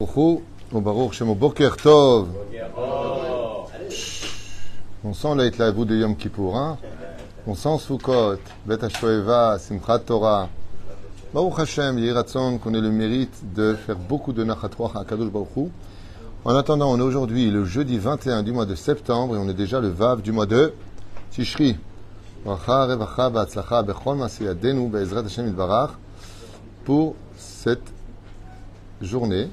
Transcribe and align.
On 0.00 0.06
sent 5.12 5.34
l'Aitlavu 5.34 5.86
de 5.86 5.96
Yom 5.96 6.14
Kippour, 6.14 6.56
hein 6.56 6.78
On 7.48 7.56
sent 7.56 7.78
Sukkot, 7.80 8.38
Bet 8.64 8.84
HaShoeva, 8.84 9.58
Simchat 9.58 9.98
Torah. 9.98 10.48
Baruch 11.34 11.58
Hashem, 11.58 11.98
Yiratzon, 11.98 12.58
qu'on 12.58 12.74
ait 12.74 12.80
le 12.80 12.92
mérite 12.92 13.52
de 13.52 13.74
faire 13.74 13.96
beaucoup 13.96 14.32
de 14.32 14.44
Nachatruach 14.44 14.94
à 14.94 15.04
Kadosh 15.04 15.32
Baruch. 15.32 15.68
En 16.44 16.54
attendant, 16.54 16.92
on 16.92 16.98
est 16.98 17.02
aujourd'hui 17.02 17.50
le 17.50 17.64
jeudi 17.64 17.98
21 17.98 18.44
du 18.44 18.52
mois 18.52 18.66
de 18.66 18.76
septembre 18.76 19.34
et 19.34 19.38
on 19.38 19.48
est 19.48 19.54
déjà 19.54 19.80
le 19.80 19.88
Vav 19.88 20.22
du 20.22 20.30
mois 20.30 20.46
de 20.46 20.74
Tishri. 21.32 21.76
Bracha, 22.44 22.86
Revacha, 22.86 23.30
V'atzlacha, 23.30 23.82
Bechol 23.82 24.16
Masiyadenu, 24.16 24.90
Be'ezrat 24.90 25.24
Hashem 25.24 25.48
Yitbarach, 25.48 25.90
pour 26.84 27.16
cette 27.36 27.92
journée 29.02 29.48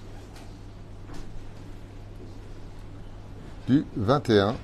du 3.68 3.86
21 3.96 4.56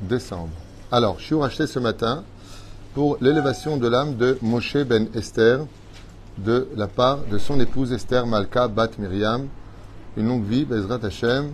décembre. 0.00 0.50
Alors, 0.90 1.18
je 1.18 1.24
suis 1.24 1.34
racheté 1.34 1.66
ce 1.66 1.78
matin 1.78 2.24
pour 2.94 3.18
l'élévation 3.20 3.76
de 3.76 3.88
l'âme 3.88 4.16
de 4.16 4.36
Moshe 4.42 4.76
ben 4.78 5.06
Esther 5.14 5.60
de 6.38 6.68
la 6.76 6.88
part 6.88 7.18
de 7.30 7.38
son 7.38 7.60
épouse 7.60 7.92
Esther 7.92 8.26
Malka 8.26 8.68
Bat 8.68 8.90
Miriam. 8.98 9.46
Une 10.16 10.28
longue 10.28 10.44
vie, 10.44 10.64
Bezrat 10.64 10.98
Hashem, 11.02 11.52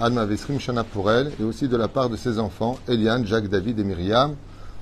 Alma 0.00 0.24
Vesrim 0.24 0.58
Shana 0.58 0.82
pour 0.82 1.10
elle, 1.10 1.30
et 1.38 1.44
aussi 1.44 1.68
de 1.68 1.76
la 1.76 1.86
part 1.86 2.08
de 2.08 2.16
ses 2.16 2.40
enfants, 2.40 2.78
Eliane, 2.88 3.26
Jacques, 3.26 3.48
David 3.48 3.78
et 3.78 3.84
Myriam, 3.84 4.34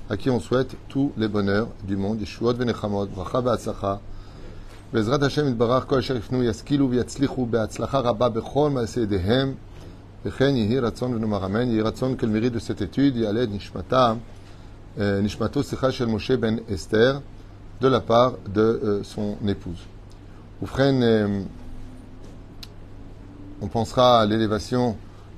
à 0.09 0.17
qui 0.17 0.29
on 0.31 0.39
souhaite 0.39 0.75
tous 0.89 1.11
les 1.17 1.27
bonheurs 1.27 1.67
du 1.83 1.97
monde. 1.97 2.19
Yeshuot 2.19 2.53
ben 2.53 2.71
Bracha 2.71 3.41
Ba'atzlacha, 3.41 3.99
Bezrat 4.91 5.23
Hashem 5.23 5.49
Itbarach, 5.49 5.85
Kol 5.85 6.01
Sherifnu 6.01 6.43
Yaskilu 6.45 6.87
V'yatzlichu 6.87 7.45
Be'atzlacha 7.45 8.01
Rabba 8.01 8.29
Bechol 8.29 8.71
Ma'asedehem, 8.71 9.53
וכן 10.24 10.56
יהי 10.56 10.78
רצון 10.78 11.14
ונאמר 11.14 11.46
אמן, 11.46 11.70
יהי 11.70 11.80
רצון 11.80 12.16
כל 12.16 12.26
מריד 12.26 12.56
de 12.56 12.60
cette 12.60 12.80
étude, 12.80 13.16
יעלה 13.18 13.42
את 13.42 13.48
נשמתה, 13.52 14.12
נשמתו 14.98 15.62
שיחה 15.62 15.92
של 15.92 16.06
משה 16.06 16.36
בן 16.36 16.56
אסתר, 16.74 17.18
de 17.80 17.86
la 17.86 18.00
part 18.00 18.32
de 18.54 19.00
son 19.14 19.36
épouse. 19.46 19.84
ובכן, 20.62 20.94
on 23.62 23.68
pensera 23.68 24.20
à 24.20 24.26
l'élévation 24.26 24.96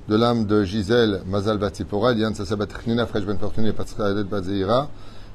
de 0.09 0.17
l'âme 0.17 0.47
de 0.47 0.65
Gisèle 0.65 1.23
Mazal 1.27 1.59
Batzipora, 1.59 2.13
Liane 2.13 2.35
Sassabat 2.35 2.69
Chnina, 2.83 3.07
Fresh 3.07 3.27
Ben 3.27 3.37
Fortuné, 3.37 3.73
Patzra 3.73 4.11
Edet 4.11 4.25
Bazeira, 4.25 4.89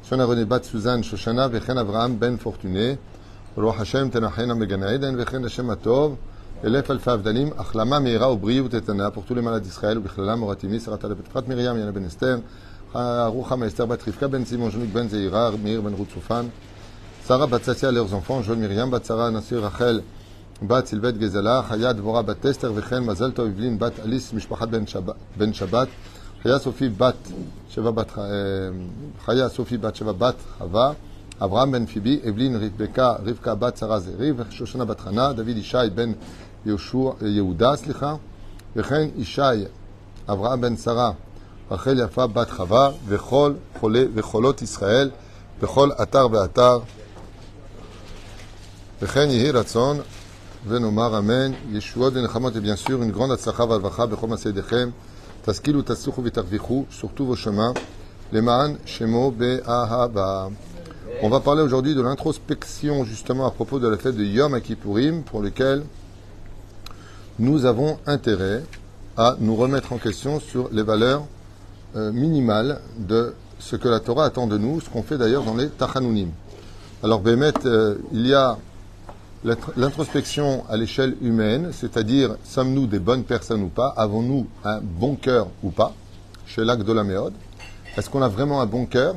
Shona 0.03 0.25
René 0.25 0.45
Bat 0.45 0.65
Suzanne 0.65 1.03
Shoshana, 1.03 1.47
וכן 1.51 1.77
אברהם 1.77 2.19
בן 2.19 2.37
פורטוné, 2.37 2.95
רוח 3.57 3.81
השם 3.81 4.09
תנחנה 4.09 4.53
מגן 4.53 4.83
עדן, 4.83 5.15
וכן 5.17 5.45
השם 5.45 5.69
הטוב, 5.69 6.15
pour 6.62 6.70
tous 9.24 9.34
les 9.34 9.40
malades 9.40 9.62
d'Israël, 9.62 9.98
Miriam, 9.98 11.78
Yana 11.78 11.90
Ben 11.90 12.06
Rutsufan, 15.94 16.44
Sarah 17.24 17.46
Bat 17.46 17.64
Satia, 17.64 17.90
leurs 17.90 18.12
enfants, 18.12 18.42
Joel 18.42 18.58
Miriam, 18.58 18.90
Bat 18.90 19.06
Sarah, 19.06 19.30
Rachel, 19.30 20.02
Bat 20.60 20.86
Silvet 20.86 21.18
Gezala, 21.18 21.64
Hayat 21.70 21.94
Vora 21.94 22.22
Bat 22.22 22.44
Esther, 22.44 22.70
Vechen, 22.72 23.06
Mazal 23.06 23.32
Tov 23.32 23.48
Bat 23.78 23.94
Alice, 24.04 24.34
Mishpachat 24.34 24.66
Ben 24.66 24.84
Shabbat, 25.54 25.88
Chaya 26.42 26.58
Sophie 26.58 26.90
Bat 26.90 27.16
Sheva 27.74 27.90
Bat, 27.90 28.08
Chaya 29.24 29.48
Sophie 29.48 29.78
Bat 29.78 29.94
Bat 30.12 30.36
Chava, 30.58 30.94
Abraham 31.40 31.70
Ben 31.70 31.86
Phoebe, 31.86 32.20
Evelyn 32.22 32.60
Rivka, 32.60 33.18
Rivka 33.24 33.58
Bat 33.58 33.78
Sarah 33.78 33.98
Zeriv, 33.98 34.44
Shoshana 34.50 34.84
Bat 34.86 35.00
Hana, 35.06 35.32
David 35.32 35.56
Ishai 36.65 37.21
Ben 37.21 37.25
יהודה, 37.25 37.75
סליחה, 37.75 38.15
וכן 38.75 39.07
ישי, 39.17 39.41
אברהם 40.29 40.61
בן 40.61 40.77
שרה, 40.77 41.11
רחל 41.71 41.99
יפה 41.99 42.27
בת 42.27 42.49
חווה, 42.49 42.91
וכל 43.07 43.53
חולי 43.79 44.05
וחולות 44.13 44.61
ישראל, 44.61 45.09
בכל 45.61 45.89
אתר 46.01 46.27
ואתר. 46.31 46.79
וכן 49.01 49.29
יהי 49.29 49.51
רצון, 49.51 49.97
ונאמר 50.67 51.17
אמן, 51.17 51.51
ישועות 51.71 52.13
ונחמות, 52.15 52.55
et 52.55 52.59
bien 52.59 52.75
sûr, 52.75 53.01
une 53.01 53.11
grande 53.11 53.33
הצלחה 53.33 53.63
והרווחה 53.63 54.05
בכל 54.05 54.27
מעשי 54.27 54.49
ידיכם. 54.49 54.89
תשכילו, 55.45 55.81
תצליחו 55.81 56.21
ותרוויחו, 56.23 56.85
surtout 57.01 57.25
vos 57.31 57.45
chemins, 57.45 57.79
למען 58.33 58.75
שמו 58.85 59.31
באהבה. 59.31 60.47
On 61.21 61.29
va 61.29 61.39
parler 61.39 61.61
aujourd'hui 61.61 61.95
de 61.95 62.01
l'introspection 62.01 63.05
justement 63.05 63.45
à 63.45 63.51
propos 63.51 63.79
de 63.79 63.87
la 63.87 63.97
fête 63.97 64.17
de 64.17 64.23
Yom 64.23 64.59
Kippourim, 64.59 65.21
pour 65.23 65.41
lequel 65.41 65.83
nous 67.40 67.64
avons 67.64 67.98
intérêt 68.06 68.62
à 69.16 69.34
nous 69.40 69.56
remettre 69.56 69.94
en 69.94 69.96
question 69.96 70.40
sur 70.40 70.68
les 70.72 70.82
valeurs 70.82 71.24
euh, 71.96 72.12
minimales 72.12 72.82
de 72.98 73.34
ce 73.58 73.76
que 73.76 73.88
la 73.88 73.98
Torah 73.98 74.26
attend 74.26 74.46
de 74.46 74.58
nous, 74.58 74.82
ce 74.82 74.90
qu'on 74.90 75.02
fait 75.02 75.16
d'ailleurs 75.16 75.44
dans 75.44 75.56
les 75.56 75.70
Tachanunim. 75.70 76.28
Alors, 77.02 77.20
Bémet, 77.20 77.54
euh, 77.64 77.96
il 78.12 78.26
y 78.26 78.34
a 78.34 78.58
l'introspection 79.78 80.64
à 80.68 80.76
l'échelle 80.76 81.16
humaine, 81.22 81.70
c'est-à-dire 81.72 82.36
sommes-nous 82.44 82.86
des 82.86 82.98
bonnes 82.98 83.24
personnes 83.24 83.62
ou 83.62 83.68
pas? 83.68 83.94
Avons-nous 83.96 84.46
un 84.62 84.80
bon 84.82 85.16
cœur 85.16 85.48
ou 85.62 85.70
pas? 85.70 85.94
Chez 86.46 86.62
l'acte 86.62 86.82
de 86.82 86.92
la 86.92 87.04
méode. 87.04 87.32
Est-ce 87.96 88.10
qu'on 88.10 88.20
a 88.20 88.28
vraiment 88.28 88.60
un 88.60 88.66
bon 88.66 88.84
cœur? 88.84 89.14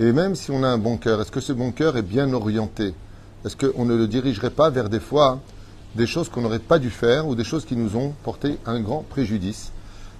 Et 0.00 0.10
même 0.12 0.36
si 0.36 0.50
on 0.50 0.62
a 0.62 0.68
un 0.68 0.78
bon 0.78 0.96
cœur, 0.96 1.20
est-ce 1.20 1.30
que 1.30 1.40
ce 1.40 1.52
bon 1.52 1.70
cœur 1.70 1.98
est 1.98 2.02
bien 2.02 2.32
orienté? 2.32 2.94
Est-ce 3.44 3.56
qu'on 3.56 3.84
ne 3.84 3.94
le 3.94 4.08
dirigerait 4.08 4.48
pas 4.48 4.70
vers 4.70 4.88
des 4.88 5.00
fois 5.00 5.38
des 5.94 6.06
choses 6.06 6.28
qu'on 6.28 6.40
n'aurait 6.42 6.58
pas 6.58 6.78
dû 6.78 6.90
faire 6.90 7.26
ou 7.26 7.34
des 7.34 7.44
choses 7.44 7.64
qui 7.64 7.76
nous 7.76 7.96
ont 7.96 8.14
porté 8.22 8.58
un 8.66 8.80
grand 8.80 9.04
préjudice 9.08 9.72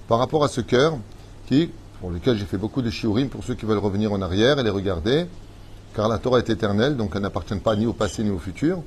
par 0.09 0.19
rapport 0.19 0.45
à 0.45 0.49
ce 0.49 0.61
cœur 0.61 0.99
qui, 1.47 1.71
pour 2.01 2.11
lequel 2.11 2.37
j'ai 2.37 2.45
fait 2.45 2.59
beaucoup 2.59 2.83
de 2.83 2.91
shiurim 2.91 3.29
pour 3.29 3.45
ceux 3.45 3.55
qui 3.55 3.65
veulent 3.65 3.79
revenir 3.79 4.13
en 4.13 4.21
arrière 4.21 4.59
et 4.59 4.63
les 4.63 4.71
regarder, 4.71 5.27
car 5.95 6.09
la 6.09 6.19
Torah 6.19 6.39
est 6.39 6.51
éternelle, 6.51 6.97
donc 6.97 7.13
elle 7.15 7.23
n'appartient 7.23 7.55
pas 7.57 7.77
ni 7.77 7.87
au 7.87 7.93
passé 7.93 8.23
ni 8.23 8.31
au 8.31 8.39
futur. 8.39 8.83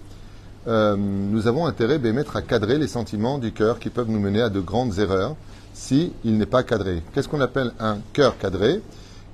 Euh, 0.67 0.95
nous 0.97 1.47
avons 1.47 1.65
intérêt, 1.65 1.99
mettre 1.99 2.35
à 2.35 2.41
cadrer 2.41 2.77
les 2.77 2.87
sentiments 2.87 3.37
du 3.37 3.51
cœur 3.51 3.79
qui 3.79 3.89
peuvent 3.89 4.09
nous 4.09 4.19
mener 4.19 4.41
à 4.41 4.49
de 4.49 4.59
grandes 4.59 4.97
erreurs 4.97 5.35
si 5.73 6.13
il 6.23 6.37
n'est 6.37 6.45
pas 6.45 6.63
cadré. 6.63 7.03
Qu'est-ce 7.13 7.27
qu'on 7.27 7.41
appelle 7.41 7.71
un 7.79 7.99
cœur 8.13 8.37
cadré? 8.37 8.81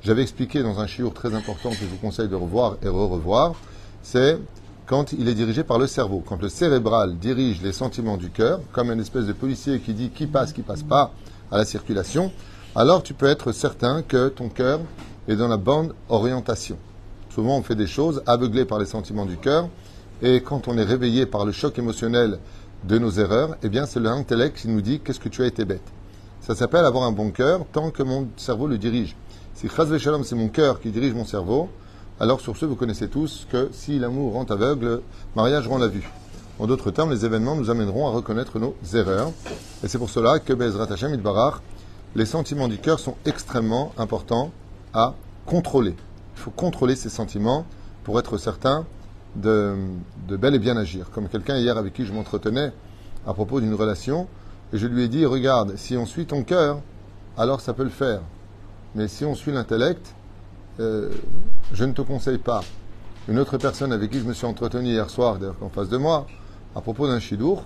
J'avais 0.04 0.24
expliqué 0.24 0.64
dans 0.64 0.80
un 0.80 0.88
shiur 0.88 1.14
très 1.14 1.34
important 1.36 1.70
que 1.70 1.76
je 1.76 1.86
vous 1.86 1.98
conseille 1.98 2.28
de 2.28 2.36
revoir 2.36 2.78
et 2.84 2.88
re-revoir. 2.88 3.54
C'est 4.04 4.40
quand 4.86 5.14
il 5.14 5.28
est 5.28 5.34
dirigé 5.34 5.64
par 5.64 5.80
le 5.80 5.88
cerveau. 5.88 6.24
Quand 6.26 6.42
le 6.42 6.50
cérébral 6.50 7.18
dirige 7.18 7.62
les 7.62 7.72
sentiments 7.72 8.18
du 8.18 8.30
cœur, 8.30 8.60
comme 8.72 8.92
une 8.92 9.00
espèce 9.00 9.26
de 9.26 9.34
policier 9.34 9.80
qui 9.80 9.94
dit 9.94 10.10
qui 10.10 10.28
passe, 10.28 10.54
qui 10.54 10.62
passe 10.62 10.84
pas 10.84 11.12
à 11.52 11.58
la 11.58 11.66
circulation, 11.66 12.32
alors 12.76 13.04
tu 13.04 13.14
peux 13.14 13.28
être 13.28 13.52
certain 13.52 14.02
que 14.02 14.30
ton 14.30 14.50
cœur 14.50 14.80
est 15.28 15.36
dans 15.36 15.48
la 15.48 15.58
bonne 15.58 15.94
orientation. 16.10 16.78
Souvent, 17.34 17.58
on 17.58 17.64
fait 17.64 17.76
des 17.76 17.88
choses 17.88 18.22
aveuglées 18.26 18.66
par 18.66 18.80
les 18.80 18.86
sentiments 18.86 19.26
du 19.26 19.38
cœur, 19.38 19.70
et 20.22 20.42
quand 20.42 20.68
on 20.68 20.78
est 20.78 20.84
réveillé 20.84 21.26
par 21.26 21.46
le 21.46 21.52
choc 21.52 21.80
émotionnel 21.80 22.40
de 22.84 22.98
nos 22.98 23.12
erreurs, 23.12 23.56
eh 23.64 23.70
bien, 23.70 23.86
c'est 23.86 24.00
l'intellect 24.00 24.58
qui 24.58 24.68
nous 24.68 24.82
dit 24.82 25.00
qu'est-ce 25.00 25.20
que 25.20 25.30
tu 25.30 25.44
as 25.44 25.48
été 25.48 25.66
bête. 25.66 25.88
Ça 26.42 26.56
s'appelle 26.56 26.86
avoir 26.86 27.04
un 27.04 27.12
bon 27.12 27.32
cœur 27.32 27.66
tant 27.72 27.92
que 27.92 28.04
mon 28.04 28.28
cerveau 28.36 28.68
le 28.68 28.78
dirige. 28.78 29.16
Si 29.54 29.70
Chaz 29.70 29.96
Shalom, 29.98 30.24
c'est 30.24 30.36
mon 30.36 30.50
cœur 30.50 30.80
qui 30.82 30.90
dirige 30.90 31.14
mon 31.14 31.26
cerveau, 31.26 31.70
alors 32.22 32.40
sur 32.40 32.56
ce, 32.56 32.68
vous 32.68 32.76
connaissez 32.76 33.08
tous 33.08 33.48
que 33.52 33.70
si 33.74 33.98
l'amour 33.98 34.34
rend 34.34 34.44
aveugle, 34.44 34.86
le 34.86 35.04
mariage 35.36 35.68
rend 35.68 35.80
la 35.80 35.88
vue. 35.88 36.08
En 36.60 36.68
d'autres 36.68 36.92
termes, 36.92 37.10
les 37.10 37.26
événements 37.26 37.56
nous 37.56 37.72
amèneront 37.72 38.08
à 38.08 38.12
reconnaître 38.12 38.60
nos 38.60 38.76
erreurs. 38.94 39.32
Et 39.84 39.88
c'est 39.88 39.98
pour 39.98 40.12
cela 40.12 40.38
que 40.38 40.54
Bezrat 40.54 40.86
Hashem 40.94 41.18
Barach, 41.18 41.64
les 42.14 42.28
sentiments 42.28 42.68
du 42.68 42.78
cœur 42.78 43.00
sont 43.00 43.16
extrêmement 43.26 43.92
importants 43.98 44.52
à 44.94 45.16
contrôler. 45.48 45.96
Il 46.36 46.42
faut 46.42 46.52
contrôler 46.52 46.96
ces 46.96 47.10
sentiments 47.10 47.66
pour 48.04 48.20
être 48.20 48.38
certain 48.38 48.86
de, 49.36 49.76
de 50.28 50.38
bel 50.38 50.54
et 50.54 50.60
bien 50.60 50.78
agir. 50.78 51.10
Comme 51.10 51.28
quelqu'un 51.28 51.58
hier 51.58 51.76
avec 51.76 51.94
qui 51.94 52.06
je 52.06 52.14
m'entretenais 52.14 52.72
à 53.26 53.34
propos 53.34 53.62
d'une 53.62 53.74
relation, 53.74 54.28
et 54.74 54.78
je 54.78 54.86
lui 54.86 55.06
ai 55.06 55.08
dit, 55.08 55.26
regarde, 55.26 55.76
si 55.76 55.98
on 55.98 56.06
suit 56.06 56.28
ton 56.28 56.44
cœur, 56.44 56.82
alors 57.36 57.62
ça 57.62 57.74
peut 57.74 57.84
le 57.84 57.90
faire. 57.90 58.22
Mais 58.94 59.08
si 59.08 59.26
on 59.26 59.34
suit 59.34 59.52
l'intellect, 59.52 60.14
euh, 60.80 61.10
je 61.74 61.84
ne 61.84 61.94
te 61.94 62.02
conseille 62.02 62.38
pas. 62.38 62.62
Une 63.28 63.40
autre 63.40 63.58
personne 63.58 63.92
avec 63.92 64.12
qui 64.12 64.20
je 64.20 64.26
me 64.26 64.34
suis 64.34 64.46
entretenu 64.46 64.90
hier 64.90 65.10
soir, 65.10 65.38
d'ailleurs 65.38 65.56
en 65.62 65.70
face 65.70 65.90
de 65.90 65.98
moi, 65.98 66.26
à 66.76 66.82
propos 66.82 67.08
d'un 67.08 67.20
chidour, 67.20 67.64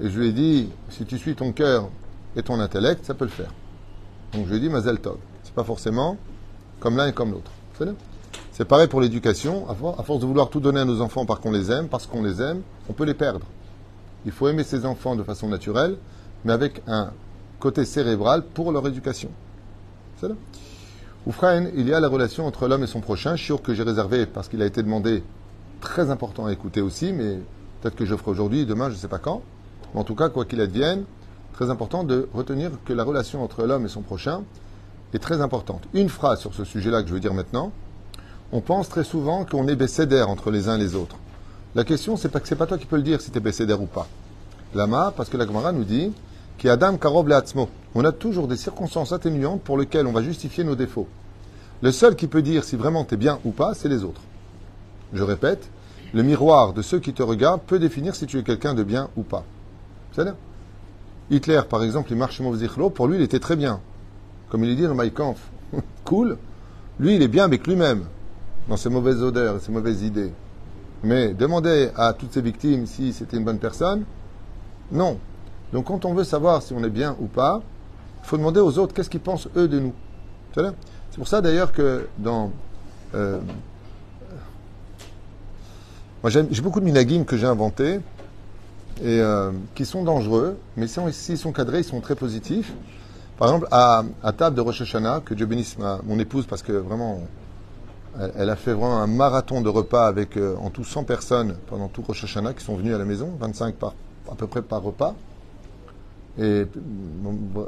et 0.00 0.10
je 0.10 0.18
lui 0.18 0.28
ai 0.28 0.32
dit, 0.32 0.68
si 0.88 1.04
tu 1.04 1.18
suis 1.18 1.34
ton 1.34 1.52
cœur 1.52 1.88
et 2.36 2.42
ton 2.42 2.60
intellect, 2.60 3.04
ça 3.04 3.14
peut 3.14 3.24
le 3.24 3.30
faire. 3.30 3.52
Donc 4.32 4.46
je 4.46 4.50
lui 4.50 4.56
ai 4.56 4.60
dit, 4.60 4.68
Mazel 4.68 5.00
Tov. 5.00 5.16
C'est 5.42 5.54
pas 5.54 5.64
forcément 5.64 6.16
comme 6.78 6.96
l'un 6.96 7.08
et 7.08 7.12
comme 7.12 7.32
l'autre. 7.32 7.50
C'est 8.52 8.64
pareil 8.64 8.88
pour 8.88 9.00
l'éducation. 9.00 9.68
À 9.68 10.02
force 10.02 10.20
de 10.20 10.26
vouloir 10.26 10.50
tout 10.50 10.60
donner 10.60 10.80
à 10.80 10.84
nos 10.84 11.00
enfants 11.00 11.24
parce 11.24 11.40
qu'on 11.40 11.50
les 11.50 11.70
aime, 11.72 11.88
parce 11.88 12.06
qu'on 12.06 12.22
les 12.22 12.42
aime, 12.42 12.62
on 12.88 12.92
peut 12.92 13.04
les 13.04 13.14
perdre. 13.14 13.46
Il 14.26 14.32
faut 14.32 14.48
aimer 14.48 14.64
ses 14.64 14.84
enfants 14.84 15.16
de 15.16 15.22
façon 15.22 15.48
naturelle, 15.48 15.96
mais 16.44 16.52
avec 16.52 16.82
un 16.86 17.10
côté 17.58 17.84
cérébral 17.84 18.42
pour 18.42 18.70
leur 18.70 18.86
éducation. 18.86 19.30
C'est 20.20 20.28
Oufrain, 21.26 21.66
il 21.76 21.86
y 21.86 21.92
a 21.92 22.00
la 22.00 22.08
relation 22.08 22.46
entre 22.46 22.66
l'homme 22.66 22.82
et 22.82 22.86
son 22.86 23.00
prochain, 23.00 23.36
sûr 23.36 23.60
que 23.60 23.74
j'ai 23.74 23.82
réservé 23.82 24.24
parce 24.24 24.48
qu'il 24.48 24.62
a 24.62 24.66
été 24.66 24.82
demandé, 24.82 25.22
très 25.82 26.10
important 26.10 26.46
à 26.46 26.52
écouter 26.52 26.80
aussi, 26.80 27.12
mais 27.12 27.38
peut-être 27.80 27.94
que 27.94 28.06
je 28.06 28.16
ferai 28.16 28.30
aujourd'hui, 28.30 28.64
demain, 28.64 28.88
je 28.88 28.94
ne 28.94 28.98
sais 28.98 29.08
pas 29.08 29.18
quand. 29.18 29.42
Mais 29.92 30.00
en 30.00 30.04
tout 30.04 30.14
cas, 30.14 30.30
quoi 30.30 30.46
qu'il 30.46 30.62
advienne, 30.62 31.04
très 31.52 31.68
important 31.68 32.04
de 32.04 32.26
retenir 32.32 32.70
que 32.86 32.94
la 32.94 33.04
relation 33.04 33.44
entre 33.44 33.64
l'homme 33.66 33.84
et 33.84 33.88
son 33.88 34.00
prochain 34.00 34.42
est 35.12 35.18
très 35.18 35.42
importante. 35.42 35.82
Une 35.92 36.08
phrase 36.08 36.40
sur 36.40 36.54
ce 36.54 36.64
sujet-là 36.64 37.02
que 37.02 37.08
je 37.08 37.14
veux 37.14 37.20
dire 37.20 37.34
maintenant. 37.34 37.70
On 38.52 38.62
pense 38.62 38.88
très 38.88 39.04
souvent 39.04 39.44
qu'on 39.44 39.68
est 39.68 39.76
bécédère 39.76 40.30
entre 40.30 40.50
les 40.50 40.68
uns 40.68 40.76
et 40.76 40.80
les 40.80 40.94
autres. 40.94 41.16
La 41.74 41.84
question, 41.84 42.16
c'est 42.16 42.30
pas 42.30 42.40
que 42.40 42.48
c'est 42.48 42.56
pas 42.56 42.66
toi 42.66 42.78
qui 42.78 42.86
peux 42.86 42.96
le 42.96 43.02
dire 43.02 43.20
si 43.20 43.30
tu 43.30 43.36
es 43.36 43.40
bécédère 43.40 43.82
ou 43.82 43.86
pas. 43.86 44.08
Lama, 44.74 45.12
parce 45.14 45.28
que 45.28 45.36
la 45.36 45.46
Gemara 45.46 45.72
nous 45.72 45.84
dit 45.84 46.12
qui 46.60 46.68
Adam 46.68 46.98
Karob 46.98 47.26
Leatzmo. 47.26 47.70
On 47.94 48.04
a 48.04 48.12
toujours 48.12 48.46
des 48.46 48.58
circonstances 48.58 49.12
atténuantes 49.12 49.62
pour 49.62 49.78
lesquelles 49.78 50.06
on 50.06 50.12
va 50.12 50.22
justifier 50.22 50.62
nos 50.62 50.76
défauts. 50.76 51.08
Le 51.80 51.90
seul 51.90 52.16
qui 52.16 52.26
peut 52.26 52.42
dire 52.42 52.64
si 52.64 52.76
vraiment 52.76 53.06
tu 53.06 53.14
es 53.14 53.16
bien 53.16 53.38
ou 53.46 53.50
pas, 53.50 53.72
c'est 53.72 53.88
les 53.88 54.04
autres. 54.04 54.20
Je 55.14 55.22
répète, 55.22 55.70
le 56.12 56.22
miroir 56.22 56.74
de 56.74 56.82
ceux 56.82 57.00
qui 57.00 57.14
te 57.14 57.22
regardent 57.22 57.62
peut 57.62 57.78
définir 57.78 58.14
si 58.14 58.26
tu 58.26 58.38
es 58.38 58.42
quelqu'un 58.42 58.74
de 58.74 58.82
bien 58.82 59.08
ou 59.16 59.22
pas. 59.22 59.42
C'est. 60.12 60.26
Hitler, 61.30 61.62
par 61.68 61.82
exemple, 61.82 62.12
il 62.12 62.18
marche 62.18 62.42
pour 62.94 63.06
lui, 63.06 63.16
il 63.16 63.22
était 63.22 63.40
très 63.40 63.56
bien. 63.56 63.80
Comme 64.50 64.62
il 64.62 64.70
est 64.70 64.76
dit 64.76 64.82
dans 64.82 65.08
Kampf. 65.08 65.40
cool. 66.04 66.36
Lui, 66.98 67.16
il 67.16 67.22
est 67.22 67.28
bien 67.28 67.44
avec 67.44 67.66
lui-même, 67.66 68.04
dans 68.68 68.76
ses 68.76 68.90
mauvaises 68.90 69.22
odeurs 69.22 69.56
et 69.56 69.60
ses 69.60 69.72
mauvaises 69.72 70.02
idées. 70.02 70.32
Mais 71.04 71.32
demander 71.32 71.88
à 71.96 72.12
toutes 72.12 72.34
ses 72.34 72.42
victimes 72.42 72.84
si 72.84 73.14
c'était 73.14 73.38
une 73.38 73.44
bonne 73.44 73.58
personne, 73.58 74.04
non. 74.92 75.18
Donc 75.72 75.86
quand 75.86 76.04
on 76.04 76.14
veut 76.14 76.24
savoir 76.24 76.62
si 76.62 76.72
on 76.72 76.82
est 76.82 76.90
bien 76.90 77.16
ou 77.20 77.26
pas, 77.26 77.62
il 78.22 78.26
faut 78.26 78.36
demander 78.36 78.60
aux 78.60 78.78
autres 78.78 78.94
qu'est-ce 78.94 79.10
qu'ils 79.10 79.20
pensent 79.20 79.48
eux 79.56 79.68
de 79.68 79.78
nous. 79.78 79.94
C'est 80.54 81.16
pour 81.16 81.28
ça 81.28 81.40
d'ailleurs 81.40 81.72
que 81.72 82.08
dans... 82.18 82.50
Euh, 83.14 83.40
moi 86.22 86.30
j'ai 86.30 86.62
beaucoup 86.62 86.80
de 86.80 86.84
minagim 86.84 87.24
que 87.24 87.36
j'ai 87.36 87.46
inventés 87.46 88.00
et 89.02 89.20
euh, 89.20 89.52
qui 89.74 89.86
sont 89.86 90.04
dangereux, 90.04 90.58
mais 90.76 90.86
s'ils 90.86 91.38
sont 91.38 91.52
cadrés, 91.52 91.78
ils 91.78 91.84
sont 91.84 92.00
très 92.00 92.14
positifs. 92.14 92.72
Par 93.38 93.48
exemple, 93.48 93.68
à, 93.70 94.04
table 94.36 94.54
de 94.54 94.60
Rosh 94.60 94.82
Hashanah, 94.82 95.20
que 95.24 95.32
Dieu 95.32 95.46
bénisse 95.46 95.78
mon 96.04 96.18
épouse 96.18 96.46
parce 96.46 96.62
que 96.62 96.72
vraiment 96.72 97.20
elle, 98.36 98.50
a 98.50 98.56
fait 98.56 98.72
vraiment 98.72 98.98
un 98.98 99.06
marathon 99.06 99.60
de 99.60 99.68
repas 99.68 100.06
avec 100.06 100.36
euh, 100.36 100.56
en 100.60 100.70
tout 100.70 100.84
100 100.84 101.04
personnes 101.04 101.56
pendant 101.68 101.88
tout 101.88 102.02
Rosh 102.02 102.24
Hashanah 102.24 102.54
qui 102.54 102.64
sont 102.64 102.76
venues 102.76 102.94
à 102.94 102.98
la 102.98 103.04
maison, 103.04 103.30
25 103.38 103.76
par, 103.76 103.94
à 104.30 104.34
peu 104.34 104.46
près 104.46 104.62
par 104.62 104.82
repas. 104.82 105.14
Et 106.38 106.66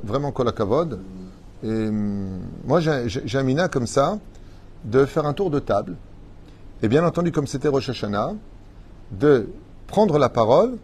vraiment 0.03 0.33
kol 0.33 0.53
kavod. 0.53 1.01
Et 1.63 1.69
hum, 1.69 2.41
moi, 2.65 2.81
j'ai 2.81 3.39
un 3.39 3.69
comme 3.69 3.87
ça 3.87 4.19
de 4.85 5.05
faire 5.05 5.27
un 5.27 5.33
tour 5.33 5.51
de 5.51 5.59
table. 5.59 5.97
Et 6.83 6.89
bien 6.89 7.05
entendu, 7.05 7.31
comme 7.31 7.47
c'était 7.47 7.69
Rosh 7.69 7.89
Hashanah, 7.89 8.35
de 9.13 9.49
prendre 9.87 10.19
la 10.19 10.29
parole 10.29 10.79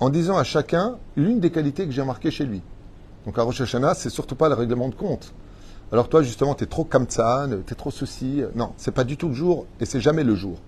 en 0.00 0.08
disant 0.08 0.36
à 0.36 0.44
chacun 0.44 0.96
l'une 1.16 1.40
des 1.40 1.50
qualités 1.50 1.84
que 1.86 1.92
j'ai 1.92 2.00
remarquées 2.00 2.30
chez 2.30 2.44
lui. 2.44 2.62
Donc 3.26 3.38
à 3.38 3.42
Rosh 3.42 3.60
Hashanah, 3.60 3.94
c'est 3.94 4.10
surtout 4.10 4.34
pas 4.34 4.48
le 4.48 4.54
règlement 4.54 4.88
de 4.88 4.94
compte. 4.94 5.32
Alors 5.92 6.08
toi, 6.08 6.22
justement, 6.22 6.54
tu 6.54 6.64
es 6.64 6.66
trop 6.66 6.84
kamtsan, 6.84 7.62
tu 7.66 7.72
es 7.72 7.76
trop 7.76 7.90
ceci. 7.90 8.42
Non, 8.54 8.72
c'est 8.76 8.92
pas 8.92 9.04
du 9.04 9.16
tout 9.16 9.28
le 9.28 9.34
jour 9.34 9.66
et 9.80 9.84
c'est 9.84 10.00
jamais 10.00 10.24
le 10.24 10.34
jour. 10.34 10.58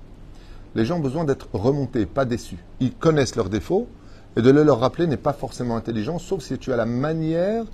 Les 0.75 0.85
gens 0.85 0.97
ont 0.97 1.03
besoin 1.03 1.25
d'être 1.25 1.49
remontés, 1.53 2.07
pas 2.07 2.25
déçus. 2.25 2.59
Ils 2.81 2.95
connaissent 2.95 3.37
leurs 3.37 3.49
défauts 3.49 3.89
et 4.37 4.43
de 4.43 4.51
le 4.51 4.63
leur 4.63 4.81
rappeler 4.81 5.07
n'est 5.07 5.17
pas 5.17 5.33
forcément 5.33 5.77
intelligent, 5.77 6.19
sauf 6.19 6.43
si 6.43 6.59
tu 6.59 6.73
as 6.73 6.77
la 6.77 6.87
manière, 6.87 7.65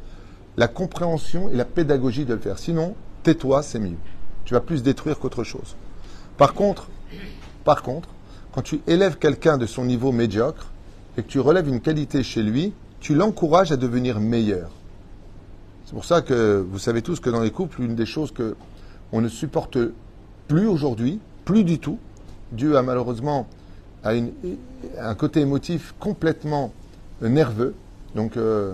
la 0.57 0.69
compréhension 0.69 1.49
et 1.51 1.57
la 1.57 1.65
pédagogie 1.65 2.25
de 2.25 2.35
le 2.35 2.41
faire. 2.41 2.59
Sinon, 2.59 2.95
tais-toi, 3.23 3.63
c'est 3.63 3.79
mieux. 3.79 3.97
Tu 4.45 4.55
vas 4.55 4.61
plus 4.61 4.83
détruire 4.83 5.19
qu'autre 5.19 5.45
chose. 5.45 5.77
Par 6.37 6.55
contre, 6.55 6.89
par 7.65 7.83
contre, 7.83 8.09
quand 8.53 8.63
tu 8.63 8.81
élèves 8.87 9.19
quelqu'un 9.19 9.59
de 9.59 9.67
son 9.67 9.85
niveau 9.85 10.11
médiocre 10.11 10.69
et 11.17 11.23
que 11.23 11.29
tu 11.29 11.39
relèves 11.39 11.69
une 11.69 11.81
qualité 11.81 12.23
chez 12.23 12.43
lui, 12.43 12.73
tu 13.01 13.15
l'encourages 13.15 13.73
à 13.73 13.77
devenir 13.77 14.21
meilleur. 14.21 14.71
C'est 15.85 15.93
pour 15.93 16.05
ça 16.05 16.23
que 16.23 16.65
vous 16.69 16.79
savez 16.79 17.03
tous 17.03 17.21
que 17.21 17.31
dans 17.31 17.41
les 17.41 17.51
couples, 17.51 17.83
une 17.83 17.95
des 17.95 18.07
choses 18.07 18.33
que 18.33 18.57
on 19.13 19.21
ne 19.21 19.29
supporte 19.29 19.79
plus 20.49 20.67
aujourd'hui, 20.67 21.21
plus 21.45 21.65
du 21.65 21.79
tout, 21.79 21.99
dû 22.53 22.77
à 22.77 22.83
malheureusement 22.83 23.47
à, 24.05 24.13
un 25.01 25.15
côté 25.15 25.41
émotif 25.41 25.95
complètement 25.99 26.73
nerveux. 27.21 27.75
Donc, 28.15 28.37
euh, 28.37 28.73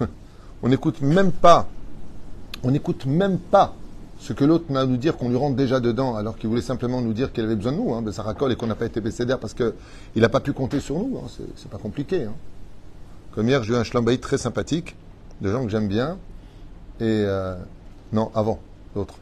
on 0.62 0.68
n'écoute 0.68 1.00
même 1.00 1.32
pas, 1.32 1.68
on 2.62 2.70
n'écoute 2.70 3.06
même 3.06 3.38
pas 3.38 3.74
ce 4.18 4.32
que 4.32 4.44
l'autre 4.44 4.74
a 4.74 4.80
à 4.80 4.86
nous 4.86 4.96
dire 4.96 5.16
qu'on 5.16 5.28
lui 5.28 5.36
rentre 5.36 5.56
déjà 5.56 5.80
dedans, 5.80 6.16
alors 6.16 6.38
qu'il 6.38 6.48
voulait 6.48 6.62
simplement 6.62 7.00
nous 7.00 7.12
dire 7.12 7.32
qu'il 7.32 7.44
avait 7.44 7.56
besoin 7.56 7.72
de 7.72 7.76
nous, 7.76 7.94
hein, 7.94 8.02
de 8.02 8.10
sa 8.10 8.22
racole 8.22 8.52
et 8.52 8.56
qu'on 8.56 8.66
n'a 8.66 8.74
pas 8.74 8.86
été 8.86 9.00
bécédaire 9.00 9.38
parce 9.38 9.54
qu'il 9.54 9.72
n'a 10.16 10.28
pas 10.28 10.40
pu 10.40 10.52
compter 10.52 10.80
sur 10.80 10.98
nous. 10.98 11.18
Hein, 11.18 11.28
c'est 11.56 11.68
pas 11.68 11.78
compliqué. 11.78 12.24
Hein. 12.24 12.32
Comme 13.34 13.48
hier, 13.48 13.62
j'ai 13.64 13.74
eu 13.74 13.76
un 13.76 13.84
schlambaït 13.84 14.20
très 14.20 14.38
sympathique, 14.38 14.96
de 15.40 15.50
gens 15.50 15.64
que 15.64 15.70
j'aime 15.70 15.88
bien, 15.88 16.18
et 17.00 17.24
euh, 17.26 17.56
non, 18.12 18.30
avant, 18.34 18.60
l'autre. 18.94 19.16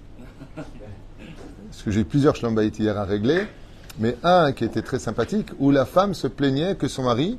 Parce 0.55 1.83
que 1.83 1.91
j'ai 1.91 2.01
eu 2.01 2.05
plusieurs 2.05 2.37
schlambaït 2.37 2.79
hier 2.79 2.97
à 2.99 3.05
régler, 3.05 3.47
mais 3.99 4.17
un 4.23 4.53
qui 4.53 4.65
était 4.65 4.83
très 4.83 4.99
sympathique, 4.99 5.49
où 5.59 5.71
la 5.71 5.85
femme 5.85 6.15
se 6.15 6.27
plaignait 6.27 6.75
que 6.77 6.89
son 6.89 7.05
mari 7.05 7.39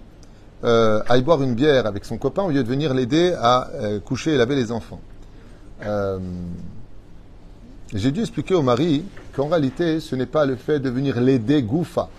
euh, 0.63 1.01
aille 1.09 1.23
boire 1.23 1.41
une 1.41 1.55
bière 1.55 1.85
avec 1.85 2.05
son 2.05 2.17
copain 2.17 2.43
au 2.43 2.49
lieu 2.49 2.63
de 2.63 2.67
venir 2.67 2.93
l'aider 2.93 3.35
à 3.39 3.69
euh, 3.73 3.99
coucher 3.99 4.33
et 4.33 4.37
laver 4.37 4.55
les 4.55 4.71
enfants. 4.71 5.01
j'ai 7.93 8.11
dû 8.11 8.21
expliquer 8.21 8.53
au 8.53 8.61
mari 8.61 9.03
qu'en 9.35 9.47
réalité, 9.47 9.99
ce 9.99 10.15
n'est 10.15 10.25
pas 10.25 10.45
le 10.45 10.55
fait 10.55 10.79
de 10.79 10.89
venir 10.89 11.19
l'aider 11.19 11.61
goufa, 11.63 12.09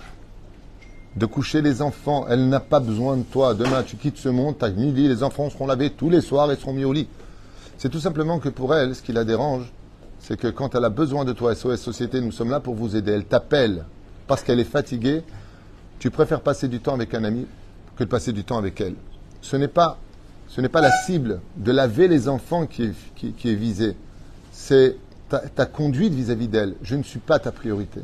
de 1.17 1.27
coucher 1.27 1.63
les 1.63 1.81
enfants. 1.81 2.27
Elle 2.29 2.49
n'a 2.49 2.61
pas 2.61 2.81
besoin 2.81 3.17
de 3.17 3.23
toi. 3.23 3.55
Demain, 3.55 3.83
tu 3.83 3.97
quittes 3.97 4.19
ce 4.19 4.29
monde, 4.29 4.57
t'as 4.59 4.71
midi, 4.71 5.09
les 5.09 5.23
enfants 5.23 5.49
seront 5.49 5.67
lavés 5.67 5.91
tous 5.91 6.11
les 6.11 6.21
soirs 6.21 6.51
et 6.53 6.57
seront 6.57 6.73
mis 6.73 6.85
au 6.85 6.93
lit. 6.93 7.09
C'est 7.79 7.89
tout 7.89 8.01
simplement 8.01 8.39
que 8.39 8.49
pour 8.49 8.75
elle, 8.75 8.95
ce 8.95 9.03
qui 9.03 9.13
la 9.13 9.25
dérange, 9.25 9.73
c'est 10.19 10.39
que 10.39 10.49
quand 10.49 10.75
elle 10.75 10.85
a 10.85 10.91
besoin 10.91 11.25
de 11.25 11.33
toi, 11.33 11.55
SOS 11.55 11.77
Société, 11.77 12.21
nous 12.21 12.33
sommes 12.33 12.51
là 12.51 12.61
pour 12.61 12.75
vous 12.75 12.97
aider. 12.97 13.13
Elle 13.13 13.27
t'appelle 13.27 13.85
parce 14.27 14.43
qu'elle 14.43 14.61
est 14.61 14.65
fatiguée. 14.65 15.23
Tu 15.99 16.11
préfères 16.11 16.41
passer 16.41 16.69
du 16.69 16.81
temps 16.81 16.95
avec 16.95 17.15
un 17.15 17.25
ami 17.25 17.47
que 17.97 18.05
de 18.05 18.09
passer 18.09 18.33
du 18.33 18.45
temps 18.45 18.59
avec 18.59 18.81
elle. 18.81 18.95
Ce 19.41 19.57
n'est 19.57 19.69
pas, 19.69 19.99
ce 20.49 20.61
n'est 20.61 20.69
pas 20.69 20.81
la 20.81 20.91
cible 20.91 21.41
de 21.57 21.73
laver 21.73 22.09
les 22.09 22.29
enfants 22.29 22.67
qui 22.67 22.85
est, 22.85 23.55
visée. 23.55 23.97
C'est 24.53 24.97
ta, 25.29 25.67
conduite 25.67 26.15
vis-à-vis 26.15 26.49
d'elle. 26.49 26.75
Je 26.83 26.97
ne 26.97 27.03
suis 27.03 27.19
pas 27.21 27.39
ta 27.39 27.53
priorité. 27.53 28.01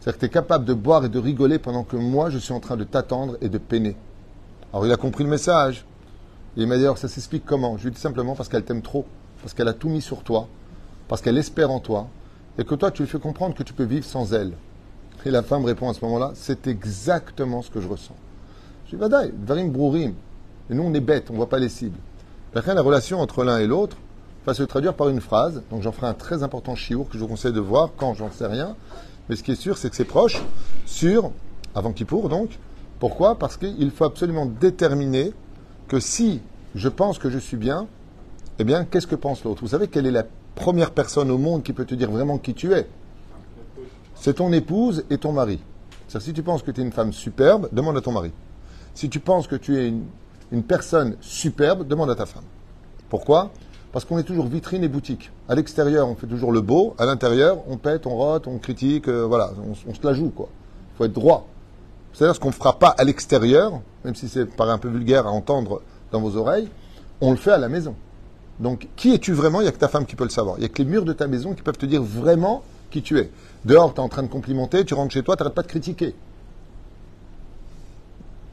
C'est-à-dire 0.00 0.14
que 0.14 0.20
tu 0.20 0.26
es 0.26 0.30
capable 0.30 0.64
de 0.64 0.74
boire 0.74 1.04
et 1.04 1.08
de 1.08 1.18
rigoler 1.18 1.58
pendant 1.58 1.84
que 1.84 1.96
moi, 1.96 2.30
je 2.30 2.38
suis 2.38 2.52
en 2.52 2.60
train 2.60 2.76
de 2.76 2.84
t'attendre 2.84 3.36
et 3.40 3.48
de 3.48 3.58
peiner. 3.58 3.96
Alors 4.72 4.86
il 4.86 4.92
a 4.92 4.96
compris 4.96 5.24
le 5.24 5.30
message. 5.30 5.84
il 6.56 6.66
m'a 6.66 6.76
dit 6.76 6.84
alors 6.84 6.98
ça 6.98 7.08
s'explique 7.08 7.44
comment? 7.44 7.76
Je 7.76 7.84
lui 7.84 7.90
dit 7.90 8.00
simplement 8.00 8.34
parce 8.34 8.48
qu'elle 8.48 8.64
t'aime 8.64 8.82
trop, 8.82 9.04
parce 9.42 9.52
qu'elle 9.52 9.68
a 9.68 9.72
tout 9.72 9.88
mis 9.88 10.00
sur 10.00 10.22
toi, 10.22 10.48
parce 11.08 11.20
qu'elle 11.20 11.38
espère 11.38 11.70
en 11.70 11.80
toi, 11.80 12.08
et 12.56 12.64
que 12.64 12.74
toi 12.74 12.90
tu 12.90 13.02
lui 13.02 13.08
fais 13.08 13.18
comprendre 13.18 13.54
que 13.54 13.64
tu 13.64 13.72
peux 13.72 13.84
vivre 13.84 14.04
sans 14.04 14.32
elle. 14.32 14.52
Et 15.26 15.30
la 15.30 15.42
femme 15.42 15.64
répond 15.64 15.88
à 15.88 15.94
ce 15.94 16.04
moment-là, 16.04 16.32
c'est 16.34 16.66
exactement 16.66 17.62
ce 17.62 17.70
que 17.70 17.80
je 17.80 17.88
ressens. 17.88 18.16
Je 18.86 18.90
dis, 18.90 18.96
Vadaï, 18.96 19.32
Varim 19.46 19.70
Brourim. 19.70 20.14
Et 20.70 20.74
nous 20.74 20.82
on 20.82 20.94
est 20.94 21.00
bêtes, 21.00 21.26
on 21.30 21.34
ne 21.34 21.38
voit 21.38 21.48
pas 21.48 21.58
les 21.58 21.68
cibles. 21.68 21.98
Après, 22.54 22.74
la 22.74 22.82
relation 22.82 23.20
entre 23.20 23.44
l'un 23.44 23.58
et 23.58 23.66
l'autre 23.66 23.96
va 24.46 24.54
se 24.54 24.62
traduire 24.62 24.94
par 24.94 25.08
une 25.08 25.20
phrase. 25.20 25.62
Donc 25.70 25.82
j'en 25.82 25.92
ferai 25.92 26.06
un 26.06 26.14
très 26.14 26.42
important 26.42 26.74
chiour 26.74 27.08
que 27.08 27.14
je 27.14 27.20
vous 27.20 27.28
conseille 27.28 27.52
de 27.52 27.60
voir 27.60 27.90
quand 27.96 28.14
j'en 28.14 28.30
sais 28.30 28.46
rien. 28.46 28.76
Mais 29.28 29.36
ce 29.36 29.42
qui 29.42 29.52
est 29.52 29.56
sûr, 29.56 29.78
c'est 29.78 29.90
que 29.90 29.96
c'est 29.96 30.04
proche 30.04 30.42
sur, 30.86 31.30
avant 31.74 31.92
Kippour 31.92 32.28
donc. 32.28 32.58
Pourquoi? 32.98 33.38
Parce 33.38 33.56
qu'il 33.56 33.90
faut 33.90 34.04
absolument 34.04 34.46
déterminer 34.46 35.32
que 35.88 36.00
si 36.00 36.40
je 36.74 36.88
pense 36.88 37.18
que 37.18 37.30
je 37.30 37.38
suis 37.38 37.56
bien, 37.56 37.86
eh 38.58 38.64
bien, 38.64 38.84
qu'est-ce 38.84 39.06
que 39.06 39.14
pense 39.14 39.44
l'autre? 39.44 39.62
Vous 39.62 39.68
savez 39.68 39.88
quelle 39.88 40.06
est 40.06 40.10
la 40.10 40.24
première 40.54 40.90
personne 40.90 41.30
au 41.30 41.38
monde 41.38 41.62
qui 41.62 41.72
peut 41.72 41.84
te 41.84 41.94
dire 41.94 42.10
vraiment 42.10 42.38
qui 42.38 42.54
tu 42.54 42.74
es? 42.74 42.86
C'est 44.20 44.34
ton 44.34 44.52
épouse 44.52 45.04
et 45.08 45.16
ton 45.16 45.32
mari. 45.32 45.60
C'est-à-dire, 46.06 46.26
si 46.26 46.32
tu 46.34 46.42
penses 46.42 46.62
que 46.62 46.70
tu 46.70 46.82
es 46.82 46.84
une 46.84 46.92
femme 46.92 47.12
superbe, 47.12 47.68
demande 47.72 47.96
à 47.96 48.02
ton 48.02 48.12
mari. 48.12 48.32
Si 48.94 49.08
tu 49.08 49.18
penses 49.18 49.46
que 49.46 49.56
tu 49.56 49.78
es 49.78 49.88
une, 49.88 50.04
une 50.52 50.62
personne 50.62 51.16
superbe, 51.22 51.88
demande 51.88 52.10
à 52.10 52.14
ta 52.14 52.26
femme. 52.26 52.44
Pourquoi? 53.08 53.50
Parce 53.92 54.04
qu'on 54.04 54.18
est 54.18 54.24
toujours 54.24 54.46
vitrine 54.46 54.84
et 54.84 54.88
boutique. 54.88 55.30
À 55.48 55.54
l'extérieur, 55.54 56.06
on 56.06 56.16
fait 56.16 56.26
toujours 56.26 56.52
le 56.52 56.60
beau. 56.60 56.94
À 56.98 57.06
l'intérieur, 57.06 57.62
on 57.66 57.78
pète, 57.78 58.06
on 58.06 58.14
rote, 58.14 58.46
on 58.46 58.58
critique. 58.58 59.08
Euh, 59.08 59.24
voilà, 59.24 59.52
on, 59.66 59.94
se 59.94 60.06
la 60.06 60.12
joue, 60.12 60.28
quoi. 60.28 60.50
Il 60.94 60.96
faut 60.98 61.04
être 61.06 61.14
droit. 61.14 61.48
C'est-à-dire 62.12 62.34
ce 62.34 62.40
qu'on 62.40 62.48
ne 62.48 62.54
fera 62.54 62.78
pas 62.78 62.90
à 62.90 63.04
l'extérieur, 63.04 63.80
même 64.04 64.14
si 64.14 64.28
c'est 64.28 64.44
paraît 64.44 64.72
un 64.72 64.78
peu 64.78 64.88
vulgaire 64.88 65.26
à 65.26 65.30
entendre 65.30 65.80
dans 66.12 66.20
vos 66.20 66.36
oreilles, 66.36 66.68
on 67.22 67.30
le 67.30 67.38
fait 67.38 67.52
à 67.52 67.58
la 67.58 67.70
maison. 67.70 67.94
Donc, 68.58 68.86
qui 68.96 69.14
es-tu 69.14 69.32
vraiment? 69.32 69.60
Il 69.60 69.64
n'y 69.64 69.68
a 69.68 69.72
que 69.72 69.78
ta 69.78 69.88
femme 69.88 70.04
qui 70.04 70.14
peut 70.14 70.24
le 70.24 70.30
savoir. 70.30 70.56
Il 70.58 70.60
n'y 70.60 70.66
a 70.66 70.68
que 70.68 70.82
les 70.82 70.88
murs 70.88 71.06
de 71.06 71.14
ta 71.14 71.26
maison 71.26 71.54
qui 71.54 71.62
peuvent 71.62 71.78
te 71.78 71.86
dire 71.86 72.02
vraiment 72.02 72.62
qui 72.90 73.02
tu 73.02 73.18
es. 73.18 73.30
Dehors, 73.64 73.94
tu 73.94 74.00
es 74.00 74.04
en 74.04 74.08
train 74.08 74.22
de 74.22 74.28
complimenter, 74.28 74.84
tu 74.84 74.94
rentres 74.94 75.12
chez 75.12 75.22
toi, 75.22 75.36
tu 75.36 75.42
n'arrêtes 75.42 75.54
pas 75.54 75.62
de 75.62 75.68
critiquer. 75.68 76.14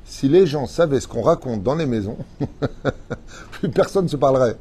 Si 0.06 0.28
les 0.30 0.48
gens 0.48 0.68
savaient 0.68 1.00
ce 1.00 1.08
qu'on 1.08 1.22
raconte 1.22 1.64
dans 1.64 1.76
les 1.76 1.86
maisons, 1.86 2.18
plus 3.52 3.70
personne 3.70 4.06
ne 4.06 4.10
se 4.10 4.18
parlerait 4.18 4.58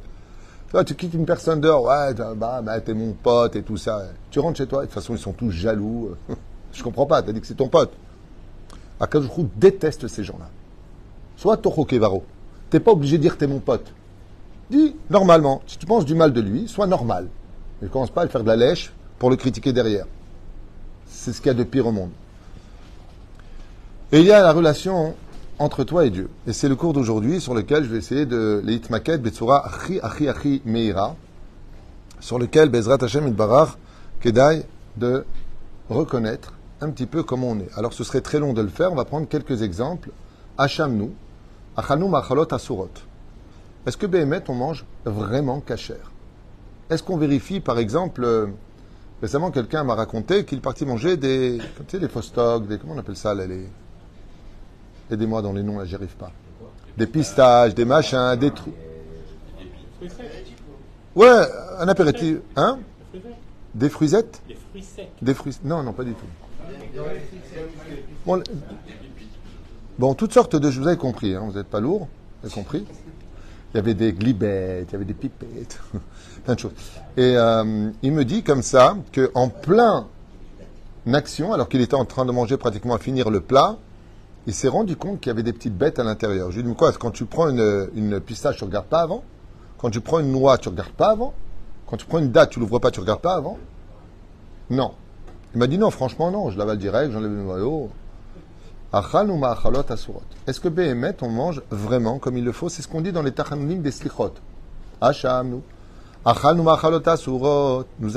tu 0.85 0.95
quittes 0.95 1.13
une 1.13 1.25
personne 1.25 1.61
dehors, 1.61 1.85
ouais, 1.85 2.13
bah, 2.35 2.61
bah, 2.61 2.81
t'es 2.81 2.93
mon 2.93 3.13
pote 3.13 3.55
et 3.55 3.63
tout 3.63 3.77
ça. 3.77 4.03
Tu 4.29 4.39
rentres 4.39 4.57
chez 4.57 4.67
toi, 4.67 4.81
de 4.81 4.85
toute 4.85 4.93
façon, 4.93 5.13
ils 5.13 5.19
sont 5.19 5.33
tous 5.33 5.51
jaloux. 5.51 6.15
Je 6.73 6.83
comprends 6.83 7.05
pas, 7.05 7.21
t'as 7.21 7.31
dit 7.31 7.41
que 7.41 7.47
c'est 7.47 7.55
ton 7.55 7.69
pote. 7.69 7.91
Akadoujou 8.99 9.49
déteste 9.55 10.07
ces 10.07 10.23
gens-là. 10.23 10.49
Sois 11.35 11.57
Toho 11.57 11.85
Kevaro. 11.85 12.23
T'es 12.69 12.79
pas 12.79 12.91
obligé 12.91 13.17
de 13.17 13.21
dire 13.21 13.37
t'es 13.37 13.47
mon 13.47 13.59
pote. 13.59 13.93
Dis 14.69 14.95
normalement. 15.09 15.61
Si 15.67 15.77
tu 15.77 15.85
penses 15.85 16.05
du 16.05 16.15
mal 16.15 16.33
de 16.33 16.41
lui, 16.41 16.67
sois 16.67 16.87
normal. 16.87 17.27
Ne 17.81 17.87
commence 17.87 18.09
pas 18.09 18.21
à 18.21 18.25
le 18.25 18.29
faire 18.29 18.43
de 18.43 18.47
la 18.47 18.55
lèche 18.55 18.91
pour 19.19 19.29
le 19.29 19.35
critiquer 19.35 19.71
derrière. 19.71 20.05
C'est 21.09 21.33
ce 21.33 21.37
qu'il 21.41 21.47
y 21.47 21.51
a 21.51 21.53
de 21.53 21.63
pire 21.63 21.87
au 21.87 21.91
monde. 21.91 22.11
Et 24.11 24.19
il 24.19 24.25
y 24.25 24.31
a 24.31 24.41
la 24.41 24.53
relation 24.53 25.15
entre 25.59 25.83
toi 25.83 26.05
et 26.05 26.09
Dieu. 26.09 26.29
Et 26.47 26.53
c'est 26.53 26.69
le 26.69 26.75
cours 26.75 26.93
d'aujourd'hui 26.93 27.41
sur 27.41 27.53
lequel 27.53 27.83
je 27.83 27.89
vais 27.89 27.97
essayer 27.97 28.25
de 28.25 28.61
l'itmaket 28.63 29.21
betsura 29.21 29.65
achi 29.65 29.99
achi 30.01 30.29
achi 30.29 30.61
meira, 30.65 31.15
sur 32.19 32.39
lequel 32.39 32.69
Bezrat 32.69 32.97
Hashem 33.01 33.29
Barach 33.31 33.77
Kedai 34.21 34.63
de 34.97 35.25
reconnaître 35.89 36.53
un 36.81 36.89
petit 36.89 37.05
peu 37.05 37.23
comment 37.23 37.49
on 37.49 37.59
est. 37.59 37.69
Alors 37.75 37.93
ce 37.93 38.03
serait 38.03 38.21
très 38.21 38.39
long 38.39 38.53
de 38.53 38.61
le 38.61 38.67
faire, 38.69 38.91
on 38.91 38.95
va 38.95 39.05
prendre 39.05 39.27
quelques 39.27 39.61
exemples. 39.61 40.09
Hachamnu, 40.57 41.11
Achanu 41.75 42.09
Machalot 42.09 42.51
Asurot. 42.53 42.89
Est-ce 43.85 43.97
que 43.97 44.05
Behemet 44.05 44.43
on 44.47 44.55
mange 44.55 44.85
vraiment 45.05 45.59
kacher 45.59 45.95
Est-ce 46.89 47.03
qu'on 47.03 47.17
vérifie 47.17 47.59
par 47.59 47.79
exemple, 47.79 48.23
euh, 48.23 48.47
récemment 49.21 49.51
quelqu'un 49.51 49.83
m'a 49.83 49.95
raconté 49.95 50.45
qu'il 50.45 50.61
partit 50.61 50.85
manger 50.85 51.17
des, 51.17 51.57
tu 51.59 51.83
sais, 51.87 51.99
des 51.99 52.07
fostogs, 52.07 52.67
des, 52.67 52.77
comment 52.77 52.93
on 52.93 52.99
appelle 52.99 53.15
ça 53.15 53.33
là, 53.33 53.45
les 53.45 53.67
Aidez-moi 55.09 55.41
dans 55.41 55.53
les 55.53 55.63
noms, 55.63 55.79
là, 55.79 55.85
j'y 55.85 55.95
arrive 55.95 56.15
pas. 56.15 56.31
Des 56.97 57.07
pistaches, 57.07 57.73
des 57.73 57.85
machins, 57.85 58.35
des 58.35 58.51
trucs. 58.51 58.73
Ouais, 61.15 61.45
un 61.79 61.87
apéritif. 61.87 62.39
Hein? 62.55 62.79
Des 63.73 63.89
fruisettes? 63.89 64.41
Des 65.21 65.33
fruits 65.33 65.57
Non, 65.63 65.81
non, 65.83 65.93
pas 65.93 66.03
du 66.03 66.13
tout. 66.13 66.25
Bon, 69.97 70.13
toutes 70.13 70.33
sortes 70.33 70.55
de. 70.55 70.69
Vous 70.69 70.87
avez 70.87 70.97
compris, 70.97 71.35
hein, 71.35 71.43
vous 71.45 71.53
n'êtes 71.53 71.67
pas 71.67 71.79
lourd, 71.79 72.07
vous 72.41 72.47
avez 72.47 72.53
compris 72.53 72.85
Il 73.73 73.77
y 73.77 73.79
avait 73.79 73.93
des 73.93 74.13
glibettes, 74.13 74.89
il 74.89 74.93
y 74.93 74.95
avait 74.95 75.05
des 75.05 75.13
pipettes, 75.13 75.79
plein 76.43 76.55
de 76.55 76.59
choses. 76.59 76.73
Et 77.17 77.35
euh, 77.35 77.89
il 78.03 78.11
me 78.11 78.23
dit 78.23 78.43
comme 78.43 78.61
ça 78.61 78.95
qu'en 79.13 79.49
plein 79.49 80.07
action, 81.11 81.51
alors 81.51 81.67
qu'il 81.67 81.81
était 81.81 81.95
en 81.95 82.05
train 82.05 82.25
de 82.25 82.31
manger 82.31 82.57
pratiquement 82.57 82.93
à 82.93 82.99
finir 82.99 83.31
le 83.31 83.41
plat, 83.41 83.77
il 84.45 84.53
s'est 84.53 84.67
rendu 84.67 84.95
compte 84.95 85.19
qu'il 85.19 85.31
y 85.31 85.31
avait 85.31 85.43
des 85.43 85.51
petites 85.51 85.75
bêtes 85.75 85.97
à 85.97 86.03
l'intérieur. 86.03 86.51
Je 86.51 86.59
lui 86.59 86.65
ai 86.65 86.69
dit, 86.69 86.75
quoi, 86.75 86.91
quand 86.93 87.11
tu 87.11 87.25
prends 87.25 87.49
une, 87.49 88.19
pistache, 88.21 88.57
tu 88.57 88.63
ne 88.63 88.69
regardes 88.69 88.85
pas 88.85 89.01
avant? 89.01 89.23
Quand 89.79 89.89
tu 89.89 89.99
prends 89.99 90.19
une 90.19 90.31
noix, 90.31 90.57
tu 90.59 90.69
ne 90.69 90.73
regardes 90.73 90.91
pas 90.91 91.09
avant? 91.09 91.33
Quand 91.87 91.97
tu 91.97 92.05
prends 92.05 92.19
une 92.19 92.31
date, 92.31 92.51
tu 92.51 92.59
ne 92.59 92.65
l'ouvres 92.65 92.79
pas, 92.79 92.91
tu 92.91 92.99
ne 92.99 93.03
regardes 93.03 93.21
pas 93.21 93.33
avant? 93.33 93.57
Non. 94.69 94.93
Il 95.53 95.59
m'a 95.59 95.67
dit, 95.67 95.77
non, 95.77 95.89
franchement, 95.89 96.29
non, 96.29 96.51
je 96.51 96.57
l'avale 96.57 96.77
direct, 96.77 97.11
j'enlève 97.11 97.31
le 97.31 97.41
noyau. 97.41 97.89
Est-ce 98.93 100.59
que 100.59 100.69
Béhémet, 100.69 101.15
on 101.21 101.29
mange 101.29 101.61
vraiment 101.71 102.19
comme 102.19 102.37
il 102.37 102.43
le 102.43 102.51
faut? 102.51 102.69
C'est 102.69 102.81
ce 102.81 102.87
qu'on 102.87 103.01
dit 103.01 103.11
dans 103.11 103.23
les 103.23 103.31
Tachanulim 103.31 103.81
des 103.81 103.91
Slichot. 103.91 104.33
Nous 105.01 105.61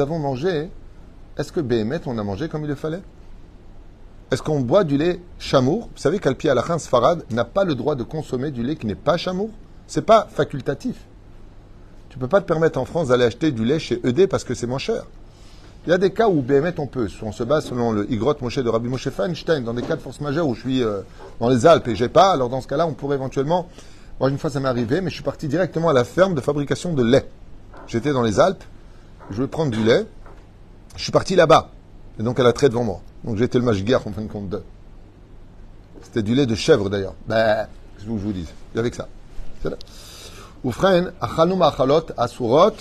avons 0.00 0.18
mangé. 0.18 0.68
Est-ce 1.38 1.52
que 1.52 1.60
Béhémet, 1.60 2.00
on 2.06 2.18
a 2.18 2.24
mangé 2.24 2.48
comme 2.48 2.64
il 2.64 2.66
le 2.66 2.74
fallait? 2.74 3.02
Est-ce 4.32 4.42
qu'on 4.42 4.58
boit 4.62 4.82
du 4.82 4.96
lait 4.96 5.20
chamour? 5.38 5.88
Vous 5.94 6.02
savez 6.02 6.18
qu'Alpi 6.18 6.48
Alachin 6.48 6.80
Sfarad 6.80 7.22
n'a 7.30 7.44
pas 7.44 7.62
le 7.62 7.76
droit 7.76 7.94
de 7.94 8.02
consommer 8.02 8.50
du 8.50 8.64
lait 8.64 8.74
qui 8.74 8.88
n'est 8.88 8.96
pas 8.96 9.16
chamour? 9.16 9.50
C'est 9.86 10.02
pas 10.02 10.26
facultatif. 10.28 10.96
Tu 12.08 12.18
ne 12.18 12.20
peux 12.20 12.26
pas 12.26 12.40
te 12.40 12.46
permettre 12.46 12.80
en 12.80 12.84
France 12.84 13.06
d'aller 13.06 13.26
acheter 13.26 13.52
du 13.52 13.64
lait 13.64 13.78
chez 13.78 14.00
ED 14.04 14.26
parce 14.26 14.42
que 14.42 14.54
c'est 14.54 14.66
moins 14.66 14.78
cher. 14.78 15.04
Il 15.86 15.90
y 15.90 15.92
a 15.92 15.98
des 15.98 16.10
cas 16.10 16.28
où 16.28 16.42
BMT 16.42 16.80
on 16.80 16.88
peut. 16.88 17.08
On 17.22 17.30
se 17.30 17.44
base 17.44 17.66
selon 17.66 17.92
le 17.92 18.10
Igrot 18.12 18.34
Moshe 18.40 18.58
de 18.58 18.68
Rabbi 18.68 18.88
Moshe 18.88 19.08
Feinstein, 19.10 19.62
dans 19.62 19.74
des 19.74 19.82
cas 19.82 19.94
de 19.94 20.02
force 20.02 20.20
majeure 20.20 20.48
où 20.48 20.56
je 20.56 20.62
suis 20.62 20.82
euh, 20.82 21.02
dans 21.38 21.48
les 21.48 21.64
Alpes 21.64 21.86
et 21.86 21.94
j'ai 21.94 22.08
pas. 22.08 22.32
Alors 22.32 22.48
dans 22.48 22.60
ce 22.60 22.66
cas-là, 22.66 22.88
on 22.88 22.92
pourrait 22.92 23.14
éventuellement. 23.14 23.68
Moi, 24.18 24.30
une 24.30 24.38
fois, 24.38 24.50
ça 24.50 24.58
m'est 24.58 24.68
arrivé, 24.68 25.00
mais 25.00 25.10
je 25.10 25.14
suis 25.14 25.22
parti 25.22 25.46
directement 25.46 25.90
à 25.90 25.92
la 25.92 26.02
ferme 26.02 26.34
de 26.34 26.40
fabrication 26.40 26.92
de 26.92 27.04
lait. 27.04 27.28
J'étais 27.90 28.12
dans 28.12 28.22
les 28.22 28.38
Alpes, 28.38 28.62
je 29.32 29.42
veux 29.42 29.48
prendre 29.48 29.72
du 29.72 29.82
lait. 29.82 30.06
Je 30.96 31.02
suis 31.02 31.10
parti 31.10 31.34
là-bas. 31.34 31.70
Et 32.20 32.22
donc, 32.22 32.38
elle 32.38 32.46
a 32.46 32.52
trait 32.52 32.68
devant 32.68 32.84
moi. 32.84 33.00
Donc 33.24 33.36
j'étais 33.36 33.58
le 33.58 33.72
guerre 33.82 34.06
en 34.06 34.12
fin 34.12 34.22
de 34.22 34.28
compte. 34.28 34.54
C'était 36.00 36.22
du 36.22 36.36
lait 36.36 36.46
de 36.46 36.54
chèvre 36.54 36.88
d'ailleurs. 36.88 37.14
Ben, 37.26 37.66
qu'est-ce 37.96 38.06
que 38.06 38.16
je 38.16 38.24
vous 38.24 38.32
dis? 38.32 38.46
Avec 38.76 38.94
ça. 38.94 39.08
Oufren, 40.62 41.10
achalum 41.20 41.62
achalot, 41.62 42.06
asurot. 42.16 42.74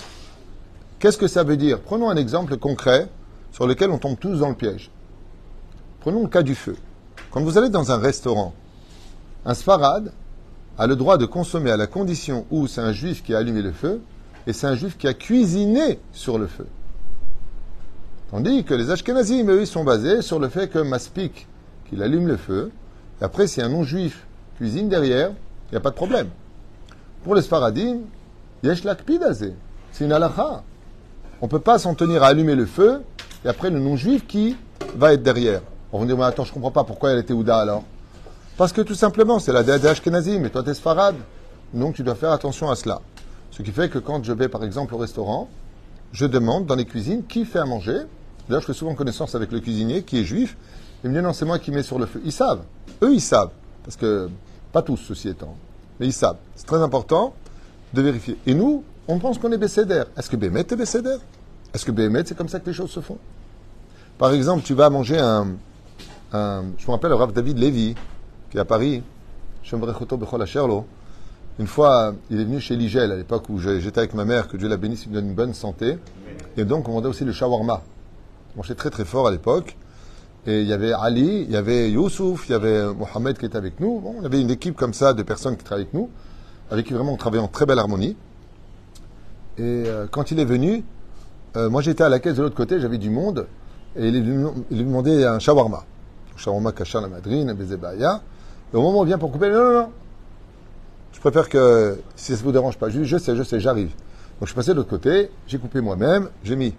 Qu'est-ce 1.00 1.18
que 1.18 1.26
ça 1.26 1.42
veut 1.42 1.56
dire? 1.56 1.80
Prenons 1.80 2.08
un 2.08 2.16
exemple 2.16 2.56
concret 2.56 3.08
sur 3.50 3.66
lequel 3.66 3.90
on 3.90 3.98
tombe 3.98 4.16
tous 4.16 4.38
dans 4.38 4.48
le 4.48 4.54
piège. 4.54 4.92
Prenons 6.00 6.22
le 6.22 6.28
cas 6.28 6.42
du 6.42 6.54
feu. 6.54 6.76
Quand 7.32 7.40
vous 7.42 7.58
allez 7.58 7.68
dans 7.68 7.90
un 7.90 7.98
restaurant, 7.98 8.54
un 9.44 9.54
sfarad 9.54 10.12
a 10.78 10.86
le 10.86 10.94
droit 10.94 11.18
de 11.18 11.26
consommer 11.26 11.72
à 11.72 11.76
la 11.76 11.88
condition 11.88 12.46
où 12.52 12.68
c'est 12.68 12.80
un 12.80 12.92
juif 12.92 13.24
qui 13.24 13.34
a 13.34 13.38
allumé 13.38 13.60
le 13.60 13.72
feu 13.72 14.00
et 14.46 14.52
c'est 14.52 14.66
un 14.66 14.74
juif 14.74 14.96
qui 14.96 15.06
a 15.08 15.14
cuisiné 15.14 15.98
sur 16.12 16.38
le 16.38 16.46
feu. 16.46 16.66
Tandis 18.30 18.64
que 18.64 18.74
les 18.74 18.90
Ashkenazim, 18.90 19.50
eux, 19.50 19.62
ils 19.62 19.66
sont 19.66 19.84
basés 19.84 20.22
sur 20.22 20.38
le 20.38 20.48
fait 20.48 20.68
que 20.68 20.78
Maspik, 20.78 21.48
qu'il 21.88 22.02
allume 22.02 22.28
le 22.28 22.36
feu, 22.36 22.70
et 23.20 23.24
après, 23.24 23.46
si 23.46 23.60
un 23.60 23.68
non-juif 23.68 24.24
cuisine 24.56 24.88
derrière, 24.88 25.30
il 25.30 25.72
n'y 25.72 25.76
a 25.76 25.80
pas 25.80 25.90
de 25.90 25.96
problème. 25.96 26.28
Pour 27.24 27.34
les 27.34 27.42
Sfaradim, 27.42 27.98
yesh 28.62 28.84
lakpidazé. 28.84 29.54
C'est 29.92 30.04
une 30.04 30.12
halakha. 30.12 30.62
On 31.40 31.46
ne 31.46 31.50
peut 31.50 31.58
pas 31.58 31.78
s'en 31.78 31.94
tenir 31.94 32.22
à 32.22 32.28
allumer 32.28 32.54
le 32.54 32.66
feu, 32.66 33.02
et 33.44 33.48
après, 33.48 33.70
le 33.70 33.80
non-juif 33.80 34.26
qui 34.26 34.56
va 34.94 35.12
être 35.12 35.22
derrière. 35.22 35.62
On 35.92 35.98
va 35.98 36.06
dire, 36.06 36.16
mais 36.16 36.24
attends, 36.24 36.44
je 36.44 36.50
ne 36.50 36.54
comprends 36.54 36.70
pas 36.70 36.84
pourquoi 36.84 37.10
elle 37.10 37.18
était 37.18 37.32
Ouda 37.32 37.58
alors. 37.58 37.82
Parce 38.56 38.72
que 38.72 38.82
tout 38.82 38.94
simplement, 38.94 39.38
c'est 39.38 39.52
la 39.52 39.64
déesse 39.64 39.84
Ashkenazim, 39.84 40.44
et 40.44 40.50
toi, 40.50 40.62
tu 40.62 40.70
es 40.70 40.74
Sfarad. 40.74 41.16
Donc, 41.74 41.94
tu 41.94 42.02
dois 42.02 42.14
faire 42.14 42.30
attention 42.30 42.70
à 42.70 42.76
cela. 42.76 43.00
Ce 43.50 43.62
qui 43.62 43.72
fait 43.72 43.88
que 43.88 43.98
quand 43.98 44.24
je 44.24 44.32
vais, 44.32 44.48
par 44.48 44.64
exemple, 44.64 44.94
au 44.94 44.98
restaurant, 44.98 45.48
je 46.12 46.26
demande 46.26 46.66
dans 46.66 46.76
les 46.76 46.84
cuisines 46.84 47.24
qui 47.26 47.44
fait 47.44 47.58
à 47.58 47.64
manger, 47.64 48.02
D'ailleurs, 48.50 48.62
je 48.62 48.66
fais 48.66 48.72
souvent 48.74 48.96
connaissance 48.96 49.36
avec 49.36 49.52
le 49.52 49.60
cuisinier 49.60 50.02
qui 50.02 50.18
est 50.18 50.24
juif. 50.24 50.56
Il 51.04 51.10
me 51.10 51.14
dit 51.14 51.22
non, 51.22 51.32
c'est 51.32 51.44
moi 51.44 51.60
qui 51.60 51.70
mets 51.70 51.84
sur 51.84 52.00
le 52.00 52.06
feu. 52.06 52.20
Ils 52.24 52.32
savent. 52.32 52.62
Eux, 53.00 53.14
ils 53.14 53.20
savent. 53.20 53.52
Parce 53.84 53.96
que, 53.96 54.28
pas 54.72 54.82
tous, 54.82 54.96
ceci 54.96 55.28
étant. 55.28 55.54
Mais 56.00 56.06
ils 56.06 56.12
savent. 56.12 56.38
C'est 56.56 56.66
très 56.66 56.82
important 56.82 57.32
de 57.94 58.02
vérifier. 58.02 58.36
Et 58.46 58.54
nous, 58.54 58.82
on 59.06 59.20
pense 59.20 59.38
qu'on 59.38 59.52
est 59.52 59.56
Bécéder. 59.56 60.02
Est-ce 60.16 60.28
que 60.28 60.34
Bémet 60.34 60.62
est 60.62 60.74
Bécéder 60.74 61.18
Est-ce 61.72 61.84
que 61.84 61.92
Bémet, 61.92 62.24
c'est 62.26 62.36
comme 62.36 62.48
ça 62.48 62.58
que 62.58 62.66
les 62.66 62.72
choses 62.72 62.90
se 62.90 62.98
font? 62.98 63.18
Par 64.18 64.32
exemple, 64.32 64.64
tu 64.64 64.74
vas 64.74 64.90
manger 64.90 65.20
un. 65.20 65.46
je 66.32 66.86
me 66.86 66.90
rappelle 66.90 67.10
le 67.10 67.16
Rav 67.16 67.32
David 67.32 67.56
Lévy, 67.56 67.94
qui 68.50 68.56
est 68.56 68.60
à 68.60 68.64
Paris. 68.64 69.04
Une 71.60 71.66
fois, 71.66 72.14
il 72.30 72.40
est 72.40 72.44
venu 72.44 72.58
chez 72.58 72.74
Ligel, 72.74 73.12
à 73.12 73.16
l'époque 73.16 73.50
où 73.50 73.58
j'étais 73.58 73.98
avec 73.98 74.14
ma 74.14 74.24
mère, 74.24 74.48
que 74.48 74.56
Dieu 74.56 74.66
la 74.66 74.78
bénisse, 74.78 75.04
il 75.04 75.10
me 75.10 75.16
donne 75.16 75.26
une 75.26 75.34
bonne 75.34 75.52
santé. 75.52 75.98
Et 76.56 76.64
donc, 76.64 76.88
on 76.88 76.92
vendait 76.92 77.08
aussi 77.08 77.26
le 77.26 77.32
shawarma 77.32 77.82
marchait 78.56 78.74
très 78.74 78.88
très 78.88 79.04
fort 79.04 79.28
à 79.28 79.30
l'époque. 79.30 79.76
Et 80.46 80.62
il 80.62 80.66
y 80.66 80.72
avait 80.72 80.94
Ali, 80.94 81.42
il 81.42 81.50
y 81.50 81.56
avait 81.56 81.90
Youssouf, 81.90 82.48
il 82.48 82.52
y 82.52 82.54
avait 82.54 82.86
Mohamed 82.94 83.36
qui 83.36 83.44
était 83.44 83.58
avec 83.58 83.78
nous. 83.78 84.02
on 84.02 84.24
avait 84.24 84.40
une 84.40 84.50
équipe 84.50 84.74
comme 84.74 84.94
ça 84.94 85.12
de 85.12 85.22
personnes 85.22 85.58
qui 85.58 85.62
travaillaient 85.62 85.86
avec 85.90 85.92
nous, 85.92 86.08
avec 86.70 86.86
qui 86.86 86.94
vraiment 86.94 87.12
on 87.12 87.18
travaillait 87.18 87.44
en 87.44 87.48
très 87.48 87.66
belle 87.66 87.78
harmonie. 87.78 88.16
Et 89.58 89.84
euh, 89.86 90.06
quand 90.10 90.30
il 90.30 90.40
est 90.40 90.46
venu, 90.46 90.82
euh, 91.58 91.68
moi 91.68 91.82
j'étais 91.82 92.04
à 92.04 92.08
la 92.08 92.20
caisse 92.20 92.36
de 92.36 92.42
l'autre 92.42 92.56
côté, 92.56 92.80
j'avais 92.80 92.96
du 92.96 93.10
monde, 93.10 93.46
et 93.96 94.08
il 94.08 94.24
lui 94.24 94.84
demandait 94.84 95.26
un 95.26 95.38
shawarma. 95.38 95.84
Shawarma 96.36 96.72
kasha 96.72 97.02
la 97.02 97.08
madrine, 97.08 97.52
bezebaya. 97.52 98.22
Et 98.72 98.76
au 98.76 98.80
moment 98.80 99.00
où 99.00 99.02
on 99.02 99.04
vient 99.04 99.18
pour 99.18 99.30
couper, 99.30 99.50
non, 99.50 99.62
non, 99.62 99.72
non. 99.72 99.88
Je 101.20 101.28
préfère 101.28 101.50
que, 101.50 102.00
si 102.16 102.32
ça 102.32 102.38
ne 102.38 102.44
vous 102.44 102.52
dérange 102.52 102.78
pas, 102.78 102.88
je, 102.88 103.04
je 103.04 103.18
sais, 103.18 103.36
je 103.36 103.42
sais, 103.42 103.60
j'arrive. 103.60 103.88
Donc 103.88 104.42
je 104.42 104.46
suis 104.46 104.54
passé 104.54 104.70
de 104.70 104.76
l'autre 104.76 104.88
côté, 104.88 105.30
j'ai 105.46 105.58
coupé 105.58 105.82
moi-même, 105.82 106.30
j'ai 106.42 106.56
mis 106.56 106.74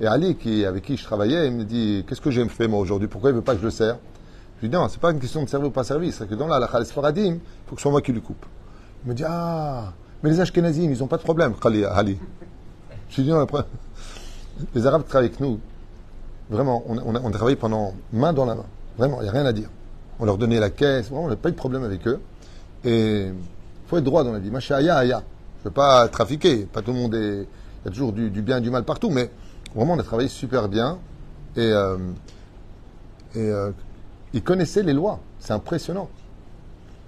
et 0.00 0.06
Ali, 0.06 0.36
qui, 0.36 0.64
avec 0.64 0.84
qui 0.84 0.96
je 0.96 1.04
travaillais, 1.04 1.48
il 1.48 1.52
me 1.52 1.64
dit 1.64 2.04
Qu'est-ce 2.08 2.20
que 2.20 2.30
j'ai 2.30 2.46
fait 2.48 2.68
moi 2.68 2.78
aujourd'hui? 2.80 3.06
Pourquoi 3.06 3.30
il 3.30 3.32
ne 3.34 3.38
veut 3.38 3.44
pas 3.44 3.54
que 3.54 3.60
je 3.60 3.64
le 3.64 3.70
serve 3.70 3.98
Je 4.56 4.62
lui 4.62 4.68
dis 4.70 4.76
Non, 4.76 4.88
c'est 4.88 5.00
pas 5.00 5.10
une 5.10 5.18
question 5.18 5.42
de 5.42 5.48
servir 5.48 5.68
ou 5.68 5.72
pas 5.72 5.84
servir. 5.84 6.12
C'est 6.12 6.26
que 6.26 6.34
dans 6.34 6.46
la 6.46 6.56
halakha 6.56 6.80
il 6.80 6.86
faut 6.86 7.02
que 7.02 7.76
ce 7.76 7.82
soit 7.82 7.90
moi 7.90 8.00
qui 8.00 8.12
lui 8.12 8.22
coupe. 8.22 8.46
Il 9.04 9.10
me 9.10 9.14
dit 9.14 9.24
Ah, 9.26 9.92
mais 10.22 10.30
les 10.30 10.40
Ashkenazim, 10.40 10.90
ils 10.90 10.98
n'ont 10.98 11.06
pas 11.06 11.18
de 11.18 11.22
problème, 11.22 11.52
Ali. 11.92 12.16
Je 13.10 13.16
lui 13.16 13.24
dis 13.24 13.30
Non, 13.30 13.40
après, 13.40 13.64
les 14.74 14.86
Arabes 14.86 15.04
travaillent 15.06 15.28
avec 15.28 15.40
nous, 15.40 15.60
vraiment, 16.48 16.82
on, 16.86 16.96
on, 16.96 17.14
a, 17.14 17.30
travaillé 17.32 17.56
pendant 17.56 17.92
main 18.12 18.32
dans 18.32 18.46
la 18.46 18.54
main. 18.54 18.66
Vraiment, 18.96 19.20
il 19.20 19.24
n'y 19.24 19.28
a 19.28 19.32
rien 19.32 19.44
à 19.44 19.52
dire. 19.52 19.68
On 20.18 20.24
leur 20.24 20.38
donnait 20.38 20.60
la 20.60 20.70
caisse, 20.70 21.10
on 21.12 21.28
n'a 21.28 21.36
pas 21.36 21.50
eu 21.50 21.52
de 21.52 21.56
problème 21.56 21.84
avec 21.84 22.06
eux. 22.06 22.20
Et 22.84 23.32
faut 23.90 23.98
être 23.98 24.04
droit 24.04 24.24
dans 24.24 24.32
la 24.32 24.38
vie. 24.38 24.50
Machaya, 24.50 24.96
aya. 24.96 25.22
Je 25.58 25.64
ne 25.64 25.64
veux 25.64 25.74
pas 25.74 26.08
trafiquer. 26.08 26.64
Pas 26.64 26.80
tout 26.80 26.92
le 26.92 26.98
monde 26.98 27.14
est. 27.14 27.46
Il 27.82 27.86
y 27.86 27.88
a 27.88 27.90
toujours 27.90 28.12
du, 28.12 28.30
du 28.30 28.42
bien 28.42 28.58
et 28.58 28.60
du 28.60 28.70
mal 28.70 28.84
partout, 28.84 29.10
mais 29.10 29.30
Vraiment, 29.74 29.94
on 29.94 29.98
a 29.98 30.02
travaillé 30.02 30.28
super 30.28 30.68
bien. 30.68 30.98
Et, 31.56 31.60
euh, 31.60 31.96
et 33.34 33.38
euh, 33.38 33.70
il 34.32 34.42
connaissait 34.42 34.82
les 34.82 34.92
lois. 34.92 35.20
C'est 35.38 35.52
impressionnant. 35.52 36.08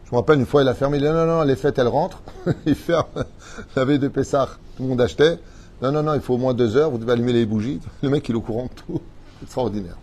Je 0.05 0.13
me 0.13 0.17
rappelle 0.17 0.39
une 0.39 0.47
fois, 0.47 0.63
il 0.63 0.69
a 0.69 0.75
fermé. 0.75 0.99
Il 0.99 1.03
dit 1.03 1.09
non, 1.09 1.27
non, 1.27 1.43
les 1.43 1.57
fêtes, 1.57 1.79
elles 1.79 1.89
rentrent. 1.89 2.23
il 2.67 2.75
ferme 2.75 3.07
la 3.77 3.85
veille 3.85 3.99
de 3.99 4.09
Pessah. 4.09 4.49
Tout 4.77 4.85
le 4.85 4.89
monde 4.91 5.01
achetait. 5.01 5.39
Non, 5.81 5.91
non, 5.91 6.03
non, 6.03 6.15
il 6.15 6.21
faut 6.21 6.35
au 6.35 6.39
moins 6.39 6.55
deux 6.55 6.77
heures. 6.77 6.91
Vous 6.91 6.99
devez 6.99 7.13
allumer 7.13 7.33
les 7.33 7.47
bougies. 7.47 7.81
Le 8.03 8.11
mec, 8.11 8.29
il 8.29 8.33
est 8.33 8.39
au 8.39 8.41
courant 8.41 8.65
de 8.65 8.81
tout. 8.87 9.01
Extraordinaire. 9.43 9.97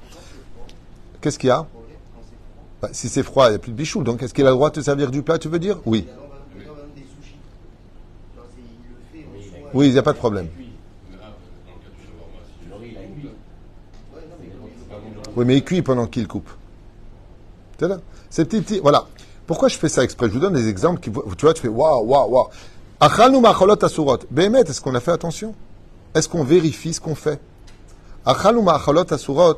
Qu'est-ce 1.22 1.40
qu'il 1.40 1.48
y 1.48 1.52
a? 1.52 1.66
Bah, 2.82 2.90
si 2.92 3.08
c'est 3.10 3.24
froid, 3.24 3.48
il 3.48 3.52
n'y 3.52 3.56
a 3.56 3.60
plus 3.60 3.72
de 3.72 3.78
bichou. 3.78 4.04
Donc 4.04 4.22
est-ce 4.22 4.34
qu'il 4.34 4.46
a 4.46 4.50
le 4.50 4.56
droit 4.56 4.70
de 4.70 4.76
te 4.76 4.82
servir 4.82 5.12
du 5.12 5.22
plat, 5.22 5.38
tu 5.38 5.48
veux 5.48 5.60
dire? 5.60 5.80
Oui. 5.86 6.08
Oui, 9.74 9.88
il 9.88 9.94
n'y 9.94 10.00
a 10.00 10.04
pas 10.04 10.14
de 10.14 10.18
problème. 10.18 10.48
Oui, 15.36 15.46
mais 15.46 15.58
il 15.58 15.64
cuit 15.64 15.82
pendant 15.82 16.08
qu'il 16.08 16.28
coupe. 16.28 16.50
C'est 18.30 18.46
petit, 18.46 18.62
petit. 18.62 18.80
Voilà. 18.80 19.06
Pourquoi 19.48 19.70
je 19.70 19.78
fais 19.78 19.90
ça 19.90 20.04
exprès 20.04 20.28
Je 20.28 20.34
vous 20.34 20.40
donne 20.40 20.54
des 20.54 20.68
exemples 20.68 21.00
qui, 21.00 21.12
tu 21.12 21.46
vois, 21.46 21.54
tu 21.54 21.62
fais 21.62 21.68
waouh, 21.68 22.06
waouh, 22.06 22.30
waouh. 22.30 22.48
Achalnu 23.00 23.40
macholot 23.40 23.84
asurot. 23.84 24.20
Béhémet, 24.30 24.62
est-ce 24.62 24.82
qu'on 24.82 24.94
a 24.96 25.00
fait 25.00 25.12
attention? 25.12 25.56
Est-ce 26.14 26.28
qu'on 26.28 26.44
vérifie 26.44 26.94
ce 26.94 27.00
qu'on 27.00 27.16
fait? 27.16 27.40
Achalnu 28.26 28.62
asurot. 28.68 29.58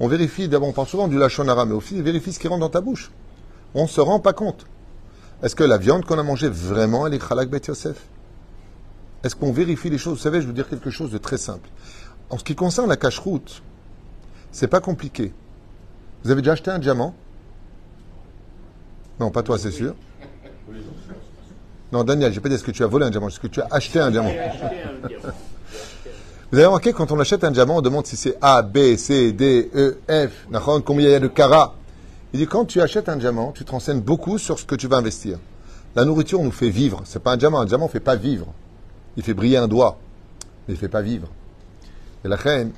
On 0.00 0.08
vérifie, 0.08 0.48
d'abord, 0.48 0.68
on 0.68 0.72
parle 0.72 0.88
souvent 0.88 1.08
du 1.08 1.18
lachonara, 1.18 1.64
mais 1.64 1.74
aussi, 1.74 1.96
on 1.98 2.02
vérifie 2.02 2.32
ce 2.32 2.38
qui 2.38 2.48
rentre 2.48 2.60
dans 2.60 2.68
ta 2.68 2.80
bouche. 2.80 3.10
On 3.74 3.84
ne 3.84 3.88
se 3.88 4.00
rend 4.00 4.20
pas 4.20 4.32
compte. 4.32 4.66
Est-ce 5.42 5.56
que 5.56 5.64
la 5.64 5.78
viande 5.78 6.04
qu'on 6.04 6.18
a 6.18 6.22
mangée, 6.22 6.48
vraiment, 6.48 7.06
elle 7.06 7.14
est 7.14 7.26
chalak 7.26 7.48
bet 7.48 7.62
Yosef? 7.66 7.96
Est-ce 9.24 9.34
qu'on 9.34 9.52
vérifie 9.52 9.90
les 9.90 9.98
choses? 9.98 10.18
Vous 10.18 10.22
savez, 10.22 10.42
je 10.42 10.46
veux 10.46 10.52
dire 10.52 10.68
quelque 10.68 10.90
chose 10.90 11.10
de 11.10 11.18
très 11.18 11.38
simple. 11.38 11.68
En 12.30 12.38
ce 12.38 12.44
qui 12.44 12.54
concerne 12.54 12.88
la 12.88 12.96
cache-route, 12.96 13.62
c'est 14.52 14.68
pas 14.68 14.80
compliqué. 14.80 15.32
Vous 16.22 16.30
avez 16.30 16.42
déjà 16.42 16.52
acheté 16.52 16.70
un 16.70 16.78
diamant? 16.78 17.14
Non, 19.18 19.30
pas 19.30 19.42
toi, 19.42 19.58
c'est 19.58 19.70
sûr. 19.70 19.94
Non, 21.90 22.04
Daniel, 22.04 22.32
j'ai 22.32 22.40
pas 22.40 22.48
dit 22.48 22.56
est-ce 22.56 22.64
que 22.64 22.70
tu 22.70 22.84
as 22.84 22.86
volé 22.86 23.06
un 23.06 23.10
diamant, 23.10 23.28
est-ce 23.28 23.40
que 23.40 23.46
tu 23.46 23.60
as 23.60 23.68
acheté 23.70 23.98
un 23.98 24.10
diamant? 24.10 24.32
Vous 26.50 26.58
avez 26.58 26.66
remarqué, 26.66 26.92
quand 26.92 27.10
on 27.10 27.18
achète 27.18 27.44
un 27.44 27.50
diamant, 27.50 27.78
on 27.78 27.82
demande 27.82 28.06
si 28.06 28.16
c'est 28.16 28.36
A, 28.42 28.62
B, 28.62 28.96
C, 28.96 29.32
D, 29.32 29.70
E, 29.74 29.98
F, 30.08 30.46
combien 30.84 31.08
il 31.08 31.12
y 31.12 31.14
a 31.14 31.20
de 31.20 31.28
carats? 31.28 31.74
Il 32.32 32.40
dit, 32.40 32.46
quand 32.46 32.64
tu 32.64 32.80
achètes 32.80 33.08
un 33.08 33.16
diamant, 33.16 33.52
tu 33.52 33.64
te 33.64 33.70
renseignes 33.70 34.00
beaucoup 34.00 34.38
sur 34.38 34.58
ce 34.58 34.64
que 34.64 34.74
tu 34.74 34.86
vas 34.86 34.96
investir. 34.96 35.38
La 35.94 36.04
nourriture 36.04 36.42
nous 36.42 36.50
fait 36.50 36.70
vivre. 36.70 37.00
C'est 37.04 37.22
pas 37.22 37.32
un 37.32 37.36
diamant. 37.36 37.60
Un 37.60 37.64
diamant 37.64 37.86
ne 37.86 37.90
fait 37.90 38.00
pas 38.00 38.16
vivre. 38.16 38.52
Il 39.16 39.22
fait 39.22 39.34
briller 39.34 39.58
un 39.58 39.68
doigt, 39.68 39.98
mais 40.66 40.74
il 40.74 40.76
ne 40.76 40.80
fait 40.80 40.88
pas 40.88 41.02
vivre. 41.02 41.28
Et 42.24 42.28
la 42.28 42.36
reine, 42.36 42.72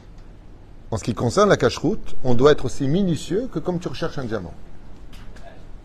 en 0.90 0.96
ce 0.96 1.04
qui 1.04 1.14
concerne 1.14 1.48
la 1.48 1.56
cache-route, 1.56 2.14
on 2.24 2.34
doit 2.34 2.52
être 2.52 2.64
aussi 2.64 2.88
minutieux 2.88 3.48
que 3.52 3.58
comme 3.58 3.78
tu 3.78 3.88
recherches 3.88 4.18
un 4.18 4.24
diamant. 4.24 4.54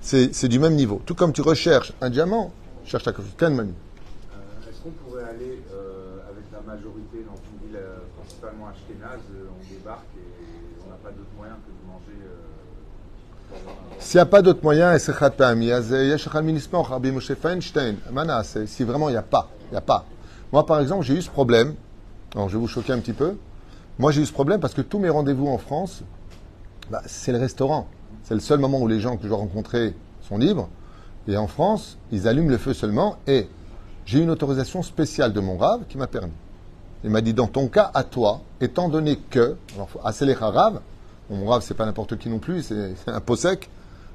C'est 0.01 0.47
du 0.47 0.59
même 0.59 0.75
niveau. 0.75 1.01
Tout 1.05 1.15
comme 1.15 1.31
tu 1.31 1.41
recherches 1.41 1.93
un 2.01 2.09
diamant, 2.09 2.51
cherche 2.85 3.03
ta 3.03 3.11
cache-route. 3.11 3.41
Euh, 3.41 4.69
Est-ce 4.69 4.81
qu'on 4.81 4.89
pourrait 4.89 5.23
aller 5.23 5.61
euh, 5.73 6.17
avec 6.29 6.45
la 6.51 6.61
majorité 6.61 7.23
dans 7.25 7.37
une 7.37 7.67
ville 7.67 7.77
euh, 7.77 7.99
principalement 8.17 8.67
ashkénaze, 8.67 9.19
on 9.29 9.73
débarque 9.73 10.05
et 10.17 10.83
on 10.85 10.89
n'a 10.89 10.97
pas 10.97 11.11
d'autre 11.11 11.29
moyen 11.37 11.53
que 11.53 11.69
de 11.69 11.87
manger 11.87 12.17
s'il 13.99 14.17
n'y 14.17 14.21
a 14.21 14.25
pas 14.25 14.41
d'autre 14.41 14.61
moyen, 14.63 14.97
c'est 14.97 15.13
si 18.65 18.83
vraiment 18.83 19.09
il 19.09 19.11
n'y 19.11 19.17
a 19.17 19.21
pas, 19.21 19.49
il 19.69 19.71
n'y 19.71 19.77
a 19.77 19.81
pas. 19.81 20.05
Moi, 20.51 20.65
par 20.65 20.79
exemple, 20.79 21.03
j'ai 21.03 21.13
eu 21.13 21.21
ce 21.21 21.29
problème. 21.29 21.75
Alors, 22.35 22.49
je 22.49 22.55
vais 22.55 22.59
vous 22.59 22.67
choquer 22.67 22.93
un 22.93 22.99
petit 22.99 23.13
peu. 23.13 23.37
Moi, 23.99 24.11
j'ai 24.11 24.21
eu 24.21 24.25
ce 24.25 24.33
problème 24.33 24.59
parce 24.59 24.73
que 24.73 24.81
tous 24.81 24.99
mes 24.99 25.09
rendez-vous 25.09 25.47
en 25.47 25.57
France, 25.57 26.03
bah, 26.89 27.01
c'est 27.05 27.31
le 27.31 27.37
restaurant. 27.37 27.87
C'est 28.23 28.33
le 28.33 28.39
seul 28.39 28.59
moment 28.59 28.79
où 28.79 28.87
les 28.87 28.99
gens 28.99 29.15
que 29.15 29.23
je 29.23 29.27
dois 29.29 29.37
rencontrer 29.37 29.95
sont 30.21 30.37
libres. 30.37 30.69
Et 31.27 31.37
en 31.37 31.47
France, 31.47 31.97
ils 32.11 32.27
allument 32.27 32.49
le 32.49 32.57
feu 32.57 32.73
seulement. 32.73 33.17
Et 33.27 33.47
j'ai 34.05 34.19
une 34.19 34.29
autorisation 34.29 34.83
spéciale 34.83 35.33
de 35.33 35.39
mon 35.39 35.57
rave 35.57 35.81
qui 35.87 35.97
m'a 35.97 36.07
permis. 36.07 36.33
Il 37.03 37.09
m'a 37.09 37.21
dit, 37.21 37.33
dans 37.33 37.47
ton 37.47 37.67
cas, 37.67 37.89
à 37.93 38.03
toi, 38.03 38.41
étant 38.59 38.89
donné 38.89 39.17
que, 39.29 39.55
alors, 39.75 39.89
assez 40.03 40.25
les 40.25 40.33
rave, 40.33 40.81
mon 41.29 41.45
rave, 41.45 41.63
c'est 41.65 41.73
pas 41.73 41.85
n'importe 41.85 42.17
qui 42.17 42.29
non 42.29 42.39
plus, 42.39 42.63
c'est 42.63 42.93
un 43.07 43.21
posek, 43.21 43.69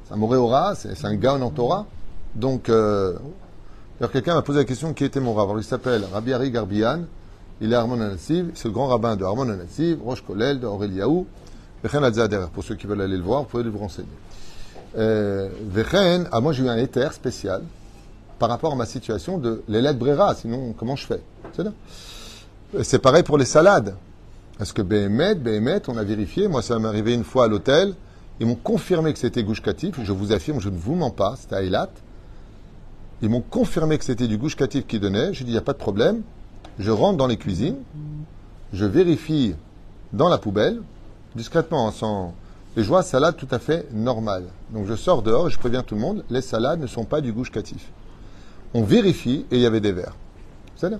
c'est 0.04 0.14
un 0.14 0.16
moréora, 0.16 0.74
c'est 0.74 1.04
un 1.04 1.14
gars 1.14 1.34
en 1.34 1.50
Torah. 1.50 1.86
Donc, 2.34 2.68
euh, 2.68 3.16
quelqu'un 4.12 4.34
m'a 4.34 4.42
posé 4.42 4.58
la 4.58 4.64
question 4.64 4.92
qui 4.92 5.04
était 5.04 5.20
mon. 5.20 5.32
Alors, 5.32 5.58
il 5.58 5.64
s'appelle 5.64 6.04
Rabbi 6.12 6.32
Ari 6.32 6.50
Garbian, 6.50 7.00
il 7.60 7.72
est 7.72 7.76
Armon 7.76 8.00
Anassiv, 8.00 8.50
c'est 8.54 8.68
le 8.68 8.74
grand 8.74 8.88
rabbin 8.88 9.16
de 9.16 9.24
Armon 9.24 9.48
Anassiv, 9.48 10.02
Roche 10.02 10.22
Kolel, 10.22 10.60
de 10.60 10.66
Aureliaou, 10.66 11.26
Vechen 11.82 12.04
Alzader. 12.04 12.46
Pour 12.52 12.62
ceux 12.62 12.74
qui 12.74 12.86
veulent 12.86 13.00
aller 13.00 13.16
le 13.16 13.22
voir, 13.22 13.42
vous 13.42 13.48
pouvez 13.48 13.62
vous 13.64 13.78
renseigner. 13.78 14.08
Euh, 14.98 15.48
Vechen, 15.68 16.28
ah, 16.30 16.40
moi 16.40 16.52
j'ai 16.52 16.64
eu 16.64 16.68
un 16.68 16.76
éther 16.76 17.12
spécial 17.12 17.62
par 18.38 18.48
rapport 18.48 18.72
à 18.72 18.76
ma 18.76 18.86
situation 18.86 19.38
de 19.38 19.62
l'élève 19.68 19.96
Brera, 19.96 20.34
sinon 20.34 20.74
comment 20.76 20.96
je 20.96 21.06
fais? 21.06 21.22
C'est 22.82 22.98
pareil 22.98 23.22
pour 23.22 23.38
les 23.38 23.44
salades. 23.44 23.94
Parce 24.58 24.72
que 24.72 24.82
Béhémet, 24.82 25.34
Béhémet, 25.34 25.82
on 25.88 25.96
a 25.96 26.04
vérifié, 26.04 26.48
moi 26.48 26.62
ça 26.62 26.78
m'est 26.78 26.88
arrivé 26.88 27.14
une 27.14 27.24
fois 27.24 27.44
à 27.44 27.48
l'hôtel, 27.48 27.94
ils 28.40 28.46
m'ont 28.46 28.54
confirmé 28.54 29.12
que 29.12 29.18
c'était 29.18 29.42
Gouche 29.42 29.62
je 29.64 30.12
vous 30.12 30.32
affirme, 30.32 30.60
je 30.60 30.68
ne 30.68 30.76
vous 30.76 30.94
mens 30.94 31.10
pas, 31.10 31.36
c'était 31.38 31.56
à 31.56 31.62
Eilat. 31.62 31.90
Ils 33.22 33.28
m'ont 33.28 33.40
confirmé 33.40 33.98
que 33.98 34.04
c'était 34.04 34.28
du 34.28 34.36
Gouche 34.36 34.56
qui 34.56 35.00
donnait, 35.00 35.32
j'ai 35.32 35.44
dit, 35.44 35.50
il 35.50 35.54
n'y 35.54 35.58
a 35.58 35.62
pas 35.62 35.72
de 35.72 35.78
problème. 35.78 36.22
Je 36.78 36.90
rentre 36.90 37.16
dans 37.16 37.26
les 37.26 37.38
cuisines, 37.38 37.78
je 38.72 38.84
vérifie 38.84 39.54
dans 40.12 40.28
la 40.28 40.38
poubelle, 40.38 40.80
discrètement, 41.34 41.90
sans... 41.90 42.34
Et 42.76 42.82
je 42.82 42.88
vois 42.88 43.02
salade 43.02 43.36
tout 43.36 43.48
à 43.50 43.58
fait 43.58 43.88
normale. 43.94 44.44
Donc 44.70 44.86
je 44.86 44.94
sors 44.94 45.22
dehors 45.22 45.48
et 45.48 45.50
je 45.50 45.58
préviens 45.58 45.82
tout 45.82 45.94
le 45.94 46.02
monde, 46.02 46.24
les 46.28 46.42
salades 46.42 46.80
ne 46.80 46.86
sont 46.86 47.04
pas 47.04 47.22
du 47.22 47.32
Gouche 47.32 47.50
On 48.74 48.82
vérifie 48.82 49.46
et 49.50 49.56
il 49.56 49.62
y 49.62 49.66
avait 49.66 49.80
des 49.80 49.92
verres. 49.92 50.14
C'est 50.76 50.90
là. 50.90 50.98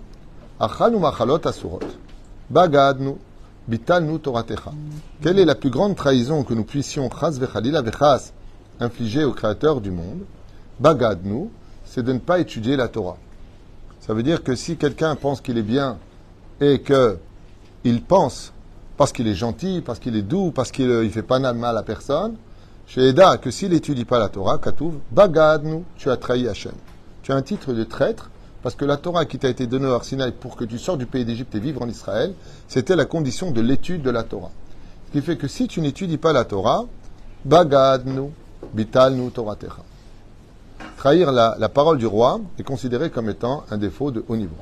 Bagadnu. 2.48 3.16
Quelle 5.20 5.38
est 5.38 5.44
la 5.44 5.55
plus 5.55 5.70
grande 5.70 5.96
trahison 5.96 6.44
que 6.44 6.55
nous 6.55 6.64
puissions, 6.64 7.11
infliger 8.81 9.24
au 9.24 9.33
Créateur 9.33 9.81
du 9.81 9.90
monde? 9.90 10.20
Bagadnu, 10.81 11.50
c'est 11.97 12.03
de 12.03 12.13
ne 12.13 12.19
pas 12.19 12.41
étudier 12.41 12.77
la 12.77 12.89
Torah. 12.89 13.17
Ça 14.01 14.13
veut 14.13 14.23
dire 14.23 14.43
que 14.43 14.55
si 14.55 14.77
quelqu'un 14.77 15.15
pense 15.15 15.41
qu'il 15.41 15.57
est 15.57 15.63
bien 15.63 15.97
et 16.61 16.81
que 16.81 17.17
il 17.85 18.03
pense 18.03 18.53
parce 18.99 19.13
qu'il 19.13 19.27
est 19.27 19.35
gentil, 19.35 19.81
parce 19.81 19.99
qu'il 19.99 20.15
est 20.15 20.21
doux, 20.21 20.51
parce 20.51 20.71
qu'il 20.71 20.89
ne 20.89 21.09
fait 21.09 21.23
pas 21.23 21.39
mal 21.39 21.75
à 21.75 21.83
personne, 21.83 22.37
chez 22.87 23.01
Eda, 23.01 23.39
que 23.39 23.51
s'il 23.51 23.71
n'étudie 23.71 24.05
pas 24.05 24.19
la 24.19 24.29
Torah, 24.29 24.59
Katouv, 24.59 24.97
Bagadnu, 25.11 25.85
tu 25.97 26.11
as 26.11 26.19
trahi 26.19 26.47
Hachem. 26.47 26.75
Tu 27.23 27.33
as 27.33 27.35
un 27.35 27.41
titre 27.41 27.73
de 27.73 27.83
traître 27.83 28.29
parce 28.63 28.75
que 28.75 28.85
la 28.85 28.99
Torah 28.99 29.25
qui 29.25 29.39
t'a 29.39 29.49
été 29.49 29.67
donnée 29.67 29.87
au 29.87 29.95
Arsinaï 29.95 30.33
pour 30.33 30.57
que 30.57 30.65
tu 30.65 30.79
sors 30.79 30.99
du 30.99 31.07
pays 31.07 31.25
d'Égypte 31.25 31.55
et 31.55 31.61
vivre 31.61 31.81
en 31.81 31.89
Israël, 31.89 32.35
c'était 32.69 32.95
la 32.95 33.07
condition 33.07 33.53
de 33.53 33.63
l'étude 33.63 34.03
de 34.03 34.11
la 34.11 34.23
Torah. 34.23 34.51
Ce 35.07 35.13
qui 35.13 35.25
fait 35.25 35.39
que 35.39 35.49
si 35.49 35.67
tu 35.67 35.81
n'étudies 35.81 36.19
pas 36.19 36.35
la 36.35 36.45
Torah, 36.45 36.85
bagadnu, 37.47 38.33
bitalnu 38.75 39.31
Toratecha. 39.31 39.83
Trahir 41.07 41.31
la, 41.31 41.69
parole 41.69 41.99
du 41.99 42.07
roi 42.09 42.40
est 42.59 42.64
considéré 42.64 43.11
comme 43.11 43.31
étant 43.31 43.62
un 43.71 43.79
défaut 43.79 44.11
de 44.11 44.25
haut 44.27 44.35
niveau. 44.35 44.57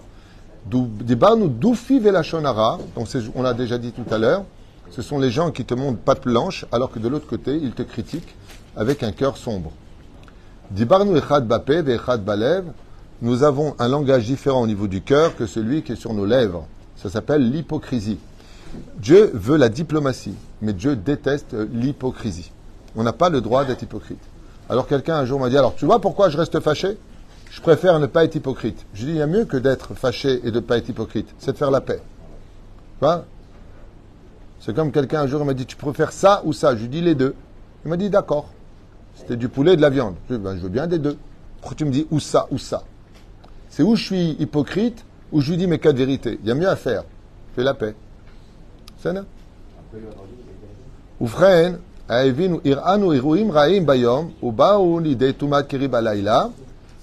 Doufi 0.67 1.99
velashonara, 1.99 2.81
donc 2.95 3.09
on 3.35 3.41
l'a 3.41 3.55
déjà 3.55 3.79
dit 3.79 3.93
tout 3.93 4.05
à 4.13 4.19
l'heure, 4.19 4.45
ce 4.91 5.01
sont 5.01 5.19
les 5.19 5.31
gens 5.31 5.51
qui 5.53 5.65
te 5.65 5.73
montrent 5.73 6.01
patte 6.01 6.25
blanche 6.25 6.67
alors 6.71 6.91
que 6.91 6.99
de 6.99 7.09
l'autre 7.09 7.27
côté, 7.27 7.57
ils 7.57 7.73
te 7.73 7.81
critiquent 7.81 8.37
avec 8.77 9.03
un 9.03 9.13
cœur 9.13 9.39
sombre. 9.39 9.73
Dibarnu 10.71 11.17
echad 11.17 11.47
bape 11.47 11.71
echad 11.71 12.23
balev, 12.23 12.67
nous 13.23 13.43
avons 13.43 13.75
un 13.79 13.89
langage 13.89 14.27
différent 14.27 14.61
au 14.61 14.67
niveau 14.67 14.87
du 14.87 15.01
cœur 15.01 15.35
que 15.37 15.47
celui 15.47 15.83
qui 15.83 15.93
est 15.93 15.97
sur 15.97 16.13
nos 16.13 16.27
lèvres. 16.27 16.67
Ça 16.97 17.09
s'appelle 17.09 17.51
l'hypocrisie. 17.51 18.19
Dieu 18.99 19.31
veut 19.33 19.57
la 19.57 19.71
diplomatie, 19.71 20.35
mais 20.61 20.75
Dieu 20.75 20.95
déteste 20.95 21.57
l'hypocrisie. 21.73 22.53
On 22.97 23.03
n'a 23.03 23.15
pas 23.15 23.31
le 23.31 23.41
droit 23.41 23.65
d'être 23.65 23.83
hypocrite. 23.83 24.21
Alors 24.69 24.87
quelqu'un 24.87 25.17
un 25.17 25.25
jour 25.25 25.41
m'a 25.41 25.51
dit, 25.51 25.59
alors 25.59 25.75
tu 25.75 25.85
vois 25.85 26.01
pourquoi 26.01 26.29
je 26.29 26.37
reste 26.37 26.59
fâché? 26.61 26.97
Je 27.51 27.61
préfère 27.61 28.01
ne 28.01 28.07
pas 28.07 28.25
être 28.25 28.35
hypocrite. 28.35 28.85
Je 28.95 29.05
dis, 29.05 29.13
il 29.13 29.17
y 29.17 29.23
a 29.23 29.27
mieux 29.27 29.45
que 29.45 29.57
d'être 29.57 29.95
fâché 29.95 30.41
et 30.45 30.51
de 30.51 30.57
ne 30.57 30.61
pas 30.61 30.79
être 30.79 30.89
hypocrite. 30.89 31.29
C'est 31.39 31.53
de 31.53 31.57
faire 31.57 31.71
la 31.71 31.81
paix. 31.81 32.01
Tu 32.99 33.05
vois? 33.05 33.25
C'est 34.61 34.75
comme 34.75 34.91
quelqu'un 34.91 35.21
un 35.21 35.27
jour 35.27 35.45
m'a 35.45 35.55
dit, 35.55 35.67
tu 35.67 35.77
préfères 35.77 36.13
ça 36.13 36.43
ou 36.45 36.53
ça? 36.53 36.75
Je 36.75 36.83
lui 36.83 36.89
dis 36.89 37.01
les 37.01 37.15
deux. 37.15 37.35
Il 37.85 37.91
m'a 37.91 37.97
dit, 37.97 38.11
d'accord. 38.11 38.49
C'était 39.15 39.37
du 39.37 39.49
poulet 39.49 39.75
et 39.75 39.77
de 39.77 39.83
la 39.83 39.91
viande. 39.91 40.17
Je 40.29 40.35
dis, 40.35 40.41
ben, 40.41 40.57
je 40.57 40.63
veux 40.63 40.69
bien 40.69 40.87
des 40.87 40.99
deux. 40.99 41.17
Pourquoi 41.61 41.77
tu 41.77 41.85
me 41.85 41.91
dis 41.91 42.07
ou 42.11 42.19
ça 42.19 42.49
ou 42.51 42.59
ça? 42.59 42.83
C'est 43.69 43.83
où 43.83 43.95
je 43.95 44.05
suis 44.05 44.31
hypocrite, 44.41 45.05
ou 45.31 45.41
je 45.41 45.51
lui 45.51 45.59
dis 45.59 45.67
mes 45.67 45.79
cas 45.79 45.93
de 45.93 45.99
vérité. 45.99 46.39
Il 46.43 46.49
y 46.49 46.51
a 46.51 46.55
mieux 46.55 46.69
à 46.69 46.77
faire. 46.77 47.05
Fais 47.55 47.63
la 47.63 47.75
paix. 47.75 47.95
C'est 48.99 49.13
ça 49.13 49.25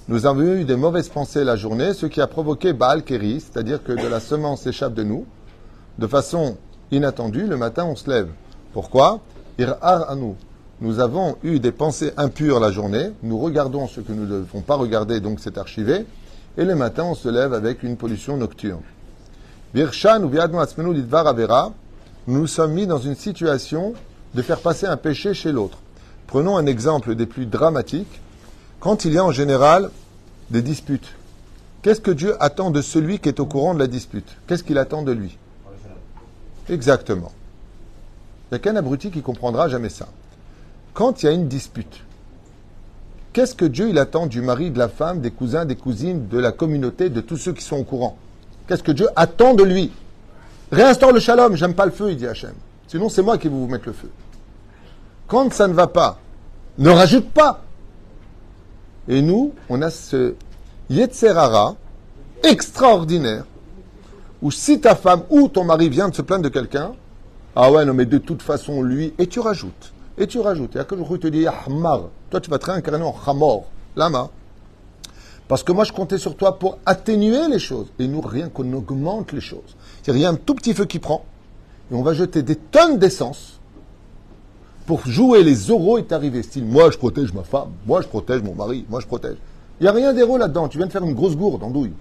nous 0.08 0.26
avons 0.26 0.42
eu 0.42 0.64
des 0.64 0.76
mauvaises 0.76 1.10
pensées 1.10 1.44
la 1.44 1.56
journée, 1.56 1.94
ce 1.96 2.06
qui 2.06 2.22
a 2.22 2.28
provoqué 2.28 2.74
Baal 2.74 3.02
Keri, 3.04 3.42
c'est-à-dire 3.42 3.84
que 3.84 3.94
de 3.94 4.08
la 4.08 4.20
semence 4.20 4.62
s'échappe 4.62 4.94
de 4.94 5.02
nous, 5.02 5.26
de 5.98 6.06
façon 6.06 6.56
inattendue, 6.92 7.48
le 7.48 7.58
matin 7.58 7.86
on 7.86 7.96
se 7.96 8.08
lève. 8.12 8.28
Pourquoi? 8.74 9.22
Nous 10.82 11.00
avons 11.00 11.36
eu 11.44 11.60
des 11.60 11.72
pensées 11.72 12.14
impures 12.18 12.60
la 12.60 12.70
journée, 12.72 13.10
nous 13.24 13.40
regardons 13.40 13.88
ce 13.88 14.02
que 14.02 14.12
nous 14.12 14.26
ne 14.26 14.42
devons 14.42 14.62
pas 14.62 14.76
regarder, 14.76 15.20
donc 15.20 15.40
c'est 15.40 15.58
archivé, 15.58 16.06
et 16.60 16.64
le 16.64 16.76
matin 16.76 17.06
on 17.06 17.16
se 17.16 17.28
lève 17.28 17.56
avec 17.56 17.82
une 17.82 17.98
pollution 17.98 18.38
nocturne. 18.38 18.82
Nous 19.74 19.88
nous 22.28 22.48
sommes 22.48 22.74
mis 22.74 22.86
dans 22.86 23.00
une 23.00 23.16
situation 23.16 23.96
de 24.34 24.42
faire 24.42 24.60
passer 24.60 24.86
un 24.86 24.98
péché 24.98 25.34
chez 25.34 25.52
l'autre. 25.52 25.78
Prenons 26.28 26.58
un 26.58 26.66
exemple 26.66 27.16
des 27.16 27.26
plus 27.26 27.46
dramatiques. 27.46 28.22
Quand 28.80 29.06
il 29.06 29.14
y 29.14 29.18
a 29.18 29.26
en 29.26 29.32
général 29.32 29.92
des 30.50 30.62
disputes, 30.62 31.14
qu'est-ce 31.82 32.02
que 32.02 32.12
Dieu 32.12 32.42
attend 32.42 32.72
de 32.72 32.82
celui 32.82 33.20
qui 33.20 33.30
est 33.30 33.40
au 33.40 33.46
courant 33.46 33.74
de 33.74 33.80
la 33.80 33.88
dispute? 33.88 34.38
Qu'est-ce 34.48 34.64
qu'il 34.64 34.78
attend 34.78 35.02
de 35.02 35.12
lui? 35.12 35.38
Exactement. 36.70 37.32
Il 38.50 38.56
n'y 38.56 38.56
a 38.56 38.60
qu'un 38.60 38.76
abruti 38.76 39.12
qui 39.12 39.22
comprendra 39.22 39.68
jamais 39.68 39.90
ça. 39.90 40.08
Quand 40.94 41.22
il 41.22 41.26
y 41.26 41.30
a 41.30 41.32
une 41.32 41.48
dispute, 41.48 42.04
qu'est-ce 43.34 43.56
que 43.56 43.66
Dieu 43.66 43.98
attend 43.98 44.28
du 44.28 44.42
mari, 44.42 44.72
de 44.72 44.80
la 44.80 44.90
femme, 44.90 45.22
des 45.22 45.32
cousins, 45.32 45.66
des 45.66 45.76
cousines, 45.76 46.28
de 46.28 46.38
la 46.38 46.52
communauté, 46.52 47.10
de 47.10 47.22
tous 47.22 47.38
ceux 47.38 47.54
qui 47.54 47.64
sont 47.64 47.78
au 47.78 47.84
courant? 47.84 48.18
Qu'est-ce 48.68 48.84
que 48.84 48.92
Dieu 48.92 49.08
attend 49.16 49.54
de 49.54 49.64
lui? 49.64 49.92
Réinstaure 50.72 51.12
le 51.12 51.20
shalom, 51.20 51.56
j'aime 51.56 51.74
pas 51.74 51.86
le 51.86 51.92
feu, 51.92 52.12
il 52.12 52.18
dit 52.18 52.28
Hachem. 52.28 52.54
Sinon, 52.92 53.08
c'est 53.08 53.22
moi 53.22 53.38
qui 53.38 53.48
vais 53.48 53.56
vous 53.56 53.68
mettre 53.68 53.86
le 53.88 53.94
feu. 53.94 54.10
Quand 55.26 55.54
ça 55.54 55.70
ne 55.70 55.74
va 55.74 55.88
pas, 55.88 56.20
ne 56.78 56.90
rajoute 56.90 57.32
pas. 57.32 57.62
Et 59.08 59.22
nous, 59.22 59.54
on 59.70 59.82
a 59.82 59.90
ce 59.90 60.36
Yetzerara 60.90 61.76
extraordinaire 62.44 63.46
où 64.42 64.52
si 64.52 64.82
ta 64.82 64.96
femme 64.96 65.24
ou 65.30 65.48
ton 65.48 65.64
mari 65.64 65.88
vient 65.88 66.10
de 66.10 66.16
se 66.16 66.22
plaindre 66.22 66.44
de 66.44 66.50
quelqu'un, 66.50 66.92
ah 67.56 67.72
ouais, 67.72 67.86
non, 67.86 67.94
mais 67.94 68.06
de 68.06 68.18
toute 68.18 68.42
façon, 68.42 68.82
lui, 68.82 69.14
et 69.18 69.28
tu 69.28 69.40
rajoutes, 69.40 69.94
et 70.18 70.28
tu 70.28 70.40
rajoutes. 70.40 70.76
Et 70.76 70.80
à 70.80 70.84
que 70.84 70.98
je 70.98 71.16
te 71.16 71.28
dis, 71.28 71.48
Ahmar, 71.48 72.10
toi 72.30 72.42
tu 72.42 72.50
vas 72.50 72.60
te 72.60 72.66
réincarner 72.66 73.06
en 73.06 73.16
Hamor, 73.26 73.68
lama. 73.96 74.30
Parce 75.48 75.64
que 75.64 75.72
moi 75.72 75.86
je 75.86 75.94
comptais 75.94 76.18
sur 76.18 76.36
toi 76.36 76.60
pour 76.60 76.78
atténuer 76.86 77.48
les 77.50 77.60
choses. 77.60 77.88
Et 78.00 78.08
nous, 78.08 78.20
rien 78.20 78.50
qu'on 78.50 78.74
augmente 78.74 79.32
les 79.32 79.40
choses. 79.40 79.78
C'est 80.04 80.12
rien, 80.12 80.32
un 80.32 80.36
tout 80.36 80.56
petit 80.56 80.74
feu 80.74 80.84
qui 80.84 81.00
prend, 81.00 81.24
et 81.92 81.94
on 81.94 82.02
va 82.02 82.14
jeter 82.14 82.42
des 82.42 82.56
tonnes 82.56 82.98
d'essence 82.98 83.60
pour 84.86 85.06
jouer 85.06 85.44
les 85.44 85.68
euros 85.68 85.98
est 85.98 86.12
arrivé. 86.12 86.42
Style, 86.42 86.66
moi 86.66 86.90
je 86.90 86.98
protège 86.98 87.34
ma 87.34 87.44
femme, 87.44 87.72
moi 87.86 88.02
je 88.02 88.08
protège 88.08 88.42
mon 88.42 88.56
mari, 88.56 88.86
moi 88.90 89.00
je 89.00 89.08
protège. 89.08 89.38
Il 89.80 89.84
n'y 89.84 89.90
a 89.90 89.92
rien 89.92 90.14
d'héros 90.14 90.38
là-dedans. 90.38 90.68
Tu 90.68 90.78
viens 90.78 90.88
de 90.88 90.92
faire 90.92 91.04
une 91.04 91.14
grosse 91.14 91.36
gourde, 91.36 91.64
andouille. 91.64 91.94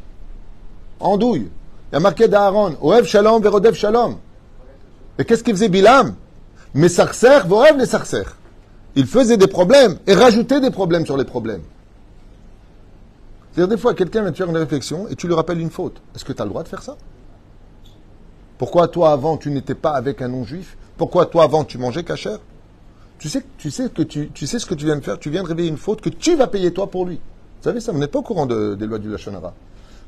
Andouille. 1.00 1.48
Il 1.90 1.94
y 1.94 1.96
a 1.96 2.00
marqué 2.00 2.29
d'Aaron, 2.29 2.76
Oev 2.83 3.07
Shalom, 3.07 3.42
Verodev 3.42 3.74
Shalom. 3.74 4.16
Et 5.18 5.24
qu'est-ce 5.24 5.42
qu'il 5.42 5.55
faisait 5.55 5.68
Bilam? 5.68 6.14
Mais 6.74 6.88
Sarser, 6.88 7.40
Vorev 7.46 7.79
les 7.79 7.87
Sarser. 7.87 8.24
Il 8.96 9.07
faisait 9.07 9.37
des 9.37 9.46
problèmes 9.46 9.98
et 10.07 10.14
rajoutait 10.14 10.61
des 10.61 10.70
problèmes 10.70 11.05
sur 11.05 11.16
les 11.16 11.24
problèmes. 11.24 11.62
C'est-à-dire, 13.53 13.74
des 13.74 13.81
fois, 13.81 13.94
quelqu'un 13.94 14.22
vient 14.22 14.31
te 14.31 14.37
faire 14.37 14.48
une 14.50 14.57
réflexion 14.57 15.09
et 15.09 15.16
tu 15.16 15.26
lui 15.26 15.35
rappelles 15.35 15.61
une 15.61 15.70
faute. 15.70 16.00
Est-ce 16.14 16.24
que 16.24 16.33
tu 16.33 16.40
as 16.40 16.44
le 16.44 16.50
droit 16.50 16.62
de 16.62 16.68
faire 16.68 16.83
ça? 16.83 16.96
Pourquoi 18.61 18.88
toi, 18.88 19.12
avant, 19.12 19.38
tu 19.38 19.51
n'étais 19.51 19.75
pas 19.75 19.92
avec 19.92 20.20
un 20.20 20.29
non-juif? 20.29 20.77
Pourquoi 20.99 21.25
toi, 21.25 21.44
avant, 21.44 21.64
tu 21.64 21.79
mangeais 21.79 22.05
cachère 22.05 22.40
tu 23.18 23.31
sais, 23.31 23.42
tu, 23.57 23.70
sais 23.70 23.88
que 23.88 24.03
tu, 24.03 24.46
sais 24.46 24.59
ce 24.59 24.66
que 24.66 24.75
tu 24.75 24.85
viens 24.85 24.96
de 24.96 25.01
faire 25.01 25.18
Tu 25.18 25.31
viens 25.31 25.42
de 25.42 25.49
réveiller 25.49 25.70
une 25.70 25.79
faute 25.79 26.03
que 26.03 26.11
tu 26.11 26.37
vas 26.37 26.46
payer 26.46 26.70
toi 26.70 26.90
pour 26.90 27.07
lui. 27.07 27.14
Vous 27.14 27.64
savez 27.64 27.81
ça, 27.81 27.90
vous 27.90 27.99
n'êtes 27.99 28.11
pas 28.11 28.18
au 28.18 28.23
courant 28.23 28.44
des 28.44 28.87
lois 28.87 28.99
du 28.99 29.09
Lachonara. 29.09 29.55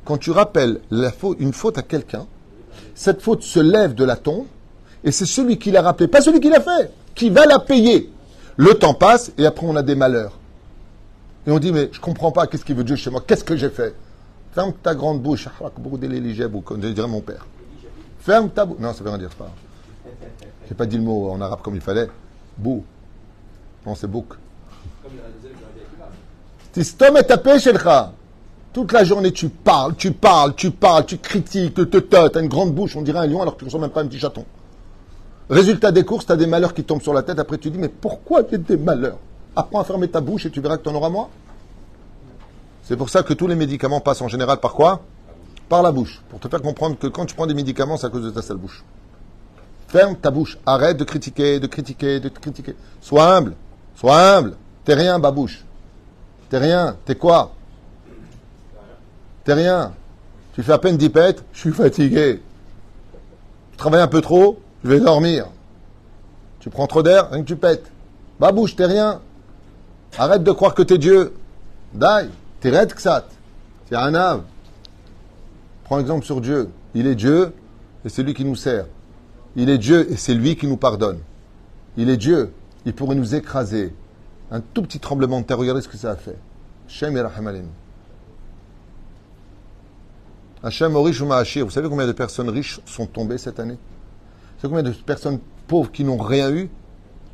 Quand 0.04 0.18
tu 0.18 0.32
rappelles 0.32 0.80
une 1.38 1.54
faute 1.54 1.78
à 1.78 1.82
quelqu'un, 1.82 2.26
cette 2.94 3.22
faute 3.22 3.42
se 3.42 3.58
lève 3.58 3.94
de 3.94 4.04
la 4.04 4.16
tombe 4.16 4.44
et 5.02 5.12
c'est 5.12 5.24
celui 5.24 5.58
qui 5.58 5.70
l'a 5.70 5.80
rappelé, 5.80 6.06
pas 6.06 6.20
celui 6.20 6.40
qui 6.40 6.50
l'a 6.50 6.60
fait, 6.60 6.92
qui 7.14 7.30
va 7.30 7.46
la 7.46 7.58
payer. 7.58 8.12
Le 8.58 8.74
temps 8.74 8.92
passe 8.92 9.32
et 9.38 9.46
après 9.46 9.66
on 9.66 9.76
a 9.76 9.82
des 9.82 9.94
malheurs. 9.94 10.38
Et 11.46 11.52
on 11.52 11.58
dit, 11.58 11.72
mais 11.72 11.88
je 11.90 12.00
comprends 12.00 12.32
pas, 12.32 12.46
qu'est-ce 12.46 12.66
qu'il 12.66 12.76
veut 12.76 12.84
Dieu 12.84 12.96
chez 12.96 13.08
moi? 13.08 13.24
Qu'est-ce 13.26 13.44
que 13.44 13.56
j'ai 13.56 13.70
fait? 13.70 13.94
Ferme 14.52 14.74
ta 14.74 14.94
grande 14.94 15.22
bouche. 15.22 15.48
Comme 16.66 16.80
dirait 16.80 17.08
mon 17.08 17.22
père. 17.22 17.46
Ferme 18.22 18.50
ta 18.50 18.64
bouche. 18.64 18.78
Non, 18.78 18.92
ça 18.92 19.02
veut 19.02 19.10
rien 19.10 19.18
dire, 19.18 19.30
pas. 19.30 19.50
J'ai 20.68 20.74
pas 20.74 20.86
dit 20.86 20.96
le 20.96 21.02
mot 21.02 21.30
en 21.30 21.40
arabe 21.40 21.60
comme 21.60 21.74
il 21.74 21.80
fallait. 21.80 22.08
Bou. 22.56 22.84
Non, 23.84 23.94
c'est 23.94 24.06
bouk. 24.06 24.34
Tistom 26.72 27.16
et 27.16 27.26
Toute 28.72 28.92
la 28.92 29.04
journée, 29.04 29.32
tu 29.32 29.48
parles, 29.48 29.94
tu 29.96 30.12
parles, 30.12 30.54
tu 30.54 30.70
parles, 30.70 31.04
tu 31.04 31.18
critiques, 31.18 31.74
tu 31.74 31.86
te 31.86 31.98
t'as 31.98 32.40
une 32.40 32.48
grande 32.48 32.72
bouche, 32.72 32.96
on 32.96 33.02
dirait 33.02 33.18
un 33.18 33.26
lion 33.26 33.42
alors 33.42 33.54
que 33.54 33.58
tu 33.58 33.64
ne 33.64 33.68
ressembles 33.68 33.82
même 33.82 33.90
pas 33.90 34.02
un 34.02 34.06
petit 34.06 34.20
chaton. 34.20 34.44
Résultat 35.50 35.92
des 35.92 36.04
courses, 36.04 36.24
tu 36.24 36.32
as 36.32 36.36
des 36.36 36.46
malheurs 36.46 36.72
qui 36.72 36.84
tombent 36.84 37.02
sur 37.02 37.12
la 37.12 37.22
tête. 37.22 37.38
Après, 37.38 37.58
tu 37.58 37.70
dis, 37.70 37.78
mais 37.78 37.88
pourquoi 37.88 38.44
tu 38.44 38.56
des 38.56 38.76
malheurs? 38.76 39.18
Apprends 39.54 39.80
à 39.80 39.84
fermer 39.84 40.08
ta 40.08 40.20
bouche 40.20 40.46
et 40.46 40.50
tu 40.50 40.60
verras 40.60 40.78
que 40.78 40.84
tu 40.84 40.88
en 40.88 40.94
auras 40.94 41.10
moins? 41.10 41.28
C'est 42.84 42.96
pour 42.96 43.10
ça 43.10 43.22
que 43.22 43.34
tous 43.34 43.48
les 43.48 43.56
médicaments 43.56 44.00
passent 44.00 44.22
en 44.22 44.28
général 44.28 44.58
par 44.58 44.72
quoi? 44.72 45.02
Par 45.72 45.82
la 45.82 45.90
bouche. 45.90 46.20
Pour 46.28 46.38
te 46.38 46.48
faire 46.48 46.60
comprendre 46.60 46.98
que 46.98 47.06
quand 47.06 47.24
tu 47.24 47.34
prends 47.34 47.46
des 47.46 47.54
médicaments, 47.54 47.96
c'est 47.96 48.06
à 48.06 48.10
cause 48.10 48.24
de 48.24 48.28
ta 48.28 48.42
sale 48.42 48.58
bouche. 48.58 48.84
Ferme 49.88 50.16
ta 50.16 50.30
bouche. 50.30 50.58
Arrête 50.66 50.98
de 50.98 51.04
critiquer, 51.04 51.60
de 51.60 51.66
critiquer, 51.66 52.20
de 52.20 52.28
critiquer. 52.28 52.76
Sois 53.00 53.34
humble. 53.34 53.54
Sois 53.96 54.36
humble. 54.36 54.56
T'es 54.84 54.92
rien, 54.92 55.18
babouche. 55.18 55.64
T'es 56.50 56.58
rien. 56.58 56.98
T'es 57.06 57.14
quoi? 57.14 57.54
T'es 59.44 59.54
rien. 59.54 59.94
Tu 60.52 60.62
fais 60.62 60.72
à 60.72 60.78
peine 60.78 60.98
10 60.98 61.08
pètes. 61.08 61.42
Je 61.54 61.60
suis 61.60 61.72
fatigué. 61.72 62.42
Tu 63.70 63.76
travailles 63.78 64.02
un 64.02 64.08
peu 64.08 64.20
trop. 64.20 64.60
Je 64.84 64.90
vais 64.90 65.00
dormir. 65.00 65.46
Tu 66.60 66.68
prends 66.68 66.86
trop 66.86 67.02
d'air, 67.02 67.30
rien 67.30 67.40
que 67.40 67.48
tu 67.48 67.56
pètes. 67.56 67.90
Babouche, 68.38 68.76
t'es 68.76 68.84
rien. 68.84 69.22
Arrête 70.18 70.44
de 70.44 70.52
croire 70.52 70.74
que 70.74 70.82
t'es 70.82 70.98
Dieu. 70.98 71.34
Dai, 71.94 72.28
t'es 72.60 72.78
red 72.78 72.92
ksat. 72.92 73.24
C'est 73.88 73.96
un 73.96 74.14
ave. 74.14 74.42
Prends 75.92 76.00
exemple 76.00 76.24
sur 76.24 76.40
Dieu. 76.40 76.70
Il 76.94 77.06
est 77.06 77.14
Dieu 77.14 77.52
et 78.02 78.08
c'est 78.08 78.22
lui 78.22 78.32
qui 78.32 78.46
nous 78.46 78.56
sert. 78.56 78.86
Il 79.56 79.68
est 79.68 79.76
Dieu 79.76 80.10
et 80.10 80.16
c'est 80.16 80.32
lui 80.32 80.56
qui 80.56 80.66
nous 80.66 80.78
pardonne. 80.78 81.18
Il 81.98 82.08
est 82.08 82.16
Dieu. 82.16 82.50
Il 82.86 82.94
pourrait 82.94 83.14
nous 83.14 83.34
écraser. 83.34 83.92
Un 84.50 84.62
tout 84.62 84.80
petit 84.80 85.00
tremblement 85.00 85.42
de 85.42 85.44
terre, 85.44 85.58
regardez 85.58 85.82
ce 85.82 85.88
que 85.88 85.98
ça 85.98 86.12
a 86.12 86.16
fait. 86.16 86.38
Shem 86.88 87.14
Hachem 90.62 90.92
Vous 90.94 91.70
savez 91.70 91.88
combien 91.90 92.06
de 92.06 92.12
personnes 92.12 92.48
riches 92.48 92.80
sont 92.86 93.04
tombées 93.04 93.36
cette 93.36 93.60
année? 93.60 93.76
Vous 93.76 94.62
savez 94.62 94.74
combien 94.74 94.90
de 94.90 94.96
personnes 94.96 95.40
pauvres 95.66 95.92
qui 95.92 96.04
n'ont 96.04 96.16
rien 96.16 96.50
eu 96.52 96.70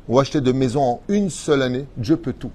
ont 0.09 0.17
acheté 0.17 0.41
de 0.41 0.51
maisons 0.51 0.83
en 0.83 1.01
une 1.07 1.29
seule 1.29 1.61
année? 1.61 1.87
Dieu 1.95 2.17
peut 2.17 2.33
tout. 2.33 2.51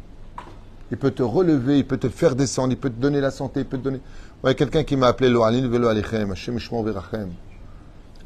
Il 0.90 0.98
peut 0.98 1.12
te 1.12 1.22
relever, 1.22 1.78
il 1.78 1.86
peut 1.86 1.96
te 1.96 2.10
faire 2.10 2.36
descendre, 2.36 2.74
il 2.74 2.78
peut 2.78 2.90
te 2.90 3.00
donner 3.00 3.22
la 3.22 3.30
santé, 3.30 3.60
il 3.60 3.66
peut 3.66 3.78
te 3.78 3.84
donner. 3.84 4.00
Ouais, 4.44 4.54
quelqu'un 4.54 4.84
qui 4.84 4.94
m'a 4.98 5.06
appelé 5.06 5.32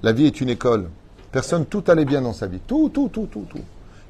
La 0.03 0.13
vie 0.13 0.27
est 0.27 0.41
une 0.41 0.49
école. 0.49 0.91
Personne, 1.31 1.65
tout 1.67 1.85
allait 1.87 2.05
bien 2.05 2.21
dans 2.21 2.33
sa 2.33 2.49
vie. 2.49 2.59
Tout, 2.67 2.89
tout, 2.89 3.09
tout, 3.09 3.27
tout, 3.27 3.47
tout. 3.49 3.61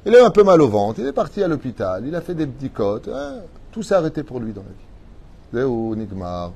Il 0.06 0.16
a 0.16 0.22
eu 0.22 0.24
un 0.24 0.30
peu 0.30 0.42
mal 0.42 0.62
au 0.62 0.68
ventre, 0.68 1.00
il 1.00 1.06
est 1.06 1.12
parti 1.12 1.42
à 1.42 1.48
l'hôpital, 1.48 2.06
il 2.06 2.14
a 2.14 2.22
fait 2.22 2.34
des 2.34 2.46
petits 2.46 2.70
côtes. 2.70 3.10
Hein. 3.12 3.40
tout 3.70 3.82
s'est 3.82 3.94
arrêté 3.94 4.22
pour 4.22 4.40
lui 4.40 4.54
dans 4.54 4.62
la 4.62 4.68
vie. 4.68 5.66
Zéo, 5.66 5.94
Nigmar. 5.94 6.52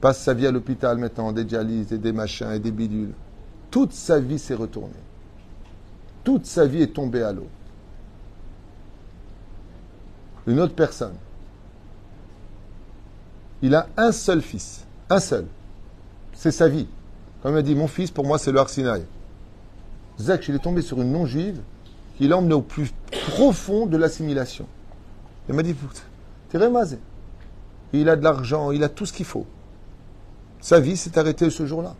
Passe 0.00 0.20
sa 0.20 0.34
vie 0.34 0.48
à 0.48 0.50
l'hôpital 0.50 0.98
maintenant, 0.98 1.30
des 1.30 1.44
dialyses 1.44 1.92
et 1.92 1.98
des 1.98 2.12
machins 2.12 2.50
et 2.50 2.58
des 2.58 2.72
bidules. 2.72 3.14
Toute 3.70 3.92
sa 3.92 4.18
vie 4.18 4.40
s'est 4.40 4.54
retournée. 4.54 4.94
Toute 6.24 6.44
sa 6.44 6.66
vie 6.66 6.82
est 6.82 6.92
tombée 6.92 7.22
à 7.22 7.32
l'eau. 7.32 7.46
Une 10.48 10.58
autre 10.58 10.74
personne. 10.74 11.14
Il 13.62 13.74
a 13.74 13.88
un 13.96 14.12
seul 14.12 14.40
fils. 14.40 14.86
Un 15.08 15.20
seul. 15.20 15.46
C'est 16.32 16.52
sa 16.52 16.68
vie. 16.68 16.88
Comme 17.42 17.54
il 17.54 17.58
a 17.58 17.62
dit, 17.62 17.74
mon 17.74 17.88
fils, 17.88 18.10
pour 18.10 18.24
moi, 18.24 18.38
c'est 18.38 18.52
le 18.52 18.60
Arsinaï. 18.60 19.04
Zach, 20.18 20.46
il 20.48 20.54
est 20.54 20.60
tombé 20.60 20.82
sur 20.82 21.00
une 21.00 21.12
non-juive 21.12 21.60
qui 22.16 22.28
l'a 22.28 22.36
emmené 22.36 22.54
au 22.54 22.62
plus 22.62 22.92
profond 23.30 23.86
de 23.86 23.96
l'assimilation. 23.96 24.66
Il 25.48 25.54
m'a 25.54 25.62
dit, 25.62 25.74
t'es 26.48 26.58
remazé. 26.58 26.98
Il 27.92 28.08
a 28.08 28.16
de 28.16 28.22
l'argent, 28.22 28.70
il 28.70 28.84
a 28.84 28.88
tout 28.88 29.06
ce 29.06 29.12
qu'il 29.12 29.26
faut. 29.26 29.46
Sa 30.60 30.78
vie 30.78 30.96
s'est 30.96 31.18
arrêtée 31.18 31.50
ce 31.50 31.66
jour-là. 31.66 31.94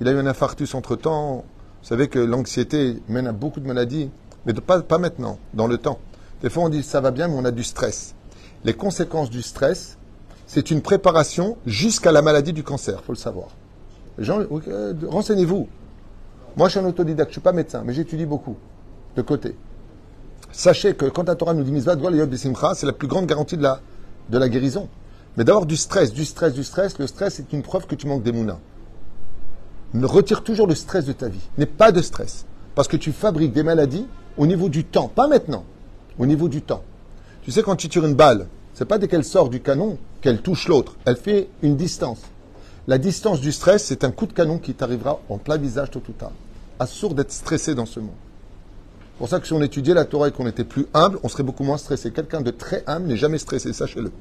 Il 0.00 0.08
a 0.08 0.12
eu 0.12 0.18
un 0.18 0.26
infarctus 0.26 0.74
entre-temps. 0.74 1.44
Vous 1.82 1.88
savez 1.88 2.08
que 2.08 2.18
l'anxiété 2.18 3.00
mène 3.08 3.28
à 3.28 3.32
beaucoup 3.32 3.60
de 3.60 3.66
maladies, 3.66 4.10
mais 4.44 4.52
pas, 4.52 4.82
pas 4.82 4.98
maintenant, 4.98 5.38
dans 5.54 5.66
le 5.66 5.78
temps. 5.78 5.98
Des 6.42 6.50
fois, 6.50 6.64
on 6.64 6.68
dit 6.68 6.82
ça 6.82 7.00
va 7.00 7.10
bien, 7.10 7.28
mais 7.28 7.34
on 7.34 7.44
a 7.44 7.50
du 7.50 7.64
stress. 7.64 8.14
Les 8.64 8.74
conséquences 8.74 9.30
du 9.30 9.42
stress, 9.42 9.96
c'est 10.48 10.70
une 10.70 10.80
préparation 10.80 11.58
jusqu'à 11.66 12.10
la 12.10 12.22
maladie 12.22 12.54
du 12.54 12.64
cancer, 12.64 13.04
faut 13.04 13.12
le 13.12 13.18
savoir. 13.18 13.48
Euh, 14.18 14.94
renseignez-vous. 15.06 15.68
Moi, 16.56 16.68
je 16.68 16.72
suis 16.72 16.80
un 16.80 16.86
autodidacte, 16.86 17.28
je 17.28 17.30
ne 17.30 17.34
suis 17.34 17.40
pas 17.42 17.52
médecin, 17.52 17.82
mais 17.84 17.92
j'étudie 17.92 18.24
beaucoup, 18.26 18.56
de 19.14 19.22
côté. 19.22 19.54
Sachez 20.50 20.94
que 20.94 21.04
quand 21.04 21.28
la 21.28 21.36
Torah 21.36 21.52
nous 21.52 21.62
dit 21.62 21.80
c'est 21.80 22.86
la 22.86 22.92
plus 22.92 23.06
grande 23.06 23.26
garantie 23.26 23.58
de 23.58 23.62
la, 23.62 23.80
de 24.30 24.38
la 24.38 24.48
guérison. 24.48 24.88
Mais 25.36 25.44
d'avoir 25.44 25.66
du 25.66 25.76
stress, 25.76 26.12
du 26.12 26.24
stress, 26.24 26.54
du 26.54 26.64
stress, 26.64 26.98
le 26.98 27.06
stress 27.06 27.38
est 27.38 27.52
une 27.52 27.62
preuve 27.62 27.86
que 27.86 27.94
tu 27.94 28.06
manques 28.06 28.22
d'émouna. 28.22 28.58
Retire 29.94 30.42
toujours 30.42 30.66
le 30.66 30.74
stress 30.74 31.04
de 31.04 31.12
ta 31.12 31.28
vie. 31.28 31.46
N'aie 31.58 31.66
pas 31.66 31.92
de 31.92 32.00
stress. 32.00 32.46
Parce 32.74 32.88
que 32.88 32.96
tu 32.96 33.12
fabriques 33.12 33.52
des 33.52 33.62
maladies 33.62 34.06
au 34.38 34.46
niveau 34.46 34.70
du 34.70 34.84
temps, 34.84 35.08
pas 35.08 35.28
maintenant, 35.28 35.64
au 36.18 36.24
niveau 36.24 36.48
du 36.48 36.62
temps. 36.62 36.82
Tu 37.42 37.52
sais, 37.52 37.62
quand 37.62 37.76
tu 37.76 37.88
tires 37.88 38.06
une 38.06 38.14
balle, 38.14 38.48
c'est 38.78 38.84
pas 38.84 38.98
dès 38.98 39.08
qu'elle 39.08 39.24
sort 39.24 39.48
du 39.48 39.58
canon 39.58 39.98
qu'elle 40.20 40.40
touche 40.40 40.68
l'autre. 40.68 40.94
Elle 41.04 41.16
fait 41.16 41.48
une 41.62 41.74
distance. 41.74 42.20
La 42.86 42.98
distance 42.98 43.40
du 43.40 43.50
stress, 43.50 43.82
c'est 43.82 44.04
un 44.04 44.12
coup 44.12 44.26
de 44.26 44.32
canon 44.32 44.58
qui 44.58 44.72
t'arrivera 44.72 45.20
en 45.28 45.36
plein 45.36 45.56
visage 45.56 45.90
tôt 45.90 46.00
ou 46.08 46.12
tard. 46.12 46.30
Assourd 46.78 47.16
d'être 47.16 47.32
stressé 47.32 47.74
dans 47.74 47.86
ce 47.86 47.98
monde. 47.98 48.14
C'est 49.00 49.18
pour 49.18 49.28
ça 49.28 49.40
que 49.40 49.48
si 49.48 49.52
on 49.52 49.62
étudiait 49.62 49.94
la 49.94 50.04
Torah 50.04 50.28
et 50.28 50.30
qu'on 50.30 50.46
était 50.46 50.62
plus 50.62 50.86
humble, 50.94 51.18
on 51.24 51.28
serait 51.28 51.42
beaucoup 51.42 51.64
moins 51.64 51.76
stressé. 51.76 52.12
Quelqu'un 52.12 52.40
de 52.40 52.52
très 52.52 52.84
humble 52.86 53.08
n'est 53.08 53.16
jamais 53.16 53.38
stressé, 53.38 53.72
sachez-le. 53.72 54.12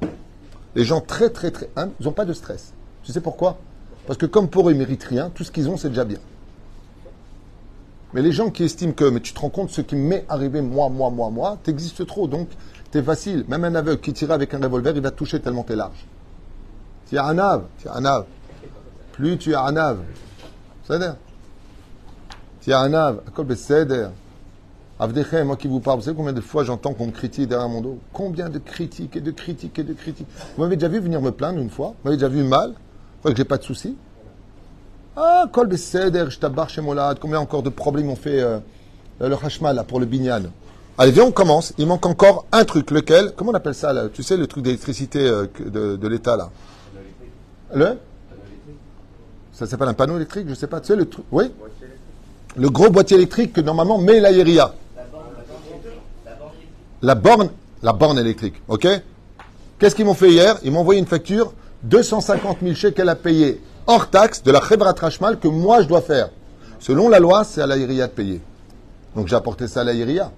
Les 0.73 0.85
gens 0.85 1.01
très 1.01 1.29
très 1.29 1.51
très 1.51 1.69
humbles, 1.75 1.91
ils 1.99 2.07
n'ont 2.07 2.11
pas 2.11 2.25
de 2.25 2.33
stress. 2.33 2.73
Tu 3.03 3.11
sais 3.11 3.21
pourquoi? 3.21 3.59
Parce 4.07 4.17
que 4.17 4.25
comme 4.25 4.49
pour 4.49 4.69
eux, 4.69 4.71
ils 4.71 4.77
méritent 4.79 5.03
rien, 5.03 5.29
tout 5.29 5.43
ce 5.43 5.51
qu'ils 5.51 5.69
ont, 5.69 5.77
c'est 5.77 5.89
déjà 5.89 6.03
bien. 6.03 6.19
Mais 8.13 8.23
les 8.23 8.31
gens 8.31 8.49
qui 8.49 8.63
estiment 8.63 8.93
que, 8.93 9.05
mais 9.05 9.19
tu 9.19 9.33
te 9.33 9.39
rends 9.39 9.49
compte, 9.49 9.69
ce 9.69 9.81
qui 9.81 9.95
m'est 9.95 10.25
arrivé 10.29 10.61
moi, 10.61 10.89
moi, 10.89 11.11
moi, 11.11 11.29
moi, 11.29 11.59
t'existes 11.61 12.07
trop, 12.07 12.27
donc 12.27 12.47
t'es 12.91 13.03
facile. 13.03 13.45
Même 13.47 13.63
un 13.63 13.75
aveugle 13.75 14.01
qui 14.01 14.13
tire 14.13 14.31
avec 14.31 14.53
un 14.53 14.59
revolver, 14.59 14.93
il 14.95 15.01
va 15.01 15.11
toucher 15.11 15.39
tellement 15.39 15.63
t'es 15.63 15.75
large. 15.75 16.05
Tu 17.09 17.15
es 17.15 17.19
un 17.19 17.37
ave, 17.37 17.63
tu 17.79 17.87
un 17.87 18.05
ave. 18.05 18.25
Plus 19.13 19.37
tu 19.37 19.51
es 19.51 19.55
un 19.55 19.75
ave. 19.75 19.99
C'est-à-dire 20.83 21.15
Tu 22.61 22.71
es 22.71 22.73
un 22.73 22.93
ave. 22.93 23.21
À 23.27 23.31
quoi 23.31 23.45
c'est 23.55 23.87
Avdechem, 24.99 25.45
moi 25.45 25.57
qui 25.57 25.67
vous 25.67 25.79
parle, 25.79 25.99
vous 25.99 26.05
savez 26.05 26.17
combien 26.17 26.33
de 26.33 26.41
fois 26.41 26.63
j'entends 26.63 26.93
qu'on 26.93 27.05
me 27.05 27.11
critique 27.11 27.47
derrière 27.47 27.69
mon 27.69 27.81
dos? 27.81 27.99
Combien 28.11 28.49
de 28.49 28.57
critiques 28.57 29.15
et 29.15 29.21
de 29.21 29.29
critiques 29.29 29.77
et 29.77 29.83
de 29.83 29.93
critiques? 29.93 30.27
Vous 30.55 30.63
m'avez 30.63 30.75
déjà 30.75 30.87
vu 30.87 30.99
venir 30.99 31.21
me 31.21 31.31
plaindre 31.31 31.59
une 31.59 31.69
fois 31.69 31.89
Vous 31.89 32.05
m'avez 32.05 32.17
déjà 32.17 32.27
vu 32.27 32.41
mal 32.43 32.69
Vous 32.71 33.19
croyez 33.19 33.35
que 33.35 33.37
j'ai 33.37 33.45
pas 33.45 33.59
de 33.59 33.63
soucis? 33.63 33.95
Ah, 35.15 35.45
Kol 35.51 35.67
Beseder, 35.67 36.25
je 36.29 36.39
tabarre 36.39 36.69
chez 36.69 36.81
Molad, 36.81 37.19
combien 37.19 37.39
encore 37.39 37.61
de 37.61 37.69
problèmes 37.69 38.09
ont 38.09 38.15
fait 38.15 38.41
euh, 38.41 38.59
le 39.19 39.35
Hashmal 39.35 39.75
là, 39.75 39.83
pour 39.83 39.99
le 39.99 40.07
Binyan? 40.07 40.43
Allez, 40.99 41.11
viens, 41.11 41.25
on 41.25 41.31
commence. 41.31 41.73
Il 41.77 41.85
manque 41.85 42.05
encore 42.07 42.45
un 42.51 42.65
truc, 42.65 42.89
lequel 42.89 43.33
Comment 43.35 43.51
on 43.51 43.53
appelle 43.53 43.75
ça 43.75 43.93
là 43.93 44.07
Tu 44.11 44.23
sais, 44.23 44.35
le 44.35 44.47
truc 44.47 44.63
d'électricité 44.63 45.19
euh, 45.27 45.45
de, 45.59 45.95
de 45.95 46.07
l'État 46.07 46.35
là 46.35 46.49
Le 47.73 47.99
Ça 49.51 49.67
s'appelle 49.67 49.89
un 49.89 49.93
panneau 49.93 50.15
électrique, 50.15 50.47
je 50.49 50.55
sais 50.55 50.65
pas. 50.65 50.81
Tu 50.81 50.87
sais, 50.87 50.95
le 50.95 51.07
truc. 51.07 51.25
Oui 51.31 51.51
Le 52.55 52.69
gros 52.69 52.89
boîtier 52.89 53.17
électrique 53.17 53.53
que 53.53 53.61
normalement 53.61 53.99
met 53.99 54.19
l'aéria. 54.19 54.73
La 57.03 57.13
borne, 57.13 57.51
la 57.83 57.93
borne 57.93 58.17
électrique, 58.17 58.55
ok 58.67 58.87
Qu'est-ce 59.77 59.93
qu'ils 59.93 60.05
m'ont 60.05 60.15
fait 60.15 60.31
hier 60.31 60.57
Ils 60.63 60.71
m'ont 60.71 60.79
envoyé 60.79 60.99
une 60.99 61.05
facture, 61.05 61.53
250 61.83 62.57
000 62.63 62.73
shekels 62.73 63.07
à 63.07 63.13
payer, 63.13 63.61
hors 63.85 64.09
taxe, 64.09 64.41
de 64.41 64.51
la 64.51 64.59
Rashmal 64.59 65.37
que 65.37 65.47
moi 65.47 65.83
je 65.83 65.87
dois 65.87 66.01
faire. 66.01 66.29
Selon 66.79 67.07
la 67.07 67.19
loi, 67.19 67.43
c'est 67.43 67.61
à 67.61 67.67
l'aéria 67.67 68.07
de 68.07 68.11
payer. 68.11 68.41
Donc 69.15 69.27
j'ai 69.27 69.35
apporté 69.35 69.67
ça 69.67 69.81
à 69.81 69.83
l'aéria. 69.83 70.31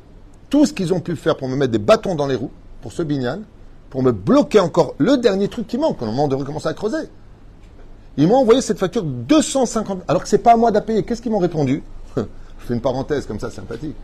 Tout 0.49 0.65
ce 0.65 0.73
qu'ils 0.73 0.93
ont 0.93 0.99
pu 0.99 1.15
faire 1.15 1.37
pour 1.37 1.47
me 1.47 1.55
mettre 1.55 1.71
des 1.71 1.79
bâtons 1.79 2.15
dans 2.15 2.27
les 2.27 2.35
roues, 2.35 2.51
pour 2.81 2.91
ce 2.91 3.03
bignan, 3.03 3.41
pour 3.89 4.03
me 4.03 4.11
bloquer 4.11 4.59
encore 4.59 4.95
le 4.97 5.17
dernier 5.17 5.47
truc 5.47 5.67
qui 5.67 5.77
manque, 5.77 6.01
au 6.01 6.05
moment 6.05 6.27
de 6.27 6.35
recommencer 6.35 6.67
à 6.67 6.73
creuser. 6.73 7.09
Ils 8.17 8.27
m'ont 8.27 8.37
envoyé 8.37 8.61
cette 8.61 8.79
facture 8.79 9.03
250 9.03 10.01
alors 10.07 10.23
que 10.23 10.29
c'est 10.29 10.39
pas 10.39 10.53
à 10.53 10.57
moi 10.57 10.71
d'à 10.71 10.81
payer. 10.81 11.03
Qu'est-ce 11.03 11.21
qu'ils 11.21 11.31
m'ont 11.31 11.39
répondu? 11.39 11.83
Je 12.17 12.65
fais 12.65 12.73
une 12.73 12.81
parenthèse 12.81 13.25
comme 13.25 13.39
ça, 13.39 13.49
sympathique. 13.49 13.95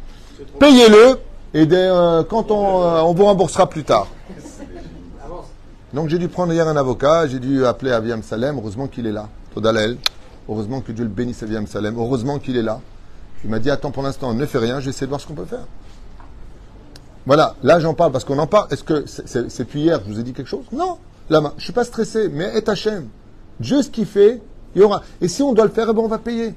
Payez-le 0.59 1.19
et 1.53 1.67
euh, 1.71 2.23
quand 2.23 2.51
on, 2.51 2.81
euh, 2.83 3.01
on 3.01 3.13
vous 3.13 3.25
remboursera 3.25 3.69
plus 3.69 3.83
tard. 3.83 4.07
Donc 5.93 6.09
j'ai 6.09 6.19
dû 6.19 6.27
prendre 6.27 6.51
hier 6.51 6.67
un 6.67 6.75
avocat, 6.75 7.27
j'ai 7.27 7.39
dû 7.39 7.65
appeler 7.65 7.91
Aviam 7.91 8.21
Salem, 8.21 8.57
heureusement 8.57 8.87
qu'il 8.87 9.07
est 9.07 9.13
là. 9.13 9.29
Todalel. 9.53 9.97
Heureusement 10.49 10.81
que 10.81 10.91
Dieu 10.91 11.05
le 11.05 11.09
bénisse 11.09 11.41
Aviam 11.41 11.65
Salem, 11.65 11.95
heureusement 11.97 12.37
qu'il 12.37 12.57
est 12.57 12.61
là. 12.61 12.81
Il 13.43 13.49
m'a 13.49 13.59
dit 13.59 13.69
attends 13.69 13.91
pour 13.91 14.03
l'instant, 14.03 14.33
ne 14.33 14.45
fais 14.45 14.57
rien, 14.57 14.79
j'essaie 14.79 15.05
de 15.05 15.09
voir 15.09 15.21
ce 15.21 15.27
qu'on 15.27 15.33
peut 15.33 15.45
faire. 15.45 15.65
Voilà, 17.25 17.55
là 17.63 17.79
j'en 17.79 17.93
parle 17.93 18.11
parce 18.11 18.23
qu'on 18.23 18.37
en 18.37 18.47
parle. 18.47 18.67
Est-ce 18.71 18.83
que 18.83 19.05
c'est 19.07 19.59
depuis 19.59 19.81
hier 19.81 19.99
je 20.05 20.13
vous 20.13 20.19
ai 20.19 20.23
dit 20.23 20.33
quelque 20.33 20.47
chose? 20.47 20.65
Non, 20.71 20.97
là, 21.29 21.53
je 21.57 21.63
suis 21.63 21.73
pas 21.73 21.83
stressé, 21.83 22.29
mais 22.29 22.45
est. 22.45 22.69
Dieu 23.59 23.81
ce 23.81 23.89
qu'il 23.89 24.05
fait, 24.05 24.41
il 24.75 24.81
y 24.81 24.83
aura. 24.83 25.01
Et 25.21 25.27
si 25.27 25.41
on 25.41 25.53
doit 25.53 25.65
le 25.65 25.71
faire, 25.71 25.87
eh 25.89 25.93
ben, 25.93 26.01
on 26.01 26.07
va 26.07 26.17
payer. 26.17 26.53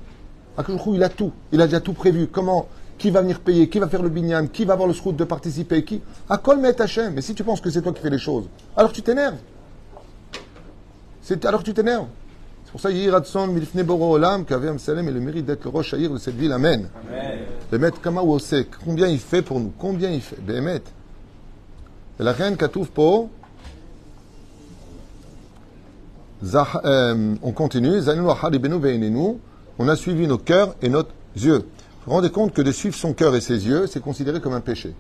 Akadosh 0.57 0.83
il 0.93 1.03
a 1.03 1.09
tout, 1.09 1.33
il 1.53 1.61
a 1.61 1.67
déjà 1.67 1.81
tout 1.81 1.93
prévu. 1.93 2.27
Comment 2.27 2.69
Qui 2.99 3.11
va 3.11 3.23
venir 3.23 3.41
payer? 3.41 3.69
Qui 3.69 3.79
va 3.79 3.89
faire 3.89 4.03
le 4.03 4.09
binyan 4.09 4.49
Qui 4.49 4.65
va 4.65 4.73
avoir 4.73 4.89
le 4.89 4.95
srout 4.95 5.13
de 5.13 5.25
participer? 5.25 5.85
Qui? 5.85 6.03
À 6.29 6.37
kol 6.39 6.59
met 6.59 6.81
Hachem. 6.81 7.15
Mais 7.15 7.23
si 7.23 7.35
tu 7.35 7.45
penses 7.45 7.61
que 7.61 7.71
c'est 7.71 7.81
toi 7.81 7.93
qui 7.93 8.03
fais 8.03 8.11
les 8.11 8.19
choses, 8.19 8.49
alors 8.77 8.93
tu 8.93 9.03
t'énerves. 9.03 9.37
Alors 11.45 11.63
tu 11.63 11.73
t'énerves. 11.73 12.07
C'est 12.65 12.73
pour 12.73 12.81
ça 12.81 12.91
Yiratson 12.91 13.47
Milfne 13.47 13.83
Boro 13.83 14.15
Olam 14.15 14.45
qu'Aviam 14.45 14.79
Salem 14.79 15.09
et 15.09 15.13
le 15.13 15.21
mérite 15.21 15.47
d'être 15.47 15.65
le 15.65 15.71
roche 15.71 15.95
de 15.95 16.19
cette 16.19 16.37
ville. 16.37 16.53
Amen. 16.53 16.89
Maître 17.77 18.01
Kama 18.01 18.23
combien 18.85 19.09
il 19.09 19.19
fait 19.19 19.43
pour 19.43 19.61
nous? 19.61 19.73
Combien 19.79 20.11
il 20.11 20.23
fait? 20.23 20.41
Bémet. 20.41 20.83
Et 22.19 22.23
la 22.23 22.33
reine 22.33 22.57
Katouf 22.57 22.89
Po, 22.89 23.29
euh, 26.43 27.35
on 27.43 27.53
continue. 27.53 28.01
On 29.79 29.89
a 29.89 29.97
suivi 29.97 30.27
nos 30.27 30.39
cœurs 30.39 30.75
et 30.81 30.89
nos 30.89 31.05
yeux. 31.37 31.59
Vous 31.59 31.65
vous 32.07 32.13
rendez 32.13 32.31
compte 32.31 32.55
que 32.55 32.63
de 32.63 32.73
suivre 32.73 32.95
son 32.95 33.13
cœur 33.13 33.37
et 33.37 33.41
ses 33.41 33.67
yeux, 33.67 33.87
c'est 33.87 34.01
considéré 34.01 34.41
comme 34.41 34.55
un 34.55 34.61
péché. 34.61 34.95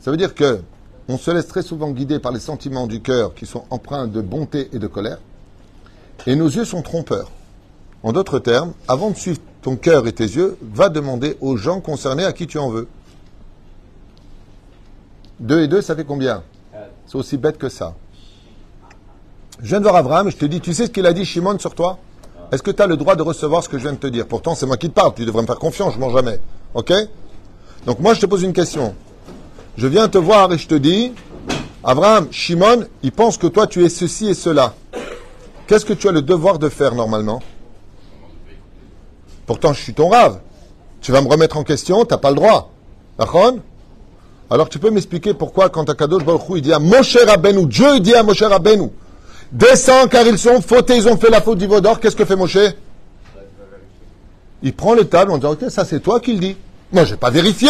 Ça 0.00 0.10
veut 0.10 0.16
dire 0.16 0.34
que 0.34 0.60
on 1.08 1.18
se 1.18 1.30
laisse 1.30 1.46
très 1.48 1.62
souvent 1.62 1.90
guider 1.90 2.18
par 2.18 2.32
les 2.32 2.40
sentiments 2.40 2.86
du 2.86 3.00
cœur 3.00 3.34
qui 3.34 3.44
sont 3.44 3.64
empreints 3.70 4.06
de 4.06 4.20
bonté 4.20 4.70
et 4.72 4.78
de 4.78 4.86
colère, 4.86 5.18
et 6.26 6.34
nos 6.36 6.48
yeux 6.48 6.64
sont 6.64 6.82
trompeurs. 6.82 7.30
En 8.04 8.12
d'autres 8.12 8.38
termes, 8.38 8.74
avant 8.86 9.10
de 9.10 9.16
suivre 9.16 9.40
ton 9.62 9.76
cœur 9.76 10.06
et 10.06 10.12
tes 10.12 10.24
yeux, 10.24 10.58
va 10.60 10.90
demander 10.90 11.38
aux 11.40 11.56
gens 11.56 11.80
concernés 11.80 12.24
à 12.24 12.34
qui 12.34 12.46
tu 12.46 12.58
en 12.58 12.68
veux. 12.68 12.86
Deux 15.40 15.62
et 15.62 15.68
deux, 15.68 15.80
ça 15.80 15.96
fait 15.96 16.04
combien? 16.04 16.42
C'est 17.06 17.16
aussi 17.16 17.38
bête 17.38 17.56
que 17.56 17.70
ça. 17.70 17.94
Je 19.60 19.68
viens 19.68 19.78
de 19.78 19.84
voir 19.84 19.96
Abraham, 19.96 20.30
je 20.30 20.36
te 20.36 20.44
dis, 20.44 20.60
tu 20.60 20.74
sais 20.74 20.86
ce 20.86 20.90
qu'il 20.90 21.06
a 21.06 21.14
dit 21.14 21.24
Shimon 21.24 21.58
sur 21.58 21.74
toi? 21.74 21.98
Est-ce 22.52 22.62
que 22.62 22.70
tu 22.70 22.82
as 22.82 22.86
le 22.86 22.98
droit 22.98 23.16
de 23.16 23.22
recevoir 23.22 23.62
ce 23.62 23.70
que 23.70 23.78
je 23.78 23.84
viens 23.84 23.94
de 23.94 23.98
te 23.98 24.06
dire? 24.06 24.26
Pourtant, 24.26 24.54
c'est 24.54 24.66
moi 24.66 24.76
qui 24.76 24.90
te 24.90 24.94
parle, 24.94 25.14
tu 25.14 25.24
devrais 25.24 25.40
me 25.40 25.46
faire 25.46 25.58
confiance, 25.58 25.94
je 25.94 25.98
mens 25.98 26.10
jamais. 26.10 26.40
Ok? 26.74 26.92
Donc 27.86 28.00
moi, 28.00 28.12
je 28.12 28.20
te 28.20 28.26
pose 28.26 28.42
une 28.42 28.52
question. 28.52 28.94
Je 29.78 29.86
viens 29.86 30.08
te 30.08 30.18
voir 30.18 30.52
et 30.52 30.58
je 30.58 30.68
te 30.68 30.74
dis, 30.74 31.14
Abraham, 31.82 32.28
Shimon, 32.30 32.84
il 33.02 33.12
pense 33.12 33.38
que 33.38 33.46
toi, 33.46 33.66
tu 33.66 33.82
es 33.82 33.88
ceci 33.88 34.28
et 34.28 34.34
cela. 34.34 34.74
Qu'est-ce 35.66 35.86
que 35.86 35.94
tu 35.94 36.06
as 36.06 36.12
le 36.12 36.20
devoir 36.20 36.58
de 36.58 36.68
faire 36.68 36.94
normalement? 36.94 37.40
Pourtant, 39.46 39.72
je 39.72 39.80
suis 39.80 39.94
ton 39.94 40.08
rave. 40.08 40.40
Tu 41.00 41.12
vas 41.12 41.20
me 41.20 41.28
remettre 41.28 41.56
en 41.56 41.64
question, 41.64 42.04
tu 42.04 42.12
n'as 42.12 42.18
pas 42.18 42.30
le 42.30 42.36
droit. 42.36 42.70
Alors, 44.50 44.68
tu 44.68 44.78
peux 44.78 44.90
m'expliquer 44.90 45.34
pourquoi, 45.34 45.68
quand 45.68 45.88
Akadosh 45.88 46.24
Baruch 46.24 46.42
il 46.56 46.62
dit 46.62 46.72
à 46.72 46.78
Moshe 46.78 47.16
Rabbeinu, 47.16 47.66
Dieu 47.66 48.00
dit 48.00 48.14
à 48.14 48.22
Moshe 48.22 48.42
Rabbeinu, 48.42 48.90
descends 49.52 50.08
car 50.08 50.26
ils 50.26 50.38
sont 50.38 50.60
fautés, 50.60 50.96
ils 50.96 51.08
ont 51.08 51.16
fait 51.16 51.30
la 51.30 51.40
faute 51.40 51.58
du 51.58 51.66
Vaudor. 51.66 52.00
Qu'est-ce 52.00 52.16
que 52.16 52.24
fait 52.24 52.36
Moshe? 52.36 52.58
Il 54.62 54.72
prend 54.72 54.94
les 54.94 55.06
tables 55.06 55.30
en 55.30 55.36
disant, 55.36 55.52
ok, 55.52 55.64
ça 55.68 55.84
c'est 55.84 56.00
toi 56.00 56.20
qui 56.20 56.32
le 56.32 56.38
dis. 56.38 56.56
Moi, 56.92 57.04
j'ai 57.04 57.16
pas 57.16 57.30
vérifié. 57.30 57.68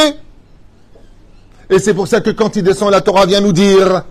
Et 1.71 1.79
c'est 1.79 1.95
pour 1.95 2.07
ça 2.07 2.21
que 2.21 2.31
quand 2.31 2.57
il 2.57 2.63
descend, 2.63 2.91
la 2.91 3.01
Torah 3.01 3.27
vient 3.27 3.41
nous 3.41 3.53
dire 3.53 4.05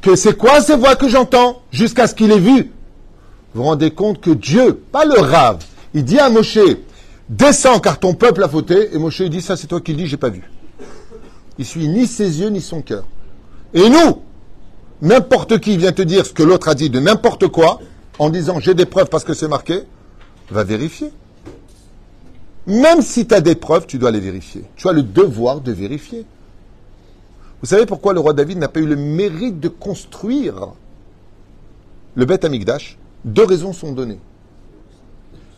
que 0.00 0.14
c'est 0.14 0.36
quoi 0.36 0.60
ces 0.60 0.76
voix 0.76 0.94
que 0.94 1.08
j'entends 1.08 1.62
jusqu'à 1.70 2.06
ce 2.06 2.14
qu'il 2.14 2.30
ait 2.30 2.38
vu. 2.38 2.70
Vous 3.54 3.62
vous 3.62 3.68
rendez 3.68 3.90
compte 3.90 4.20
que 4.20 4.30
Dieu, 4.30 4.74
pas 4.92 5.04
le 5.04 5.18
rave, 5.18 5.64
il 5.94 6.04
dit 6.04 6.18
à 6.18 6.30
Moshe, 6.30 6.58
descends 7.28 7.80
car 7.80 7.98
ton 7.98 8.14
peuple 8.14 8.42
a 8.42 8.48
fauté. 8.48 8.94
Et 8.94 8.98
Moshe 8.98 9.22
dit, 9.22 9.40
ça 9.40 9.56
c'est 9.56 9.66
toi 9.66 9.80
qui 9.80 9.92
le 9.92 9.98
dis, 9.98 10.06
j'ai 10.06 10.16
pas 10.16 10.30
vu. 10.30 10.42
Il 11.58 11.64
suit 11.64 11.88
ni 11.88 12.06
ses 12.06 12.40
yeux 12.40 12.48
ni 12.48 12.60
son 12.60 12.82
cœur. 12.82 13.04
Et 13.74 13.88
nous, 13.88 14.22
n'importe 15.00 15.58
qui 15.58 15.76
vient 15.76 15.92
te 15.92 16.02
dire 16.02 16.26
ce 16.26 16.32
que 16.32 16.42
l'autre 16.42 16.68
a 16.68 16.74
dit 16.74 16.90
de 16.90 17.00
n'importe 17.00 17.48
quoi, 17.48 17.80
en 18.18 18.30
disant 18.30 18.60
j'ai 18.60 18.74
des 18.74 18.86
preuves 18.86 19.08
parce 19.08 19.24
que 19.24 19.34
c'est 19.34 19.48
marqué, 19.48 19.82
va 20.50 20.64
vérifier. 20.64 21.10
Même 22.66 23.02
si 23.02 23.26
tu 23.26 23.34
as 23.34 23.40
des 23.40 23.54
preuves, 23.54 23.86
tu 23.86 23.98
dois 23.98 24.10
les 24.10 24.20
vérifier. 24.20 24.64
Tu 24.76 24.88
as 24.88 24.92
le 24.92 25.02
devoir 25.02 25.60
de 25.60 25.72
vérifier. 25.72 26.24
Vous 27.60 27.68
savez 27.68 27.86
pourquoi 27.86 28.12
le 28.12 28.20
roi 28.20 28.32
David 28.32 28.58
n'a 28.58 28.68
pas 28.68 28.80
eu 28.80 28.86
le 28.86 28.96
mérite 28.96 29.60
de 29.60 29.68
construire 29.68 30.68
le 32.14 32.24
Beth 32.24 32.44
Amikdash? 32.44 32.98
Deux 33.24 33.44
raisons 33.44 33.72
sont 33.72 33.92
données. 33.92 34.18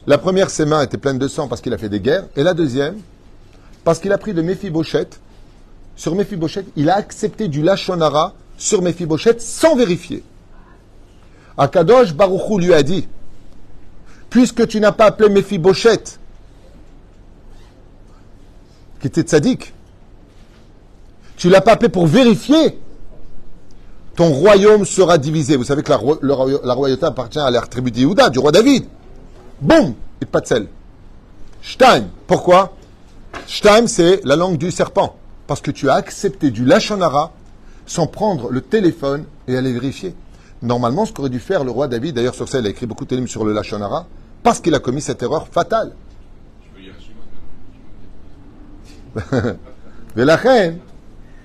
La 0.07 0.19
première, 0.19 0.51
ses 0.51 0.67
mains 0.67 0.83
étaient 0.83 0.99
pleines 0.99 1.19
de 1.19 1.29
sang 1.29 1.49
parce 1.49 1.61
qu'il 1.61 1.73
a 1.73 1.79
fait 1.79 1.89
des 1.89 2.01
guerres. 2.01 2.27
Et 2.37 2.43
la 2.43 2.55
deuxième, 2.55 2.99
parce 3.85 3.99
qu'il 3.99 4.13
a 4.13 4.19
pris 4.19 4.35
de 4.35 4.43
Méphibosheth. 4.43 5.21
Sur 5.97 6.15
Méphibosheth, 6.15 6.67
il 6.77 6.91
a 6.91 6.97
accepté 6.97 7.49
du 7.49 7.63
Lachonara 7.63 8.35
sur 8.57 8.83
Méphibosheth 8.83 9.41
sans 9.41 9.77
vérifier. 9.77 10.23
Akadosh 11.57 12.15
Baruchou 12.15 12.59
lui 12.59 12.75
a 12.75 12.83
dit 12.83 13.09
Puisque 14.29 14.67
tu 14.67 14.81
n'as 14.81 14.93
pas 14.93 15.07
appelé 15.07 15.29
Méphibosheth, 15.29 16.19
qui 19.01 19.07
était 19.07 19.23
tzaddik, 19.23 19.73
tu 21.37 21.49
l'as 21.49 21.61
pas 21.61 21.73
appelé 21.73 21.89
pour 21.89 22.07
vérifier, 22.07 22.79
ton 24.17 24.31
royaume 24.31 24.85
sera 24.85 25.19
divisé. 25.19 25.57
Vous 25.57 25.65
savez 25.65 25.83
que 25.83 25.93
la, 25.93 26.75
royauté 26.75 27.05
appartient 27.07 27.39
à 27.39 27.51
la 27.51 27.61
tribu 27.63 27.91
d'Yehuda, 27.91 28.31
du 28.31 28.39
roi 28.39 28.51
David. 28.51 28.87
Boum 29.61 29.95
Et 30.21 30.27
pas 30.27 30.41
de 30.41 30.47
sel. 30.47 30.69
Shtaim. 31.63 32.09
Pourquoi? 32.27 32.77
Shtaim, 33.47 33.87
c'est 33.87 34.21
la 34.25 34.37
langue 34.37 34.59
du 34.59 34.71
serpent. 34.71 35.17
Parce 35.47 35.61
que 35.61 35.71
tu 35.71 35.89
as 35.91 35.95
accepté 35.95 36.51
du 36.51 36.65
Lachonara 36.65 37.33
sans 37.87 38.07
prendre 38.07 38.51
le 38.51 38.61
téléphone 38.61 39.25
et 39.47 39.57
aller 39.57 39.73
vérifier. 39.73 40.15
Normalement, 40.63 41.05
ce 41.05 41.13
qu'aurait 41.13 41.29
dû 41.31 41.41
faire 41.41 41.65
le 41.65 41.71
roi 41.71 41.89
David, 41.89 42.15
d'ailleurs 42.15 42.35
sur 42.35 42.49
ça, 42.49 42.59
il 42.59 42.67
a 42.67 42.71
écrit 42.71 42.87
beaucoup 42.87 43.05
de 43.05 43.11
télim 43.11 43.29
sur 43.29 43.45
le 43.45 43.53
Lachonara, 43.53 44.07
parce 44.43 44.61
qu'il 44.61 44.75
a 44.75 44.79
commis 44.79 45.03
cette 45.03 45.23
erreur 45.23 45.49
fatale. 45.49 45.93
Mais 50.17 50.25
la 50.25 50.37
reine, 50.37 50.79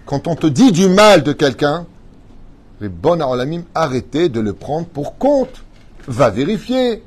quand 0.06 0.28
on 0.28 0.36
te 0.36 0.48
dit 0.48 0.72
du 0.72 0.88
mal 0.88 1.24
de 1.24 1.34
quelqu'un, 1.34 1.86
les 2.82 2.89
bonnes 2.89 3.22
arolamim, 3.22 3.63
arrêtez 3.76 4.30
de 4.30 4.39
le 4.39 4.54
prendre 4.54 4.88
pour 4.88 5.17
compte. 5.17 5.63
Va 6.08 6.30
vérifier. 6.30 7.04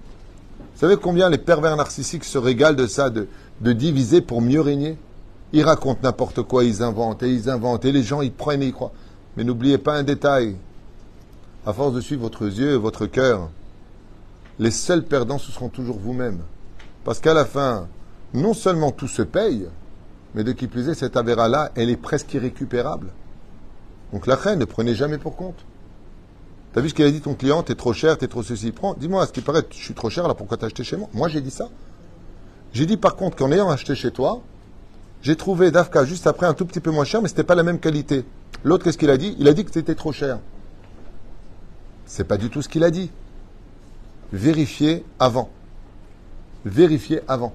Savez 0.82 0.96
combien 0.96 1.30
les 1.30 1.38
pervers 1.38 1.76
narcissiques 1.76 2.24
se 2.24 2.38
régalent 2.38 2.74
de 2.74 2.88
ça, 2.88 3.08
de, 3.08 3.28
de 3.60 3.72
diviser 3.72 4.20
pour 4.20 4.42
mieux 4.42 4.60
régner? 4.60 4.98
Ils 5.52 5.62
racontent 5.62 6.00
n'importe 6.02 6.42
quoi, 6.42 6.64
ils 6.64 6.82
inventent 6.82 7.22
et 7.22 7.32
ils 7.32 7.48
inventent, 7.48 7.84
et 7.84 7.92
les 7.92 8.02
gens 8.02 8.20
ils 8.20 8.32
prennent 8.32 8.64
et 8.64 8.66
ils 8.66 8.72
croient. 8.72 8.90
Mais 9.36 9.44
n'oubliez 9.44 9.78
pas 9.78 9.94
un 9.94 10.02
détail. 10.02 10.56
À 11.64 11.72
force 11.72 11.94
de 11.94 12.00
suivre 12.00 12.22
votre 12.22 12.46
yeux 12.46 12.72
et 12.72 12.76
votre 12.76 13.06
cœur, 13.06 13.48
les 14.58 14.72
seuls 14.72 15.04
perdants, 15.04 15.38
ce 15.38 15.52
seront 15.52 15.68
toujours 15.68 16.00
vous-même. 16.00 16.40
Parce 17.04 17.20
qu'à 17.20 17.32
la 17.32 17.44
fin, 17.44 17.86
non 18.34 18.52
seulement 18.52 18.90
tout 18.90 19.06
se 19.06 19.22
paye, 19.22 19.68
mais 20.34 20.42
de 20.42 20.50
qui 20.50 20.66
plus 20.66 20.88
est, 20.88 20.94
cette 20.94 21.16
avéra-là, 21.16 21.70
elle 21.76 21.90
est 21.90 21.96
presque 21.96 22.34
irrécupérable. 22.34 23.12
Donc 24.12 24.26
la 24.26 24.34
reine, 24.34 24.58
ne 24.58 24.64
prenez 24.64 24.96
jamais 24.96 25.18
pour 25.18 25.36
compte. 25.36 25.64
T'as 26.72 26.80
vu 26.80 26.88
ce 26.88 26.94
qu'il 26.94 27.04
a 27.04 27.10
dit 27.10 27.20
ton 27.20 27.34
client, 27.34 27.62
t'es 27.62 27.74
trop 27.74 27.92
cher, 27.92 28.16
t'es 28.16 28.28
trop 28.28 28.42
ceci, 28.42 28.72
prends. 28.72 28.94
Dis-moi, 28.94 29.26
ce 29.26 29.32
qui 29.32 29.42
paraît, 29.42 29.62
je 29.70 29.76
suis 29.76 29.94
trop 29.94 30.08
cher, 30.08 30.26
là 30.26 30.34
pourquoi 30.34 30.56
t'as 30.56 30.66
acheté 30.66 30.84
chez 30.84 30.96
moi? 30.96 31.08
Moi 31.12 31.28
j'ai 31.28 31.40
dit 31.40 31.50
ça. 31.50 31.68
J'ai 32.72 32.86
dit 32.86 32.96
par 32.96 33.16
contre 33.16 33.36
qu'en 33.36 33.52
ayant 33.52 33.68
acheté 33.68 33.94
chez 33.94 34.10
toi, 34.10 34.42
j'ai 35.20 35.36
trouvé 35.36 35.70
Dafka 35.70 36.04
juste 36.04 36.26
après 36.26 36.46
un 36.46 36.54
tout 36.54 36.64
petit 36.64 36.80
peu 36.80 36.90
moins 36.90 37.04
cher, 37.04 37.22
mais 37.22 37.28
c'était 37.28 37.44
pas 37.44 37.54
la 37.54 37.62
même 37.62 37.78
qualité. 37.78 38.24
L'autre, 38.64 38.84
qu'est-ce 38.84 38.98
qu'il 38.98 39.10
a 39.10 39.16
dit? 39.16 39.36
Il 39.38 39.48
a 39.48 39.52
dit 39.52 39.64
que 39.64 39.70
c'était 39.70 39.94
trop 39.94 40.12
cher. 40.12 40.38
C'est 42.06 42.24
pas 42.24 42.36
du 42.36 42.50
tout 42.50 42.62
ce 42.62 42.68
qu'il 42.68 42.84
a 42.84 42.90
dit. 42.90 43.10
Vérifiez 44.32 45.04
avant. 45.18 45.50
Vérifiez 46.64 47.20
avant. 47.28 47.52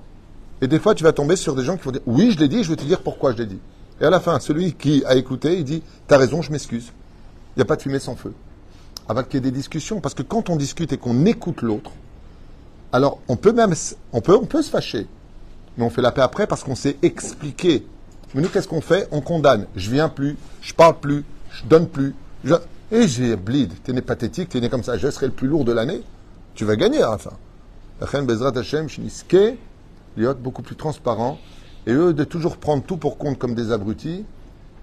Et 0.61 0.67
des 0.67 0.79
fois, 0.79 0.95
tu 0.95 1.03
vas 1.03 1.11
tomber 1.11 1.35
sur 1.35 1.55
des 1.55 1.63
gens 1.63 1.75
qui 1.77 1.83
vont 1.83 1.91
dire 1.91 2.01
Oui, 2.05 2.31
je 2.31 2.39
l'ai 2.39 2.47
dit, 2.47 2.63
je 2.63 2.69
vais 2.69 2.75
te 2.75 2.85
dire 2.85 3.01
pourquoi 3.01 3.31
je 3.33 3.37
l'ai 3.37 3.45
dit. 3.45 3.59
Et 3.99 4.05
à 4.05 4.09
la 4.09 4.19
fin, 4.19 4.39
celui 4.39 4.73
qui 4.73 5.03
a 5.05 5.15
écouté, 5.15 5.57
il 5.57 5.63
dit 5.63 5.83
T'as 6.07 6.17
raison, 6.17 6.41
je 6.41 6.51
m'excuse. 6.51 6.91
Il 7.55 7.59
n'y 7.59 7.61
a 7.63 7.65
pas 7.65 7.75
de 7.75 7.81
fumée 7.81 7.99
sans 7.99 8.15
feu. 8.15 8.33
Avant 9.09 9.23
qu'il 9.23 9.35
y 9.35 9.37
ait 9.37 9.51
des 9.51 9.51
discussions. 9.51 10.01
Parce 10.01 10.13
que 10.13 10.23
quand 10.23 10.49
on 10.49 10.55
discute 10.55 10.93
et 10.93 10.97
qu'on 10.97 11.25
écoute 11.25 11.61
l'autre, 11.61 11.91
alors 12.91 13.19
on 13.27 13.35
peut 13.35 13.53
même 13.53 13.73
on 14.13 14.21
peut, 14.21 14.35
on 14.35 14.45
peut 14.45 14.61
se 14.61 14.69
fâcher. 14.69 15.07
Mais 15.77 15.85
on 15.85 15.89
fait 15.89 16.01
la 16.01 16.11
paix 16.11 16.21
après 16.21 16.47
parce 16.47 16.63
qu'on 16.63 16.75
s'est 16.75 16.97
expliqué. 17.01 17.85
Mais 18.33 18.41
nous, 18.41 18.49
qu'est-ce 18.49 18.67
qu'on 18.67 18.81
fait? 18.81 19.07
On 19.11 19.21
condamne. 19.21 19.67
Je 19.75 19.89
viens 19.89 20.09
plus, 20.09 20.37
je 20.61 20.73
parle 20.73 20.99
plus, 20.99 21.23
je 21.51 21.63
donne 21.65 21.87
plus. 21.87 22.15
Et 22.91 23.07
j'ai 23.07 23.35
bleed. 23.35 23.71
T'es 23.83 23.93
né 23.93 24.01
pathétique, 24.01 24.49
t'es 24.49 24.59
né 24.59 24.69
comme 24.69 24.83
ça. 24.83 24.97
Je 24.97 25.09
serai 25.09 25.27
le 25.27 25.33
plus 25.33 25.47
lourd 25.47 25.65
de 25.65 25.71
l'année. 25.71 26.01
Tu 26.55 26.65
vas 26.65 26.75
gagner 26.75 27.01
à 27.01 27.11
la 27.11 27.17
fin. 27.17 27.33
La 27.99 28.21
Bezrat 28.21 28.57
Hashem, 28.57 28.87
Liot, 30.17 30.35
beaucoup 30.35 30.61
plus 30.61 30.75
transparent, 30.75 31.37
et 31.85 31.93
eux 31.93 32.13
de 32.13 32.23
toujours 32.23 32.57
prendre 32.57 32.83
tout 32.83 32.97
pour 32.97 33.17
compte 33.17 33.37
comme 33.37 33.55
des 33.55 33.71
abrutis. 33.71 34.25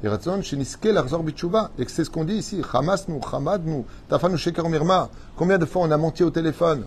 Et 0.05 1.87
c'est 1.87 2.05
ce 2.05 2.11
qu'on 2.11 2.25
dit 2.25 2.35
ici. 2.35 2.61
Hamas 2.73 3.09
nous, 3.09 3.21
Hamad 3.33 3.65
nous, 3.65 3.87
Tafanu 4.09 4.37
Sheker 4.37 4.69
Mirma. 4.69 5.09
Combien 5.35 5.57
de 5.57 5.65
fois 5.65 5.83
on 5.83 5.91
a 5.91 5.97
menti 5.97 6.23
au 6.23 6.29
téléphone? 6.31 6.85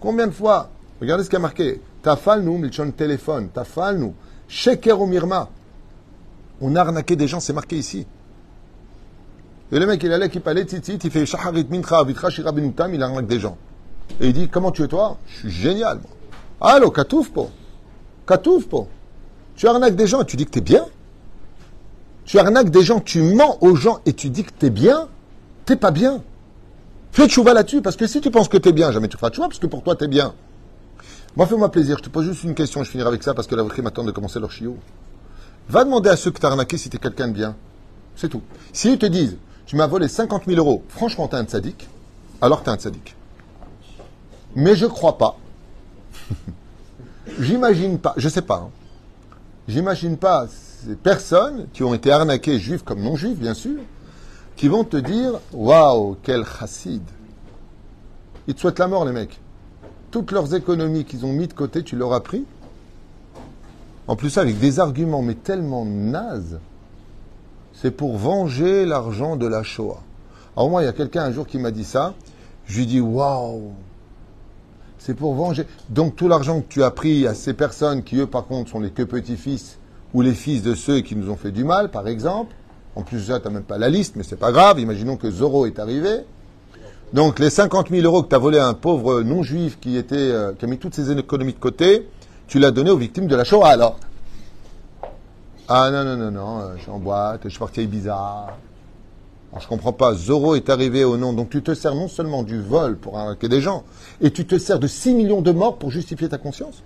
Combien 0.00 0.26
de 0.26 0.32
fois? 0.32 0.68
Regardez 1.00 1.24
ce 1.24 1.30
qui 1.30 1.36
a 1.36 1.38
marqué. 1.38 1.80
Tafal 2.02 2.42
nous, 2.42 2.58
Milchon 2.58 2.90
téléphone. 2.90 3.48
Tafal 3.48 3.96
nous. 3.98 4.14
Sheker 4.48 5.06
Mirma. 5.06 5.48
On 6.60 6.76
a 6.76 6.80
arnaqué 6.80 7.16
des 7.16 7.26
gens, 7.26 7.40
c'est 7.40 7.54
marqué 7.54 7.76
ici. 7.76 8.06
Et 9.72 9.78
le 9.78 9.86
mec, 9.86 10.02
il 10.02 10.12
allait 10.12 10.28
qui 10.28 10.40
parlait, 10.40 10.64
tzitzit, 10.64 10.98
il 11.04 11.10
fait 11.10 11.24
shaharit 11.26 11.66
mincha, 11.70 12.04
vitra 12.04 12.28
shirabinutam, 12.30 12.94
il 12.94 13.02
arnaque 13.02 13.26
des 13.26 13.40
gens. 13.40 13.56
Et 14.20 14.28
il 14.28 14.32
dit, 14.32 14.48
comment 14.48 14.70
tu 14.70 14.82
es 14.82 14.88
toi? 14.88 15.16
Je 15.26 15.38
suis 15.38 15.50
génial, 15.50 16.00
moi. 16.00 16.10
Allô, 16.60 16.90
katouf 16.90 17.30
po. 17.30 17.50
Katouf 18.26 18.66
po. 18.68 18.88
Tu 19.54 19.66
arnaques 19.66 19.96
des 19.96 20.06
gens 20.06 20.22
et 20.22 20.26
tu 20.26 20.36
dis 20.36 20.44
que 20.44 20.50
tu 20.50 20.58
es 20.58 20.62
bien. 20.62 20.84
Tu 22.26 22.38
arnaques 22.40 22.70
des 22.70 22.82
gens, 22.82 23.00
tu 23.00 23.22
mens 23.22 23.56
aux 23.60 23.76
gens 23.76 24.00
et 24.04 24.12
tu 24.12 24.30
dis 24.30 24.42
que 24.42 24.50
tu 24.58 24.66
es 24.66 24.70
bien. 24.70 25.08
T'es 25.64 25.76
pas 25.76 25.92
bien. 25.92 26.22
Fais 27.12 27.28
chouva 27.28 27.54
là-dessus, 27.54 27.80
parce 27.80 27.96
que 27.96 28.06
si 28.06 28.20
tu 28.20 28.30
penses 28.30 28.48
que 28.48 28.58
tu 28.58 28.68
es 28.68 28.72
bien, 28.72 28.90
jamais 28.92 29.08
tu 29.08 29.16
feras 29.16 29.32
chouva, 29.32 29.46
parce 29.46 29.60
que 29.60 29.66
pour 29.66 29.82
toi, 29.82 29.96
tu 29.96 30.04
es 30.04 30.08
bien. 30.08 30.34
Moi, 31.36 31.46
fais-moi 31.46 31.70
plaisir, 31.70 31.98
je 31.98 32.02
te 32.02 32.08
pose 32.08 32.26
juste 32.26 32.44
une 32.44 32.54
question, 32.54 32.82
je 32.82 32.90
finirai 32.90 33.08
avec 33.08 33.22
ça, 33.22 33.32
parce 33.32 33.46
que 33.46 33.54
la 33.54 33.62
vraie 33.62 33.80
m'attend 33.80 34.04
de 34.04 34.10
commencer 34.10 34.40
leur 34.40 34.50
chiot. 34.50 34.76
Va 35.68 35.84
demander 35.84 36.10
à 36.10 36.16
ceux 36.16 36.30
que 36.30 36.40
tu 36.40 36.46
as 36.46 36.50
arnaqué 36.50 36.76
si 36.76 36.90
tu 36.90 36.96
es 36.96 36.98
quelqu'un 36.98 37.28
de 37.28 37.32
bien. 37.32 37.56
C'est 38.16 38.28
tout. 38.28 38.42
S'ils 38.72 38.98
te 38.98 39.06
disent, 39.06 39.36
tu 39.66 39.76
m'as 39.76 39.86
volé 39.86 40.08
50 40.08 40.44
000 40.46 40.58
euros, 40.58 40.82
franchement, 40.88 41.28
tu 41.28 41.36
es 41.36 41.38
un 41.38 41.46
sadique, 41.46 41.88
alors 42.40 42.62
tu 42.62 42.70
es 42.70 42.72
un 42.72 42.78
sadique. 42.78 43.14
Mais 44.54 44.74
je 44.74 44.86
crois 44.86 45.16
pas 45.16 45.38
J'imagine 47.40 47.98
pas, 47.98 48.14
je 48.16 48.28
sais 48.28 48.42
pas, 48.42 48.66
hein. 48.66 48.70
j'imagine 49.68 50.16
pas 50.16 50.46
ces 50.86 50.94
personnes 50.94 51.66
qui 51.72 51.82
ont 51.82 51.94
été 51.94 52.12
arnaquées, 52.12 52.60
juifs 52.60 52.84
comme 52.84 53.00
non 53.00 53.16
juifs, 53.16 53.38
bien 53.38 53.54
sûr, 53.54 53.80
qui 54.54 54.68
vont 54.68 54.84
te 54.84 54.96
dire 54.96 55.32
Waouh, 55.52 56.16
quel 56.22 56.44
chassid 56.44 57.02
Ils 58.46 58.54
te 58.54 58.60
souhaitent 58.60 58.78
la 58.78 58.86
mort, 58.86 59.04
les 59.04 59.12
mecs. 59.12 59.40
Toutes 60.12 60.30
leurs 60.30 60.54
économies 60.54 61.04
qu'ils 61.04 61.26
ont 61.26 61.32
mis 61.32 61.48
de 61.48 61.52
côté, 61.52 61.82
tu 61.82 61.96
leur 61.96 62.12
as 62.12 62.22
pris. 62.22 62.44
En 64.06 64.14
plus, 64.14 64.38
avec 64.38 64.60
des 64.60 64.78
arguments, 64.78 65.22
mais 65.22 65.34
tellement 65.34 65.84
nazes, 65.84 66.60
c'est 67.72 67.90
pour 67.90 68.16
venger 68.16 68.86
l'argent 68.86 69.34
de 69.34 69.46
la 69.48 69.64
Shoah. 69.64 70.00
Alors, 70.56 70.70
moi, 70.70 70.82
il 70.82 70.86
y 70.86 70.88
a 70.88 70.92
quelqu'un 70.92 71.24
un 71.24 71.32
jour 71.32 71.48
qui 71.48 71.58
m'a 71.58 71.72
dit 71.72 71.84
ça. 71.84 72.14
Je 72.66 72.78
lui 72.78 72.86
dis 72.86 73.00
Waouh 73.00 73.72
c'est 74.98 75.14
pour 75.14 75.34
venger. 75.34 75.66
Donc 75.88 76.16
tout 76.16 76.26
l'argent 76.26 76.60
que 76.60 76.66
tu 76.68 76.82
as 76.82 76.90
pris 76.90 77.28
à 77.28 77.34
ces 77.34 77.54
personnes 77.54 78.02
qui, 78.02 78.16
eux, 78.16 78.26
par 78.26 78.46
contre, 78.46 78.70
sont 78.70 78.80
les 78.80 78.90
que 78.90 79.04
petits-fils 79.04 79.78
ou 80.16 80.22
les 80.22 80.32
fils 80.32 80.62
de 80.62 80.74
ceux 80.74 81.00
qui 81.00 81.14
nous 81.14 81.28
ont 81.28 81.36
fait 81.36 81.50
du 81.50 81.62
mal, 81.62 81.90
par 81.90 82.08
exemple. 82.08 82.56
En 82.94 83.02
plus, 83.02 83.20
ça, 83.20 83.38
tu 83.38 83.50
même 83.50 83.62
pas 83.62 83.76
la 83.76 83.90
liste, 83.90 84.16
mais 84.16 84.22
c'est 84.22 84.38
pas 84.38 84.50
grave. 84.50 84.80
Imaginons 84.80 85.18
que 85.18 85.30
Zoro 85.30 85.66
est 85.66 85.78
arrivé. 85.78 86.20
Donc 87.12 87.38
les 87.38 87.50
50 87.50 87.90
000 87.90 88.02
euros 88.02 88.22
que 88.22 88.30
tu 88.30 88.34
as 88.34 88.38
volé 88.38 88.58
à 88.58 88.66
un 88.66 88.72
pauvre 88.72 89.20
non-juif 89.20 89.78
qui, 89.78 89.98
était, 89.98 90.16
euh, 90.16 90.54
qui 90.58 90.64
a 90.64 90.68
mis 90.68 90.78
toutes 90.78 90.94
ses 90.94 91.12
économies 91.12 91.52
de 91.52 91.58
côté, 91.58 92.08
tu 92.48 92.58
l'as 92.58 92.70
donné 92.70 92.90
aux 92.90 92.96
victimes 92.96 93.26
de 93.26 93.36
la 93.36 93.44
Shoah 93.44 93.68
alors. 93.68 93.98
Ah 95.68 95.90
non, 95.90 96.02
non, 96.02 96.16
non, 96.16 96.30
non, 96.30 96.60
euh, 96.60 96.76
je 96.78 96.82
suis 96.82 96.90
en 96.90 96.98
boîte, 96.98 97.42
je 97.44 97.50
suis 97.50 97.58
parti 97.58 97.80
à 97.80 97.82
Ibiza. 97.82 98.14
Alors, 98.16 99.60
je 99.60 99.68
comprends 99.68 99.92
pas. 99.92 100.14
Zoro 100.14 100.54
est 100.54 100.70
arrivé 100.70 101.04
au 101.04 101.18
nom. 101.18 101.34
Donc, 101.34 101.50
tu 101.50 101.62
te 101.62 101.74
sers 101.74 101.94
non 101.94 102.08
seulement 102.08 102.42
du 102.42 102.58
vol 102.58 102.96
pour 102.96 103.18
arnaquer 103.18 103.50
des 103.50 103.60
gens, 103.60 103.84
et 104.22 104.30
tu 104.30 104.46
te 104.46 104.58
sers 104.58 104.78
de 104.78 104.86
6 104.86 105.12
millions 105.12 105.42
de 105.42 105.52
morts 105.52 105.76
pour 105.76 105.90
justifier 105.90 106.30
ta 106.30 106.38
conscience? 106.38 106.82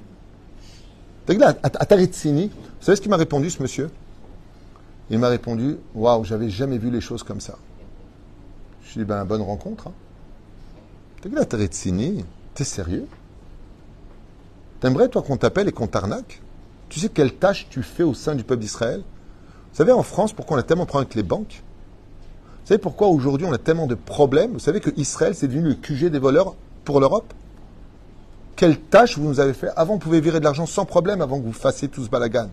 À 1.38 1.87
Taritsini, 1.87 2.49
vous 2.49 2.85
savez 2.85 2.97
ce 2.97 3.01
qu'il 3.01 3.11
m'a 3.11 3.16
répondu, 3.16 3.51
ce 3.51 3.62
monsieur? 3.62 3.88
Il 5.11 5.19
m'a 5.21 5.29
répondu 5.29 5.77
Waouh, 5.95 6.25
j'avais 6.25 6.51
jamais 6.51 6.77
vu 6.77 6.90
les 6.90 7.01
choses 7.01 7.23
comme 7.23 7.40
ça. 7.40 7.57
Je 8.83 8.95
lui 8.95 9.03
ai 9.03 9.05
dit 9.05 9.09
Ben, 9.09 9.25
bonne 9.25 9.43
rencontre. 9.43 9.88
Hein. 9.88 9.93
T'as 11.23 11.45
Taritsini, 11.45 12.25
t'es 12.55 12.64
sérieux? 12.64 13.07
T'aimerais, 14.81 15.09
toi, 15.09 15.23
qu'on 15.23 15.37
t'appelle 15.37 15.69
et 15.69 15.73
qu'on 15.73 15.87
t'arnaque? 15.87 16.40
Tu 16.88 16.99
sais 16.99 17.09
quelle 17.09 17.35
tâche 17.35 17.69
tu 17.71 17.85
fais 17.85 18.03
au 18.03 18.14
sein 18.14 18.35
du 18.35 18.43
peuple 18.43 18.62
d'Israël? 18.62 19.01
Vous 19.01 19.77
savez, 19.77 19.93
en 19.93 20.03
France, 20.03 20.33
pourquoi 20.33 20.57
on 20.57 20.61
a 20.61 20.64
tellement 20.64 20.85
de 20.85 20.88
problèmes 20.88 21.07
avec 21.07 21.14
les 21.14 21.23
banques? 21.23 21.62
Vous 22.62 22.66
savez 22.66 22.79
pourquoi 22.79 23.07
aujourd'hui 23.07 23.47
on 23.47 23.53
a 23.53 23.59
tellement 23.59 23.87
de 23.87 23.95
problèmes? 23.95 24.55
Vous 24.55 24.59
savez 24.59 24.81
que 24.81 24.90
Israël, 24.97 25.37
c'est 25.37 25.47
devenu 25.47 25.69
le 25.69 25.75
QG 25.75 26.07
des 26.07 26.19
voleurs 26.19 26.57
pour 26.85 26.99
l'Europe? 26.99 27.33
Quelle 28.61 28.79
tâche 28.79 29.16
vous 29.16 29.27
nous 29.27 29.40
avez 29.40 29.55
fait 29.55 29.70
Avant, 29.75 29.94
vous 29.94 30.01
pouvez 30.01 30.20
virer 30.20 30.38
de 30.38 30.44
l'argent 30.44 30.66
sans 30.66 30.85
problème 30.85 31.23
avant 31.23 31.40
que 31.40 31.46
vous 31.46 31.53
fassiez 31.55 31.88
tout 31.88 32.05
ce 32.05 32.11
balagan. 32.11 32.51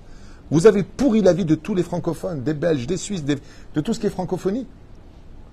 Vous 0.50 0.65
avez 0.65 0.84
pourri 0.84 1.22
la 1.22 1.34
vie 1.34 1.43
de 1.43 1.54
tous 1.54 1.76
les 1.76 1.84
francophones, 1.84 2.43
des 2.43 2.54
Belges, 2.54 2.88
des 2.88 2.96
Suisses, 2.96 3.26
de 3.26 3.82
tout 3.82 3.93
ce 3.93 4.00
qui 4.00 4.08
est 4.08 4.10
francophonie. 4.10 4.65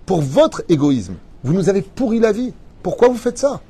Pour 0.06 0.20
votre 0.20 0.62
égoïsme, 0.68 1.14
vous 1.42 1.54
nous 1.54 1.68
avez 1.68 1.82
pourri 1.82 2.20
la 2.20 2.30
vie. 2.30 2.54
Pourquoi 2.84 3.08
vous 3.08 3.16
faites 3.16 3.36
ça? 3.36 3.62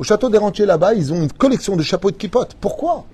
Au 0.00 0.02
château 0.02 0.28
des 0.28 0.38
Rentiers 0.38 0.66
là-bas, 0.66 0.94
ils 0.94 1.12
ont 1.12 1.22
une 1.22 1.30
collection 1.30 1.76
de 1.76 1.82
chapeaux 1.84 2.10
de 2.10 2.16
kipotes. 2.16 2.56
Pourquoi? 2.60 3.04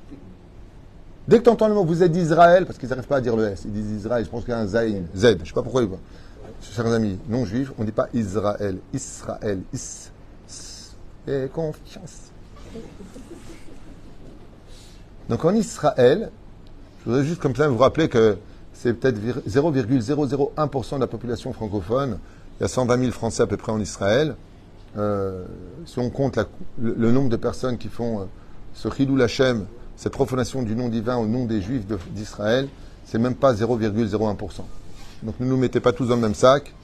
Dès 1.29 1.41
que 1.41 1.45
tu 1.45 1.51
entends 1.51 1.69
le 1.69 1.75
mot, 1.75 1.85
vous 1.85 2.03
êtes 2.03 2.11
d'Israël, 2.11 2.65
parce 2.65 2.79
qu'ils 2.79 2.89
n'arrivent 2.89 3.07
pas 3.07 3.17
à 3.17 3.21
dire 3.21 3.37
le 3.37 3.49
S, 3.49 3.65
ils 3.67 3.73
disent 3.73 3.91
Israël, 3.99 4.25
je 4.25 4.31
pense 4.31 4.45
qu'il 4.45 4.55
y 4.55 4.57
a 4.57 4.61
un 4.61 4.67
Zayn, 4.67 5.03
Z, 5.15 5.21
je 5.21 5.29
ne 5.35 5.45
sais 5.45 5.53
pas 5.53 5.63
pourquoi 5.63 5.83
chers 6.75 6.87
amis 6.87 7.19
non 7.29 7.45
juifs, 7.45 7.71
on 7.77 7.83
ne 7.83 7.87
dit 7.87 7.93
pas 7.93 8.09
Israël, 8.15 8.79
Israël, 8.95 9.61
Is. 9.75 10.09
Et 11.29 11.49
confiance. 11.53 12.30
Donc 15.29 15.45
en 15.45 15.55
Israël, 15.55 16.31
je 17.01 17.11
voudrais 17.11 17.25
juste 17.25 17.41
comme 17.41 17.55
ça 17.55 17.69
vous 17.69 17.79
rappeler 17.79 18.09
que 18.09 18.37
c'est 18.73 18.95
peut-être 18.95 19.19
0,001% 19.49 20.95
de 20.97 21.01
la 21.01 21.07
population 21.07 21.53
francophone. 21.53 22.19
Il 22.59 22.63
y 22.63 22.65
a 22.65 22.69
120 22.69 22.99
000 22.99 23.13
Français 23.13 23.43
à 23.43 23.47
peu 23.47 23.57
près 23.57 23.73
en 23.73 23.81
Israël. 23.81 24.35
Euh, 24.99 25.45
si 25.87 25.99
on 25.99 26.11
compte 26.11 26.39
le, 26.81 27.13
nombre 27.13 27.29
de 27.29 27.37
personnes 27.37 27.79
qui 27.79 27.89
font 27.89 28.21
euh, 28.21 28.25
ce 28.75 28.89
Chilou 28.91 29.17
Lachem, 29.17 29.67
cette 29.97 30.13
profanation 30.13 30.63
du 30.63 30.75
nom 30.75 30.89
divin 30.89 31.17
au 31.17 31.27
nom 31.27 31.45
des 31.45 31.61
Juifs 31.61 31.85
d'Israël, 32.11 32.69
c'est 33.05 33.19
même 33.19 33.35
pas 33.35 33.53
0,01%. 33.55 34.37
Donc 35.23 35.35
ne 35.39 35.47
nous 35.47 35.57
mettez 35.57 35.81
pas 35.81 35.93
tous 35.93 36.07
dans 36.07 36.17
le 36.17 36.23
même 36.23 36.35
sac. 36.35 36.75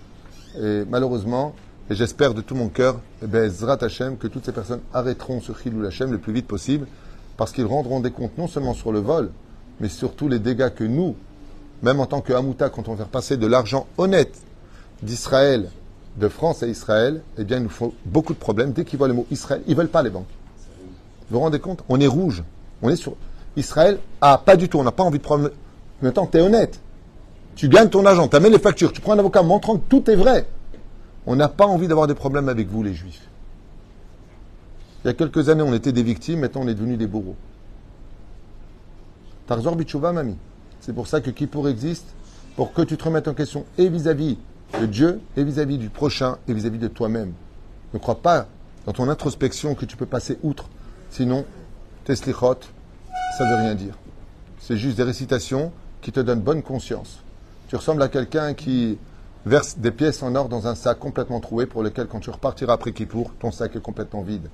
Et 0.61 0.85
malheureusement, 0.89 1.55
et 1.89 1.95
j'espère 1.95 2.35
de 2.35 2.41
tout 2.41 2.55
mon 2.55 2.69
cœur, 2.69 3.01
eh 3.23 3.27
ben, 3.27 3.49
Zrat 3.51 3.79
Hashem, 3.81 4.17
que 4.17 4.27
toutes 4.27 4.45
ces 4.45 4.53
personnes 4.53 4.81
arrêteront 4.93 5.41
ce 5.41 5.53
Chilou 5.53 5.85
Hashem 5.87 6.11
le 6.11 6.19
plus 6.19 6.33
vite 6.33 6.47
possible, 6.47 6.87
parce 7.37 7.53
qu'ils 7.53 7.67
rendront 7.67 8.01
des 8.01 8.11
comptes 8.11 8.37
non 8.39 8.49
seulement 8.49 8.75
sur 8.75 8.93
le 8.93 8.99
vol, 8.99 9.31
mais 9.81 9.89
surtout 9.89 10.29
les 10.29 10.39
dégâts 10.39 10.71
que 10.71 10.85
nous, 10.85 11.15
même 11.83 12.01
en 12.01 12.07
tant 12.07 12.21
que 12.21 12.33
Hamouta, 12.33 12.71
quand 12.71 12.89
on 12.89 12.93
veut 12.93 12.99
faire 12.99 13.09
passer 13.09 13.37
de 13.37 13.47
l'argent 13.47 13.87
honnête 13.99 14.37
d'Israël, 15.03 15.71
de 16.17 16.29
France 16.29 16.63
à 16.63 16.67
Israël, 16.67 17.23
eh 17.39 17.45
bien, 17.45 17.59
il 17.59 17.65
nous 17.65 17.69
faut 17.69 17.95
beaucoup 18.07 18.33
de 18.33 18.39
problèmes. 18.39 18.73
Dès 18.73 18.85
qu'ils 18.85 18.99
voient 18.99 19.09
le 19.09 19.15
mot 19.15 19.27
Israël, 19.31 19.63
ils 19.67 19.73
ne 19.73 19.77
veulent 19.77 19.89
pas 19.89 20.03
les 20.03 20.11
banques. 20.11 20.25
Vous 21.29 21.37
vous 21.37 21.41
rendez 21.41 21.59
compte? 21.59 21.85
On 21.89 22.01
est 22.01 22.07
rouge. 22.07 22.43
On 22.83 22.89
est 22.89 22.97
sur. 22.97 23.15
Israël, 23.57 23.99
ah, 24.21 24.41
pas 24.45 24.57
du 24.57 24.69
tout, 24.69 24.79
on 24.79 24.85
n'a 24.85 24.93
pas 24.93 25.03
envie 25.03 25.19
de 25.19 25.23
prendre. 25.23 25.51
Maintenant, 26.01 26.27
tu 26.27 26.39
es 26.39 26.41
honnête. 26.41 26.81
Tu 27.55 27.69
gagnes 27.69 27.89
ton 27.89 28.05
argent, 28.05 28.29
tu 28.29 28.37
amènes 28.37 28.53
les 28.53 28.59
factures, 28.59 28.93
tu 28.93 29.01
prends 29.01 29.13
un 29.13 29.19
avocat 29.19 29.43
montrant 29.43 29.77
que 29.77 29.89
tout 29.89 30.11
est 30.11 30.17
vrai. 30.17 30.47
On 31.27 31.37
n'a 31.37 31.49
pas 31.49 31.67
envie 31.67 31.89
d'avoir 31.89 32.07
des 32.07 32.15
problèmes 32.15 32.49
avec 32.49 32.69
vous, 32.69 32.83
les 32.83 32.95
juifs. 32.95 33.29
Il 35.05 35.09
y 35.09 35.11
a 35.11 35.15
quelques 35.15 35.49
années, 35.49 35.63
on 35.63 35.75
était 35.75 35.93
des 35.93 36.03
victimes, 36.03 36.41
maintenant 36.41 36.63
on 36.63 36.69
est 36.69 36.75
devenus 36.75 36.99
des 36.99 37.07
bourreaux. 37.07 37.37
Tarzor 39.47 39.77
Bichouva, 39.77 40.13
mamie. 40.13 40.37
C'est 40.81 40.93
pour 40.93 41.07
ça 41.07 41.21
que 41.21 41.31
Kippour 41.31 41.69
existe, 41.69 42.07
pour 42.57 42.73
que 42.73 42.83
tu 42.83 42.97
te 42.97 43.05
remettes 43.05 43.29
en 43.29 43.35
question 43.35 43.65
et 43.79 43.89
vis-à-vis 43.89 44.39
de 44.81 44.87
Dieu, 44.87 45.21
et 45.37 45.45
vis-à-vis 45.45 45.79
du 45.79 45.91
prochain, 45.91 46.39
et 46.49 46.55
vis-à-vis 46.55 46.79
de 46.79 46.89
toi-même. 46.89 47.33
Ne 47.93 47.99
crois 47.99 48.21
pas 48.21 48.47
dans 48.85 48.93
ton 48.93 49.09
introspection 49.09 49.75
que 49.75 49.85
tu 49.85 49.97
peux 49.97 50.07
passer 50.07 50.39
outre. 50.43 50.69
Sinon, 51.11 51.45
tes 52.05 52.17
slichot, 52.17 52.59
ça 53.37 53.45
ne 53.45 53.51
veut 53.51 53.63
rien 53.63 53.75
dire. 53.75 53.99
C'est 54.61 54.77
juste 54.77 54.97
des 54.97 55.03
récitations 55.03 55.73
qui 56.03 56.13
te 56.13 56.21
donnent 56.21 56.41
bonne 56.41 56.63
conscience. 56.63 57.23
Tu 57.69 57.77
ressembles 57.77 58.03
à 58.03 58.09
quelqu'un 58.09 58.55
qui 58.55 58.99
verse 59.47 59.79
des 59.79 59.93
pièces 59.93 60.23
en 60.23 60.35
or 60.35 60.49
dans 60.49 60.67
un 60.67 60.75
sac 60.75 60.99
complètement 60.99 61.41
troué 61.41 61.67
pour 61.67 61.83
lequel, 61.83 62.09
quand 62.09 62.21
tu 62.21 62.31
repartiras 62.31 62.75
après 62.75 62.93
Kippour, 62.93 63.31
ton 63.39 63.53
sac 63.53 63.77
est 63.77 63.81
complètement 63.81 64.23
vide. 64.23 64.51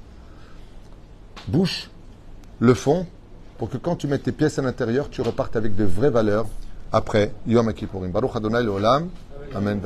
Bouche 1.49 1.91
le 2.61 2.75
fond 2.75 3.07
pour 3.59 3.71
que 3.71 3.79
quand 3.79 3.97
tu 3.97 4.07
mets 4.07 4.19
tes 4.19 4.33
pièces 4.33 4.59
à 4.59 4.63
l'intérieur, 4.63 5.09
tu 5.11 5.23
repartes 5.23 5.57
avec 5.57 5.75
de 5.75 5.85
vraies 5.85 6.11
valeurs 6.11 6.47
après 6.93 7.33
Yom 7.47 7.73
Kippourim. 7.73 8.11
Baruch 8.11 8.37
Adonai 8.37 8.67
Olam. 8.69 9.09
Amen. 9.55 9.81